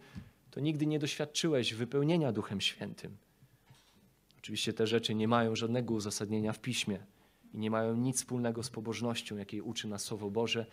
to 0.51 0.59
nigdy 0.59 0.85
nie 0.85 0.99
doświadczyłeś 0.99 1.73
wypełnienia 1.73 2.31
Duchem 2.31 2.61
Świętym. 2.61 3.17
Oczywiście 4.37 4.73
te 4.73 4.87
rzeczy 4.87 5.15
nie 5.15 5.27
mają 5.27 5.55
żadnego 5.55 5.93
uzasadnienia 5.93 6.53
w 6.53 6.59
piśmie 6.59 6.99
i 7.53 7.57
nie 7.57 7.71
mają 7.71 7.95
nic 7.95 8.17
wspólnego 8.17 8.63
z 8.63 8.69
pobożnością, 8.69 9.37
jakiej 9.37 9.61
uczy 9.61 9.87
nas 9.87 10.03
Słowo 10.03 10.29
Boże 10.29 10.65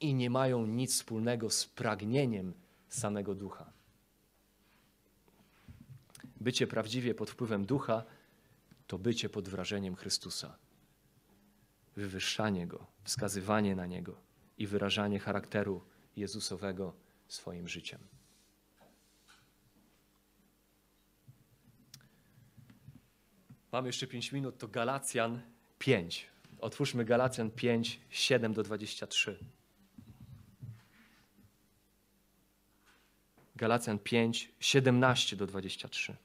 i 0.00 0.14
nie 0.14 0.30
mają 0.30 0.66
nic 0.66 0.94
wspólnego 0.94 1.50
z 1.50 1.66
pragnieniem 1.66 2.52
samego 2.88 3.34
ducha. 3.34 3.72
Bycie 6.40 6.66
prawdziwie 6.66 7.14
pod 7.14 7.30
wpływem 7.30 7.66
ducha 7.66 8.04
to 8.86 8.98
bycie 8.98 9.28
pod 9.28 9.48
wrażeniem 9.48 9.96
Chrystusa. 9.96 10.67
Wywyższanie 11.98 12.66
go, 12.66 12.86
wskazywanie 13.04 13.76
na 13.76 13.86
niego 13.86 14.20
i 14.58 14.66
wyrażanie 14.66 15.18
charakteru 15.18 15.84
Jezusowego 16.16 16.94
swoim 17.28 17.68
życiem. 17.68 17.98
Mamy 23.72 23.88
jeszcze 23.88 24.06
5 24.06 24.32
minut, 24.32 24.58
to 24.58 24.68
Galacjan 24.68 25.42
5. 25.78 26.26
Otwórzmy 26.60 27.04
Galacjan 27.04 27.50
5, 27.50 28.00
7 28.10 28.52
do 28.52 28.62
23. 28.62 29.38
Galacjan 33.56 33.98
5, 33.98 34.52
17 34.60 35.36
do 35.36 35.46
23. 35.46 36.16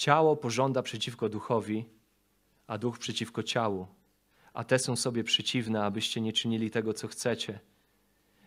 Ciało 0.00 0.36
pożąda 0.36 0.82
przeciwko 0.82 1.28
duchowi, 1.28 1.84
a 2.66 2.78
duch 2.78 2.98
przeciwko 2.98 3.42
ciału, 3.42 3.86
a 4.54 4.64
te 4.64 4.78
są 4.78 4.96
sobie 4.96 5.24
przeciwne, 5.24 5.84
abyście 5.84 6.20
nie 6.20 6.32
czynili 6.32 6.70
tego, 6.70 6.94
co 6.94 7.08
chcecie. 7.08 7.60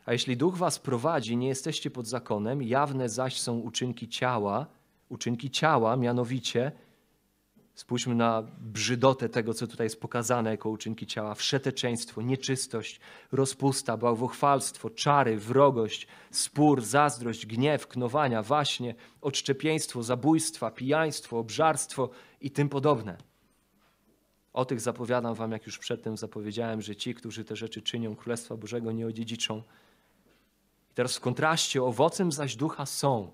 A 0.06 0.14
jeśli 0.14 0.38
duch 0.38 0.58
was 0.58 0.80
prowadzi, 0.80 1.38
nie 1.38 1.48
jesteście 1.48 1.92
pod 1.92 2.08
zakonem, 2.08 2.64
jawne 2.64 3.10
zaś 3.10 3.42
są 3.42 3.60
uczynki 3.60 4.10
ciała, 4.10 4.66
uczynki 5.10 5.52
ciała, 5.52 5.96
mianowicie 5.96 6.72
Spójrzmy 7.76 8.16
na 8.16 8.44
brzydotę 8.60 9.30
tego, 9.30 9.54
co 9.54 9.68
tutaj 9.68 9.86
jest 9.86 10.02
pokazane 10.02 10.50
jako 10.50 10.70
uczynki 10.70 11.08
ciała: 11.08 11.36
wszeteczeństwo, 11.36 12.22
nieczystość, 12.22 13.00
rozpusta, 13.32 13.98
bałwochwalstwo, 13.98 14.90
czary, 14.90 15.38
wrogość, 15.38 16.08
spór, 16.32 16.82
zazdrość, 16.82 17.46
gniew, 17.46 17.88
knowania, 17.88 18.44
waśnie, 18.44 18.96
odszczepieństwo, 19.22 20.04
zabójstwa, 20.04 20.72
pijaństwo, 20.72 21.38
obżarstwo 21.38 22.10
i 22.42 22.52
tym 22.52 22.70
podobne. 22.70 23.18
O 24.54 24.66
tych 24.66 24.82
zapowiadam 24.82 25.36
wam, 25.36 25.52
jak 25.52 25.66
już 25.66 25.80
przedtem 25.80 26.18
zapowiedziałem, 26.18 26.82
że 26.82 26.96
ci, 26.96 27.16
którzy 27.16 27.46
te 27.46 27.56
rzeczy 27.56 27.82
czynią, 27.82 28.16
Królestwa 28.16 28.58
Bożego 28.58 28.92
nie 28.92 29.08
odziedziczą. 29.08 29.64
I 30.92 30.94
teraz 30.94 31.18
w 31.18 31.20
kontraście 31.20 31.84
owocem 31.84 32.32
zaś 32.32 32.56
ducha 32.56 32.86
są 32.86 33.32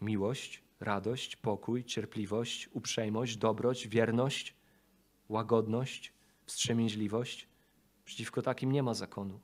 miłość, 0.00 0.62
radość, 0.80 1.36
pokój, 1.36 1.84
cierpliwość, 1.84 2.68
uprzejmość, 2.72 3.36
dobroć, 3.36 3.88
wierność, 3.88 4.54
łagodność, 5.28 6.12
wstrzemięźliwość. 6.46 7.48
Przeciwko 8.04 8.42
takim 8.42 8.72
nie 8.72 8.82
ma 8.82 8.94
zakonu. 8.94 9.40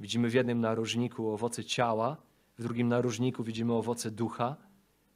Widzimy 0.00 0.28
w 0.28 0.34
jednym 0.34 0.60
narożniku 0.60 1.30
owoce 1.30 1.64
ciała, 1.64 2.16
w 2.58 2.62
drugim 2.62 2.88
narożniku 2.88 3.44
widzimy 3.44 3.72
owoce 3.74 4.10
ducha, 4.10 4.56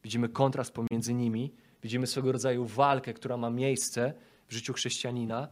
widzimy 0.03 0.29
kontrast 0.29 0.75
pomiędzy 0.75 1.15
nimi, 1.15 1.55
widzimy 1.83 2.07
swego 2.07 2.33
rodzaju 2.33 2.67
walkę, 2.67 3.15
która 3.15 3.37
ma 3.37 3.51
miejsce 3.51 4.15
w 4.49 4.53
życiu 4.53 4.73
chrześcijanina, 4.73 5.49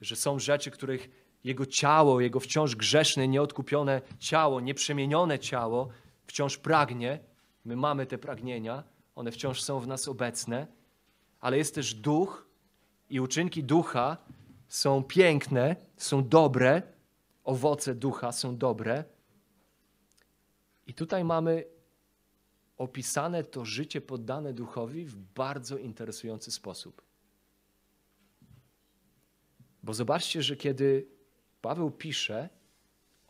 że 0.00 0.16
są 0.16 0.38
rzeczy, 0.38 0.70
których 0.70 1.10
jego 1.44 1.66
ciało, 1.66 2.20
jego 2.20 2.40
wciąż 2.40 2.76
grzeszne, 2.76 3.28
nieodkupione 3.28 4.02
ciało, 4.18 4.60
nieprzemienione 4.60 5.38
ciało 5.38 5.88
wciąż 6.26 6.58
pragnie, 6.58 7.18
My 7.64 7.76
mamy 7.76 8.06
te 8.06 8.18
pragnienia, 8.18 8.84
one 9.14 9.32
wciąż 9.32 9.62
są 9.62 9.80
w 9.80 9.86
nas 9.86 10.08
obecne, 10.08 10.66
ale 11.40 11.58
jest 11.58 11.74
też 11.74 11.94
duch 11.94 12.46
i 13.10 13.20
uczynki 13.20 13.64
ducha 13.64 14.16
są 14.68 15.04
piękne, 15.04 15.76
są 15.96 16.28
dobre, 16.28 16.82
owoce 17.44 17.94
ducha 17.94 18.32
są 18.32 18.56
dobre. 18.56 19.04
I 20.86 20.94
tutaj 20.94 21.24
mamy 21.24 21.64
opisane 22.78 23.44
to 23.44 23.64
życie 23.64 24.00
poddane 24.00 24.52
duchowi 24.52 25.04
w 25.04 25.16
bardzo 25.16 25.78
interesujący 25.78 26.50
sposób. 26.50 27.02
Bo 29.82 29.94
zobaczcie, 29.94 30.42
że 30.42 30.56
kiedy 30.56 31.06
Paweł 31.60 31.90
pisze, 31.90 32.48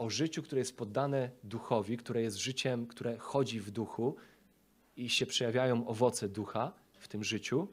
o 0.02 0.10
życiu, 0.10 0.42
które 0.42 0.58
jest 0.58 0.76
poddane 0.76 1.30
duchowi, 1.44 1.96
które 1.96 2.22
jest 2.22 2.36
życiem, 2.36 2.86
które 2.86 3.18
chodzi 3.18 3.60
w 3.60 3.70
duchu 3.70 4.16
i 4.96 5.08
się 5.08 5.26
przejawiają 5.26 5.86
owoce 5.86 6.28
ducha 6.28 6.72
w 6.98 7.08
tym 7.08 7.24
życiu, 7.24 7.68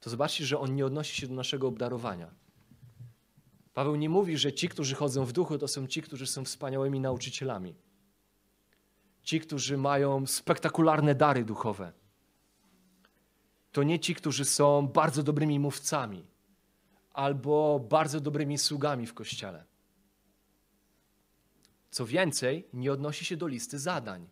to 0.00 0.10
zobaczcie, 0.10 0.46
że 0.46 0.58
on 0.58 0.74
nie 0.74 0.86
odnosi 0.86 1.20
się 1.20 1.26
do 1.26 1.34
naszego 1.34 1.68
obdarowania. 1.68 2.30
Paweł 3.74 3.96
nie 3.96 4.08
mówi, 4.08 4.36
że 4.36 4.52
ci, 4.52 4.68
którzy 4.68 4.94
chodzą 4.94 5.24
w 5.24 5.32
duchu, 5.32 5.58
to 5.58 5.68
są 5.68 5.86
ci, 5.86 6.02
którzy 6.02 6.26
są 6.26 6.44
wspaniałymi 6.44 7.00
nauczycielami. 7.00 7.74
Ci, 9.22 9.40
którzy 9.40 9.76
mają 9.76 10.26
spektakularne 10.26 11.14
dary 11.14 11.44
duchowe. 11.44 11.92
To 13.72 13.82
nie 13.82 13.98
ci, 13.98 14.14
którzy 14.14 14.44
są 14.44 14.88
bardzo 14.88 15.22
dobrymi 15.22 15.58
mówcami 15.58 16.26
albo 17.12 17.80
bardzo 17.90 18.20
dobrymi 18.20 18.58
sługami 18.58 19.06
w 19.06 19.14
kościele. 19.14 19.69
Co 21.90 22.06
więcej, 22.06 22.68
nie 22.72 22.92
odnosi 22.92 23.24
się 23.24 23.36
do 23.36 23.46
listy 23.46 23.78
zadań. 23.78 24.28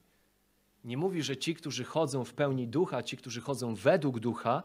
Nie 0.84 0.96
mówi, 0.96 1.22
że 1.22 1.36
ci, 1.36 1.54
którzy 1.54 1.84
chodzą 1.84 2.24
w 2.24 2.34
pełni 2.34 2.68
ducha, 2.68 3.02
ci, 3.02 3.16
którzy 3.16 3.40
chodzą 3.40 3.74
według 3.74 4.20
ducha, 4.20 4.62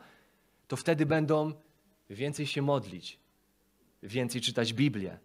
to 0.67 0.75
wtedy 0.75 1.05
będą 1.05 1.53
więcej 2.09 2.47
się 2.47 2.61
modlić, 2.61 3.19
więcej 4.03 4.41
czytać 4.41 4.73
Biblię, 4.73 5.19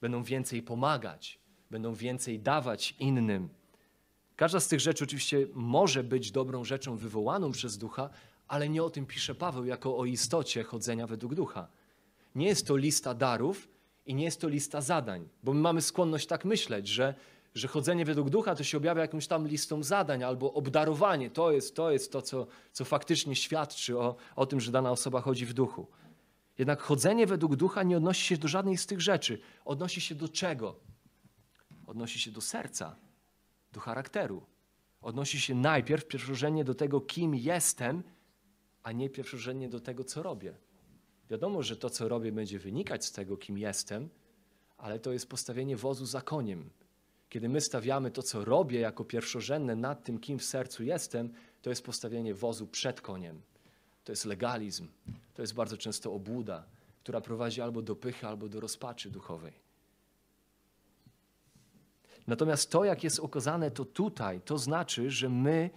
będą 0.00 0.22
więcej 0.22 0.62
pomagać, 0.62 1.38
będą 1.70 1.94
więcej 1.94 2.40
dawać 2.40 2.94
innym. 2.98 3.48
Każda 4.36 4.60
z 4.60 4.68
tych 4.68 4.80
rzeczy 4.80 5.04
oczywiście 5.04 5.46
może 5.54 6.04
być 6.04 6.30
dobrą 6.30 6.64
rzeczą 6.64 6.96
wywołaną 6.96 7.52
przez 7.52 7.78
ducha, 7.78 8.10
ale 8.48 8.68
nie 8.68 8.82
o 8.82 8.90
tym 8.90 9.06
pisze 9.06 9.34
Paweł 9.34 9.64
jako 9.64 9.96
o 9.98 10.04
istocie 10.04 10.62
chodzenia 10.62 11.06
według 11.06 11.34
ducha. 11.34 11.68
Nie 12.34 12.46
jest 12.46 12.66
to 12.66 12.76
lista 12.76 13.14
darów, 13.14 13.68
I 14.08 14.14
nie 14.14 14.24
jest 14.24 14.40
to 14.40 14.48
lista 14.48 14.80
zadań, 14.80 15.28
bo 15.42 15.52
my 15.52 15.60
mamy 15.60 15.82
skłonność 15.82 16.26
tak 16.26 16.44
myśleć, 16.44 16.88
że, 16.88 17.14
że 17.54 17.68
chodzenie 17.68 18.04
według 18.04 18.30
ducha 18.30 18.54
to 18.54 18.64
się 18.64 18.76
objawia 18.76 19.02
jakąś 19.02 19.26
tam 19.26 19.48
listą 19.48 19.82
zadań 19.82 20.22
albo 20.22 20.52
obdarowanie. 20.52 21.30
To 21.30 21.52
jest 21.52 21.76
to, 21.76 21.90
jest 21.90 22.12
to 22.12 22.22
co, 22.22 22.46
co 22.72 22.84
faktycznie 22.84 23.36
świadczy 23.36 23.98
o, 23.98 24.16
o 24.36 24.46
tym, 24.46 24.60
że 24.60 24.72
dana 24.72 24.90
osoba 24.90 25.20
chodzi 25.20 25.46
w 25.46 25.52
duchu. 25.52 25.86
Jednak 26.58 26.80
chodzenie 26.82 27.26
według 27.26 27.56
ducha 27.56 27.82
nie 27.82 27.96
odnosi 27.96 28.26
się 28.26 28.36
do 28.36 28.48
żadnej 28.48 28.76
z 28.76 28.86
tych 28.86 29.00
rzeczy. 29.00 29.40
Odnosi 29.64 30.00
się 30.00 30.14
do 30.14 30.28
czego? 30.28 30.76
Odnosi 31.86 32.18
się 32.18 32.30
do 32.30 32.40
serca, 32.40 32.96
do 33.72 33.80
charakteru. 33.80 34.42
Odnosi 35.00 35.40
się 35.40 35.54
najpierw 35.54 36.08
pierwszorzędnie 36.08 36.64
do 36.64 36.74
tego, 36.74 37.00
kim 37.00 37.34
jestem, 37.34 38.02
a 38.82 38.92
nie 38.92 39.10
pierwszorzędnie 39.10 39.68
do 39.68 39.80
tego, 39.80 40.04
co 40.04 40.22
robię. 40.22 40.54
Wiadomo, 41.30 41.62
że 41.62 41.76
to, 41.76 41.90
co 41.90 42.08
robię, 42.08 42.32
będzie 42.32 42.58
wynikać 42.58 43.04
z 43.04 43.12
tego, 43.12 43.36
kim 43.36 43.58
jestem, 43.58 44.08
ale 44.78 44.98
to 44.98 45.12
jest 45.12 45.28
postawienie 45.28 45.76
wozu 45.76 46.06
za 46.06 46.20
koniem. 46.20 46.70
Kiedy 47.28 47.48
my 47.48 47.60
stawiamy 47.60 48.10
to, 48.10 48.22
co 48.22 48.44
robię, 48.44 48.80
jako 48.80 49.04
pierwszorzędne 49.04 49.76
nad 49.76 50.04
tym, 50.04 50.18
kim 50.18 50.38
w 50.38 50.44
sercu 50.44 50.84
jestem, 50.84 51.32
to 51.62 51.70
jest 51.70 51.84
postawienie 51.84 52.34
wozu 52.34 52.66
przed 52.66 53.00
koniem. 53.00 53.42
To 54.04 54.12
jest 54.12 54.24
legalizm. 54.24 54.88
To 55.34 55.42
jest 55.42 55.54
bardzo 55.54 55.76
często 55.76 56.12
obłuda, 56.12 56.64
która 57.02 57.20
prowadzi 57.20 57.60
albo 57.60 57.82
do 57.82 57.96
pychy, 57.96 58.26
albo 58.26 58.48
do 58.48 58.60
rozpaczy 58.60 59.10
duchowej. 59.10 59.52
Natomiast 62.26 62.70
to, 62.70 62.84
jak 62.84 63.04
jest 63.04 63.20
okazane 63.20 63.70
to 63.70 63.84
tutaj, 63.84 64.40
to 64.40 64.58
znaczy, 64.58 65.10
że 65.10 65.28
my 65.28 65.70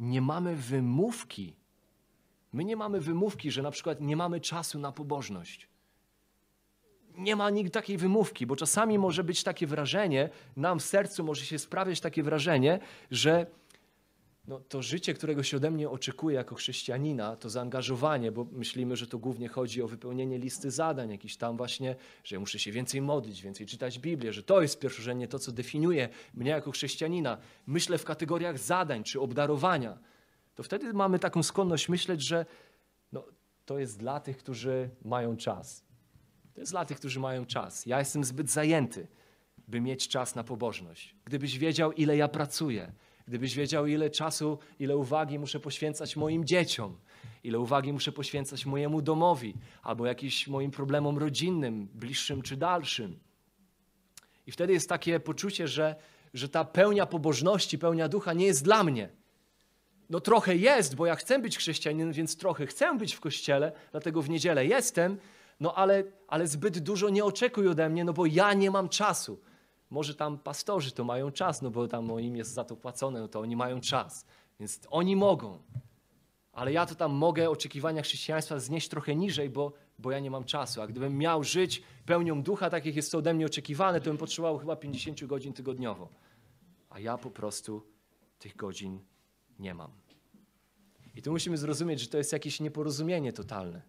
nie 0.00 0.20
mamy 0.20 0.56
wymówki. 0.56 1.56
My 2.52 2.64
nie 2.64 2.76
mamy 2.76 3.00
wymówki, 3.00 3.50
że 3.50 3.62
na 3.62 3.70
przykład 3.70 4.00
nie 4.00 4.16
mamy 4.16 4.40
czasu 4.40 4.78
na 4.78 4.92
pobożność. 4.92 5.68
Nie 7.18 7.36
ma 7.36 7.50
nigdy 7.50 7.70
takiej 7.70 7.96
wymówki, 7.96 8.46
bo 8.46 8.56
czasami 8.56 8.98
może 8.98 9.24
być 9.24 9.42
takie 9.42 9.66
wrażenie, 9.66 10.28
nam 10.56 10.78
w 10.78 10.82
sercu 10.82 11.24
może 11.24 11.44
się 11.44 11.58
sprawiać 11.58 12.00
takie 12.00 12.22
wrażenie, 12.22 12.80
że 13.10 13.46
no, 14.48 14.60
to 14.60 14.82
życie, 14.82 15.14
którego 15.14 15.42
się 15.42 15.56
ode 15.56 15.70
mnie 15.70 15.90
oczekuje 15.90 16.36
jako 16.36 16.54
chrześcijanina, 16.54 17.36
to 17.36 17.50
zaangażowanie, 17.50 18.32
bo 18.32 18.46
myślimy, 18.52 18.96
że 18.96 19.06
to 19.06 19.18
głównie 19.18 19.48
chodzi 19.48 19.82
o 19.82 19.88
wypełnienie 19.88 20.38
listy 20.38 20.70
zadań, 20.70 21.10
jakiś 21.10 21.36
tam 21.36 21.56
właśnie, 21.56 21.96
że 22.24 22.38
muszę 22.38 22.58
się 22.58 22.72
więcej 22.72 23.02
modlić, 23.02 23.42
więcej 23.42 23.66
czytać 23.66 23.98
Biblię, 23.98 24.32
że 24.32 24.42
to 24.42 24.62
jest 24.62 24.78
pierwszorzędnie 24.78 25.28
to, 25.28 25.38
co 25.38 25.52
definiuje 25.52 26.08
mnie 26.34 26.50
jako 26.50 26.70
chrześcijanina. 26.70 27.38
Myślę 27.66 27.98
w 27.98 28.04
kategoriach 28.04 28.58
zadań 28.58 29.04
czy 29.04 29.20
obdarowania. 29.20 29.98
To 30.60 30.64
wtedy 30.64 30.92
mamy 30.92 31.18
taką 31.18 31.42
skłonność 31.42 31.88
myśleć, 31.88 32.22
że 32.22 32.46
no, 33.12 33.24
to 33.66 33.78
jest 33.78 33.98
dla 33.98 34.20
tych, 34.20 34.38
którzy 34.38 34.90
mają 35.04 35.36
czas. 35.36 35.84
To 36.54 36.60
jest 36.60 36.72
dla 36.72 36.84
tych, 36.84 36.98
którzy 36.98 37.20
mają 37.20 37.46
czas. 37.46 37.86
Ja 37.86 37.98
jestem 37.98 38.24
zbyt 38.24 38.50
zajęty, 38.50 39.08
by 39.68 39.80
mieć 39.80 40.08
czas 40.08 40.34
na 40.34 40.44
pobożność. 40.44 41.14
Gdybyś 41.24 41.58
wiedział, 41.58 41.92
ile 41.92 42.16
ja 42.16 42.28
pracuję, 42.28 42.92
Gdybyś 43.28 43.54
wiedział, 43.54 43.86
ile 43.86 44.10
czasu, 44.10 44.58
ile 44.78 44.96
uwagi 44.96 45.38
muszę 45.38 45.60
poświęcać 45.60 46.16
moim 46.16 46.44
dzieciom, 46.44 46.96
ile 47.44 47.58
uwagi 47.58 47.92
muszę 47.92 48.12
poświęcać 48.12 48.66
mojemu 48.66 49.02
domowi, 49.02 49.54
albo 49.82 50.06
jakimś 50.06 50.48
moim 50.48 50.70
problemom 50.70 51.18
rodzinnym, 51.18 51.88
bliższym 51.94 52.42
czy 52.42 52.56
dalszym. 52.56 53.18
I 54.46 54.52
wtedy 54.52 54.72
jest 54.72 54.88
takie 54.88 55.20
poczucie, 55.20 55.68
że, 55.68 55.96
że 56.34 56.48
ta 56.48 56.64
pełnia 56.64 57.06
pobożności, 57.06 57.78
pełnia 57.78 58.08
ducha 58.08 58.32
nie 58.32 58.46
jest 58.46 58.64
dla 58.64 58.84
mnie. 58.84 59.19
No 60.10 60.20
trochę 60.20 60.56
jest, 60.56 60.94
bo 60.94 61.06
ja 61.06 61.14
chcę 61.14 61.38
być 61.38 61.58
chrześcijaninem, 61.58 62.12
więc 62.12 62.36
trochę 62.36 62.66
chcę 62.66 62.98
być 62.98 63.14
w 63.14 63.20
kościele, 63.20 63.72
dlatego 63.90 64.22
w 64.22 64.30
niedzielę 64.30 64.66
jestem, 64.66 65.18
no 65.60 65.74
ale, 65.74 66.04
ale 66.28 66.46
zbyt 66.46 66.78
dużo 66.78 67.08
nie 67.08 67.24
oczekuj 67.24 67.68
ode 67.68 67.88
mnie, 67.88 68.04
no 68.04 68.12
bo 68.12 68.26
ja 68.26 68.54
nie 68.54 68.70
mam 68.70 68.88
czasu. 68.88 69.40
Może 69.90 70.14
tam 70.14 70.38
pastorzy 70.38 70.92
to 70.92 71.04
mają 71.04 71.30
czas, 71.30 71.62
no 71.62 71.70
bo 71.70 71.88
tam 71.88 72.20
im 72.20 72.36
jest 72.36 72.52
za 72.52 72.64
to 72.64 72.76
płacone, 72.76 73.20
no 73.20 73.28
to 73.28 73.40
oni 73.40 73.56
mają 73.56 73.80
czas. 73.80 74.26
Więc 74.60 74.80
oni 74.90 75.16
mogą. 75.16 75.58
Ale 76.52 76.72
ja 76.72 76.86
to 76.86 76.94
tam 76.94 77.12
mogę 77.12 77.50
oczekiwania 77.50 78.02
chrześcijaństwa 78.02 78.58
znieść 78.58 78.88
trochę 78.88 79.14
niżej, 79.14 79.50
bo, 79.50 79.72
bo 79.98 80.10
ja 80.10 80.18
nie 80.18 80.30
mam 80.30 80.44
czasu. 80.44 80.82
A 80.82 80.86
gdybym 80.86 81.18
miał 81.18 81.44
żyć 81.44 81.82
pełnią 82.06 82.42
ducha, 82.42 82.70
tak 82.70 82.86
jak 82.86 82.96
jest 82.96 83.12
to 83.12 83.18
ode 83.18 83.34
mnie 83.34 83.46
oczekiwane, 83.46 84.00
to 84.00 84.10
bym 84.10 84.18
potrzebował 84.18 84.58
chyba 84.58 84.76
50 84.76 85.24
godzin 85.24 85.52
tygodniowo. 85.52 86.08
A 86.90 87.00
ja 87.00 87.18
po 87.18 87.30
prostu 87.30 87.82
tych 88.38 88.56
godzin 88.56 89.00
nie 89.60 89.74
mam. 89.74 89.90
I 91.14 91.22
tu 91.22 91.32
musimy 91.32 91.56
zrozumieć, 91.56 92.00
że 92.00 92.06
to 92.06 92.18
jest 92.18 92.32
jakieś 92.32 92.60
nieporozumienie 92.60 93.32
totalne. 93.32 93.82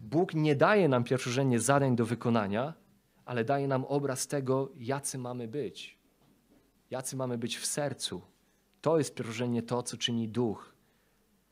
Bóg 0.00 0.34
nie 0.34 0.56
daje 0.56 0.88
nam 0.88 1.04
pierwszorzędnie 1.04 1.60
zadań 1.60 1.96
do 1.96 2.06
wykonania, 2.06 2.74
ale 3.24 3.44
daje 3.44 3.68
nam 3.68 3.84
obraz 3.84 4.26
tego, 4.26 4.72
jacy 4.76 5.18
mamy 5.18 5.48
być. 5.48 5.98
Jacy 6.90 7.16
mamy 7.16 7.38
być 7.38 7.56
w 7.56 7.66
sercu. 7.66 8.22
To 8.80 8.98
jest 8.98 9.14
pierwszorzędnie 9.14 9.62
to, 9.62 9.82
co 9.82 9.96
czyni 9.96 10.28
duch. 10.28 10.74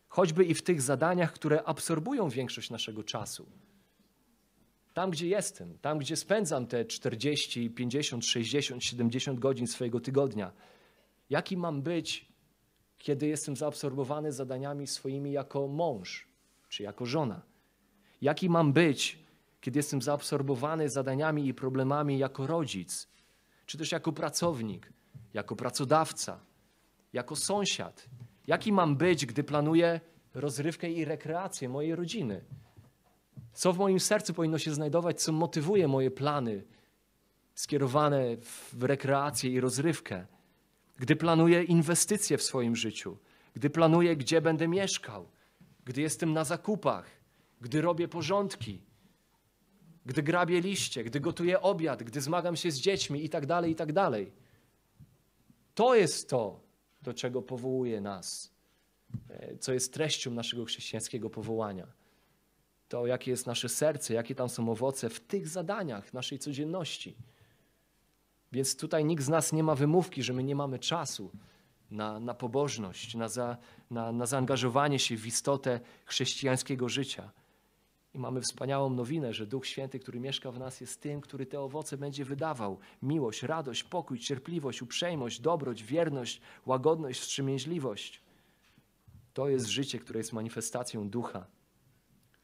Choćby 0.09 0.45
i 0.45 0.55
w 0.55 0.63
tych 0.63 0.83
zadaniach, 0.83 1.33
które 1.33 1.63
absorbują 1.65 2.29
większość 2.29 2.71
naszego 2.71 3.05
czasu. 3.05 3.47
Tam, 4.95 5.11
gdzie 5.11 5.29
jestem, 5.29 5.79
tam, 5.79 5.99
gdzie 5.99 6.17
spędzam 6.17 6.67
te 6.67 6.85
40, 6.85 7.71
50, 7.71 8.25
60, 8.25 8.85
70 8.85 9.39
godzin 9.39 9.67
swojego 9.67 10.01
tygodnia. 10.01 10.53
Jaki 11.31 11.57
mam 11.57 11.83
być, 11.83 12.33
kiedy 12.99 13.27
jestem 13.27 13.57
zaabsorbowany 13.57 14.33
zadaniami 14.33 14.87
swoimi 14.87 15.33
jako 15.33 15.69
mąż 15.69 16.29
czy 16.69 16.83
jako 16.83 17.07
żona? 17.07 17.43
Jaki 18.21 18.51
mam 18.51 18.73
być, 18.73 19.27
kiedy 19.61 19.79
jestem 19.79 20.03
zaabsorbowany 20.03 20.89
zadaniami 20.89 21.47
i 21.47 21.55
problemami 21.55 22.19
jako 22.19 22.47
rodzic, 22.47 23.09
czy 23.67 23.79
też 23.79 23.93
jako 23.93 24.13
pracownik, 24.13 24.93
jako 25.35 25.57
pracodawca, 25.57 26.41
jako 27.13 27.37
sąsiad. 27.37 28.07
Jaki 28.47 28.73
mam 28.73 28.97
być, 28.97 29.27
gdy 29.27 29.45
planuję 29.45 30.01
rozrywkę 30.35 30.91
i 30.91 31.05
rekreację 31.05 31.69
mojej 31.69 31.95
rodziny? 31.95 32.45
Co 33.53 33.73
w 33.73 33.79
moim 33.79 34.01
sercu 34.01 34.35
powinno 34.35 34.59
się 34.59 34.75
znajdować, 34.75 35.23
co 35.23 35.33
motywuje 35.33 35.89
moje 35.89 36.11
plany 36.11 36.65
skierowane 37.55 38.37
w 38.73 38.83
rekreację 38.83 39.51
i 39.51 39.61
rozrywkę? 39.61 40.27
Gdy 40.99 41.17
planuję 41.17 41.63
inwestycje 41.63 42.39
w 42.39 42.43
swoim 42.43 42.77
życiu, 42.77 43.17
gdy 43.55 43.71
planuję, 43.71 44.17
gdzie 44.17 44.41
będę 44.41 44.69
mieszkał, 44.69 45.29
gdy 45.85 46.01
jestem 46.01 46.33
na 46.33 46.45
zakupach, 46.45 47.11
gdy 47.61 47.81
robię 47.81 48.09
porządki, 48.09 48.83
gdy 50.07 50.23
grabię 50.23 50.61
liście, 50.61 51.05
gdy 51.05 51.21
gotuję 51.21 51.61
obiad, 51.61 52.03
gdy 52.03 52.21
zmagam 52.21 52.57
się 52.57 52.71
z 52.71 52.79
dziećmi 52.79 53.25
i 53.25 53.29
tak 53.29 53.47
dalej, 53.47 53.73
i 53.73 53.75
tak 53.75 53.93
dalej. 53.93 54.33
To 55.75 55.95
jest 55.95 56.29
to, 56.29 56.61
do 57.03 57.15
czego 57.15 57.43
powołuje 57.43 58.01
nas, 58.01 58.53
e, 59.31 59.59
co 59.59 59.73
jest 59.73 59.93
treścią 59.93 60.31
naszego 60.31 60.65
chrześcijańskiego 60.65 61.31
powołania. 61.31 61.87
To, 62.89 63.07
jakie 63.07 63.31
jest 63.31 63.47
nasze 63.47 63.69
serce, 63.69 64.15
jakie 64.15 64.35
tam 64.35 64.49
są 64.49 64.71
owoce 64.71 65.09
w 65.09 65.21
tych 65.21 65.49
zadaniach 65.49 66.13
naszej 66.13 66.39
codzienności. 66.39 67.17
Więc 68.53 68.77
tutaj 68.77 69.05
nikt 69.05 69.23
z 69.23 69.29
nas 69.29 69.53
nie 69.53 69.63
ma 69.63 69.75
wymówki, 69.75 70.23
że 70.23 70.33
my 70.33 70.45
nie 70.45 70.55
mamy 70.55 70.79
czasu 70.79 71.31
na, 71.91 72.21
na 72.21 72.35
pobożność, 72.35 73.15
na, 73.15 73.29
za, 73.29 73.57
na, 73.91 74.13
na 74.13 74.27
zaangażowanie 74.27 74.99
się 74.99 75.17
w 75.17 75.27
istotę 75.27 75.81
chrześcijańskiego 76.05 76.89
życia. 76.89 77.31
I 78.15 78.19
mamy 78.19 78.41
wspaniałą 78.41 78.91
nowinę, 78.91 79.33
że 79.33 79.47
Duch 79.47 79.67
Święty, 79.67 79.99
który 79.99 80.21
mieszka 80.21 80.53
w 80.53 80.59
nas, 80.59 80.81
jest 80.81 81.01
tym, 81.01 81.21
który 81.21 81.47
te 81.47 81.61
owoce 81.61 81.97
będzie 81.97 82.25
wydawał. 82.25 82.79
Miłość, 83.03 83.43
radość, 83.43 83.85
pokój, 83.85 84.19
cierpliwość, 84.19 84.83
uprzejmość, 84.83 85.41
dobroć, 85.41 85.85
wierność, 85.85 86.41
łagodność, 86.67 87.21
wstrzemięźliwość. 87.21 88.23
To 89.35 89.49
jest 89.49 89.67
życie, 89.67 89.99
które 89.99 90.21
jest 90.21 90.33
manifestacją 90.33 91.11
Ducha. 91.11 91.47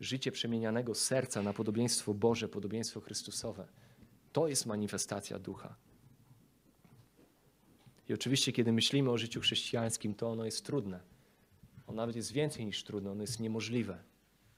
Życie 0.00 0.32
przemienianego 0.32 0.94
serca 0.94 1.42
na 1.42 1.53
podobieństwo 1.53 2.14
Boże, 2.14 2.48
podobieństwo 2.48 3.00
Chrystusowe. 3.00 3.68
To 4.32 4.48
jest 4.48 4.66
manifestacja 4.66 5.38
Ducha. 5.38 5.74
I 8.09 8.14
oczywiście, 8.14 8.53
kiedy 8.53 8.72
myślimy 8.72 9.11
o 9.11 9.18
życiu 9.18 9.40
chrześcijańskim, 9.40 10.14
to 10.14 10.30
ono 10.30 10.44
jest 10.44 10.66
trudne. 10.66 11.00
Ono 11.86 11.96
nawet 11.96 12.16
jest 12.16 12.32
więcej 12.32 12.66
niż 12.66 12.84
trudne, 12.84 13.11
ono 13.11 13.20
jest 13.20 13.40
niemożliwe 13.40 13.98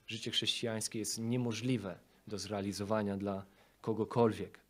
życie 0.07 0.30
chrześcijańskie 0.30 0.99
jest 0.99 1.18
niemożliwe 1.18 1.99
do 2.26 2.38
zrealizowania 2.38 3.16
dla 3.16 3.45
kogokolwiek. 3.80 4.61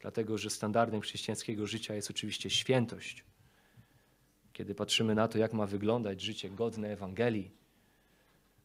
Dlatego, 0.00 0.38
że 0.38 0.50
standardem 0.50 1.00
chrześcijańskiego 1.00 1.66
życia 1.66 1.94
jest 1.94 2.10
oczywiście 2.10 2.50
świętość. 2.50 3.24
Kiedy 4.52 4.74
patrzymy 4.74 5.14
na 5.14 5.28
to, 5.28 5.38
jak 5.38 5.52
ma 5.52 5.66
wyglądać 5.66 6.20
życie 6.20 6.50
godne 6.50 6.88
Ewangelii, 6.88 7.50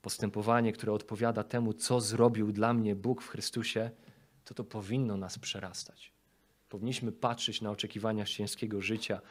postępowanie, 0.01 0.73
które 0.73 0.93
odpowiada 0.93 1.43
temu, 1.43 1.73
co 1.73 2.01
zrobił 2.01 2.51
dla 2.51 2.73
mnie 2.73 2.95
Bóg 2.95 3.21
w 3.21 3.27
Chrystusie, 3.27 3.91
to 4.45 4.53
to 4.53 4.63
powinno 4.63 5.17
nas 5.17 5.39
przerastać. 5.39 6.14
Powinniśmy 6.75 7.11
patrzeć 7.11 7.61
na 7.61 7.71
oczekiwania 7.71 8.23
chrześcijańskiego 8.23 8.81
życia. 8.81 9.21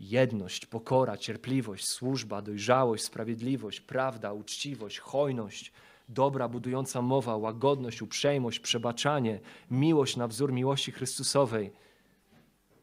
Jedność, 0.00 0.66
pokora, 0.66 1.16
cierpliwość, 1.16 1.88
służba, 1.88 2.42
dojrzałość, 2.42 3.04
sprawiedliwość, 3.04 3.80
prawda, 3.80 4.32
uczciwość, 4.32 4.98
hojność, 4.98 5.72
dobra, 6.08 6.48
budująca 6.48 7.02
mowa, 7.02 7.36
łagodność, 7.36 8.02
uprzejmość, 8.02 8.60
przebaczanie, 8.60 9.40
miłość 9.70 10.16
na 10.16 10.28
wzór 10.28 10.52
miłości 10.52 10.92
Chrystusowej. 10.92 11.72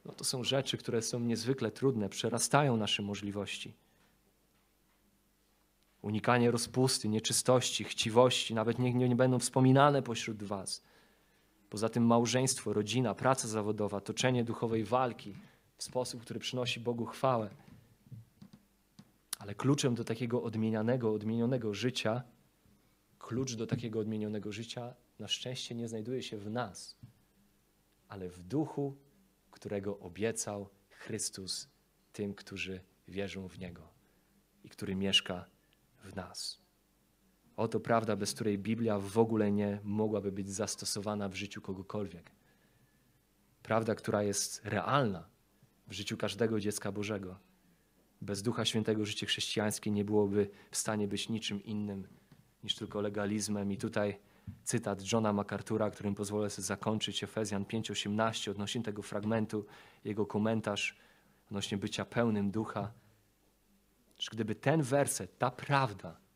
No 0.05 0.11
to 0.11 0.23
są 0.23 0.43
rzeczy, 0.43 0.77
które 0.77 1.01
są 1.01 1.19
niezwykle 1.19 1.71
trudne, 1.71 2.09
przerastają 2.09 2.77
nasze 2.77 3.03
możliwości. 3.03 3.73
Unikanie 6.01 6.51
rozpusty, 6.51 7.09
nieczystości, 7.09 7.83
chciwości, 7.83 8.53
nawet 8.53 8.79
niech 8.79 8.95
nie, 8.95 9.15
będą 9.15 9.39
wspominane 9.39 10.01
pośród 10.01 10.43
Was. 10.43 10.83
Poza 11.69 11.89
tym 11.89 12.05
małżeństwo, 12.05 12.73
rodzina, 12.73 13.15
praca 13.15 13.47
zawodowa, 13.47 14.01
toczenie 14.01 14.43
duchowej 14.43 14.83
walki 14.83 15.35
w 15.77 15.83
sposób, 15.83 16.21
który 16.21 16.39
przynosi 16.39 16.79
Bogu 16.79 17.05
chwałę. 17.05 17.49
Ale 19.39 19.55
kluczem 19.55 19.95
do 19.95 20.03
takiego 20.03 20.43
odmienianego, 20.43 21.13
odmienionego 21.13 21.73
życia, 21.73 22.23
klucz 23.19 23.53
do 23.53 23.67
takiego 23.67 23.99
odmienionego 23.99 24.51
życia 24.51 24.93
na 25.19 25.27
szczęście 25.27 25.75
nie 25.75 25.87
znajduje 25.87 26.23
się 26.23 26.37
w 26.37 26.49
nas, 26.49 26.97
ale 28.07 28.29
w 28.29 28.43
duchu, 28.43 28.97
którego 29.51 29.99
obiecał 29.99 30.69
Chrystus 30.89 31.69
tym, 32.13 32.33
którzy 32.33 32.81
wierzą 33.07 33.47
w 33.47 33.59
Niego 33.59 33.87
i 34.63 34.69
który 34.69 34.95
mieszka 34.95 35.45
w 36.03 36.15
nas. 36.15 36.66
Oto 37.57 37.79
prawda, 37.79 38.15
bez 38.15 38.33
której 38.33 38.57
Biblia 38.57 38.99
w 38.99 39.17
ogóle 39.17 39.51
nie 39.51 39.79
mogłaby 39.83 40.31
być 40.31 40.49
zastosowana 40.49 41.29
w 41.29 41.35
życiu 41.35 41.61
kogokolwiek. 41.61 42.31
Prawda, 43.63 43.95
która 43.95 44.23
jest 44.23 44.61
realna 44.65 45.27
w 45.87 45.93
życiu 45.93 46.17
każdego 46.17 46.59
dziecka 46.59 46.91
Bożego. 46.91 47.39
Bez 48.21 48.41
Ducha 48.41 48.65
Świętego 48.65 49.05
życie 49.05 49.25
chrześcijańskie 49.25 49.91
nie 49.91 50.05
byłoby 50.05 50.49
w 50.71 50.77
stanie 50.77 51.07
być 51.07 51.29
niczym 51.29 51.63
innym 51.63 52.07
niż 52.63 52.75
tylko 52.75 53.01
legalizmem. 53.01 53.71
I 53.71 53.77
tutaj 53.77 54.19
cytat 54.63 55.11
Johna 55.11 55.33
MacArthur'a, 55.33 55.91
którym 55.91 56.15
pozwolę 56.15 56.49
sobie 56.49 56.65
zakończyć, 56.65 57.23
Efezjan 57.23 57.65
5:18, 57.65 58.51
odnośnie 58.51 58.83
tego 58.83 59.01
fragmentu, 59.01 59.65
jego 60.03 60.25
komentarz 60.25 60.97
odnośnie 61.47 61.77
bycia 61.77 62.05
pełnym 62.05 62.51
ducha. 62.51 62.91
Gdyby 64.31 64.55
ten 64.55 64.81
werset, 64.81 65.37
ta 65.37 65.51
prawda, 65.51 66.26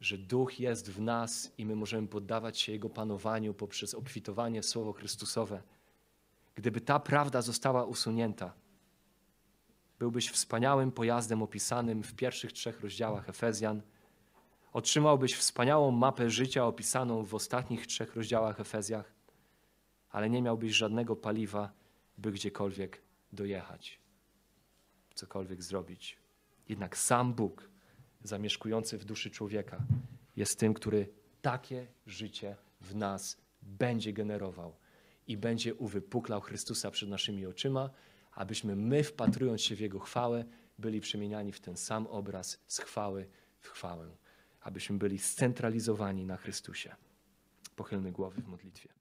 że 0.00 0.18
duch 0.18 0.60
jest 0.60 0.90
w 0.90 1.00
nas 1.00 1.52
i 1.58 1.66
my 1.66 1.76
możemy 1.76 2.08
poddawać 2.08 2.58
się 2.58 2.72
jego 2.72 2.90
panowaniu 2.90 3.54
poprzez 3.54 3.94
obfitowanie 3.94 4.62
Słowo 4.62 4.92
Chrystusowe, 4.92 5.62
gdyby 6.54 6.80
ta 6.80 7.00
prawda 7.00 7.42
została 7.42 7.84
usunięta, 7.84 8.52
byłbyś 9.98 10.30
wspaniałym 10.30 10.92
pojazdem 10.92 11.42
opisanym 11.42 12.02
w 12.02 12.14
pierwszych 12.14 12.52
trzech 12.52 12.80
rozdziałach 12.80 13.28
Efezjan. 13.28 13.82
Otrzymałbyś 14.72 15.34
wspaniałą 15.34 15.90
mapę 15.90 16.30
życia 16.30 16.66
opisaną 16.66 17.24
w 17.24 17.34
ostatnich 17.34 17.86
trzech 17.86 18.16
rozdziałach 18.16 18.60
Efezjach, 18.60 19.12
ale 20.10 20.30
nie 20.30 20.42
miałbyś 20.42 20.72
żadnego 20.72 21.16
paliwa, 21.16 21.72
by 22.18 22.32
gdziekolwiek 22.32 23.02
dojechać, 23.32 24.00
cokolwiek 25.14 25.62
zrobić. 25.62 26.18
Jednak 26.68 26.96
sam 26.96 27.34
Bóg, 27.34 27.70
zamieszkujący 28.22 28.98
w 28.98 29.04
duszy 29.04 29.30
człowieka, 29.30 29.82
jest 30.36 30.58
tym, 30.58 30.74
który 30.74 31.08
takie 31.42 31.86
życie 32.06 32.56
w 32.80 32.94
nas 32.94 33.36
będzie 33.62 34.12
generował 34.12 34.76
i 35.26 35.36
będzie 35.36 35.74
uwypuklał 35.74 36.40
Chrystusa 36.40 36.90
przed 36.90 37.08
naszymi 37.08 37.46
oczyma, 37.46 37.90
abyśmy 38.32 38.76
my, 38.76 39.04
wpatrując 39.04 39.62
się 39.62 39.76
w 39.76 39.80
Jego 39.80 39.98
chwałę, 39.98 40.44
byli 40.78 41.00
przemieniani 41.00 41.52
w 41.52 41.60
ten 41.60 41.76
sam 41.76 42.06
obraz 42.06 42.58
z 42.66 42.78
chwały 42.78 43.28
w 43.58 43.68
chwałę, 43.68 44.16
abyśmy 44.60 44.98
byli 44.98 45.18
scentralizowani 45.18 46.24
na 46.24 46.36
Chrystusie. 46.36 46.94
Pochylmy 47.76 48.12
głowy 48.12 48.42
w 48.42 48.48
modlitwie. 48.48 48.99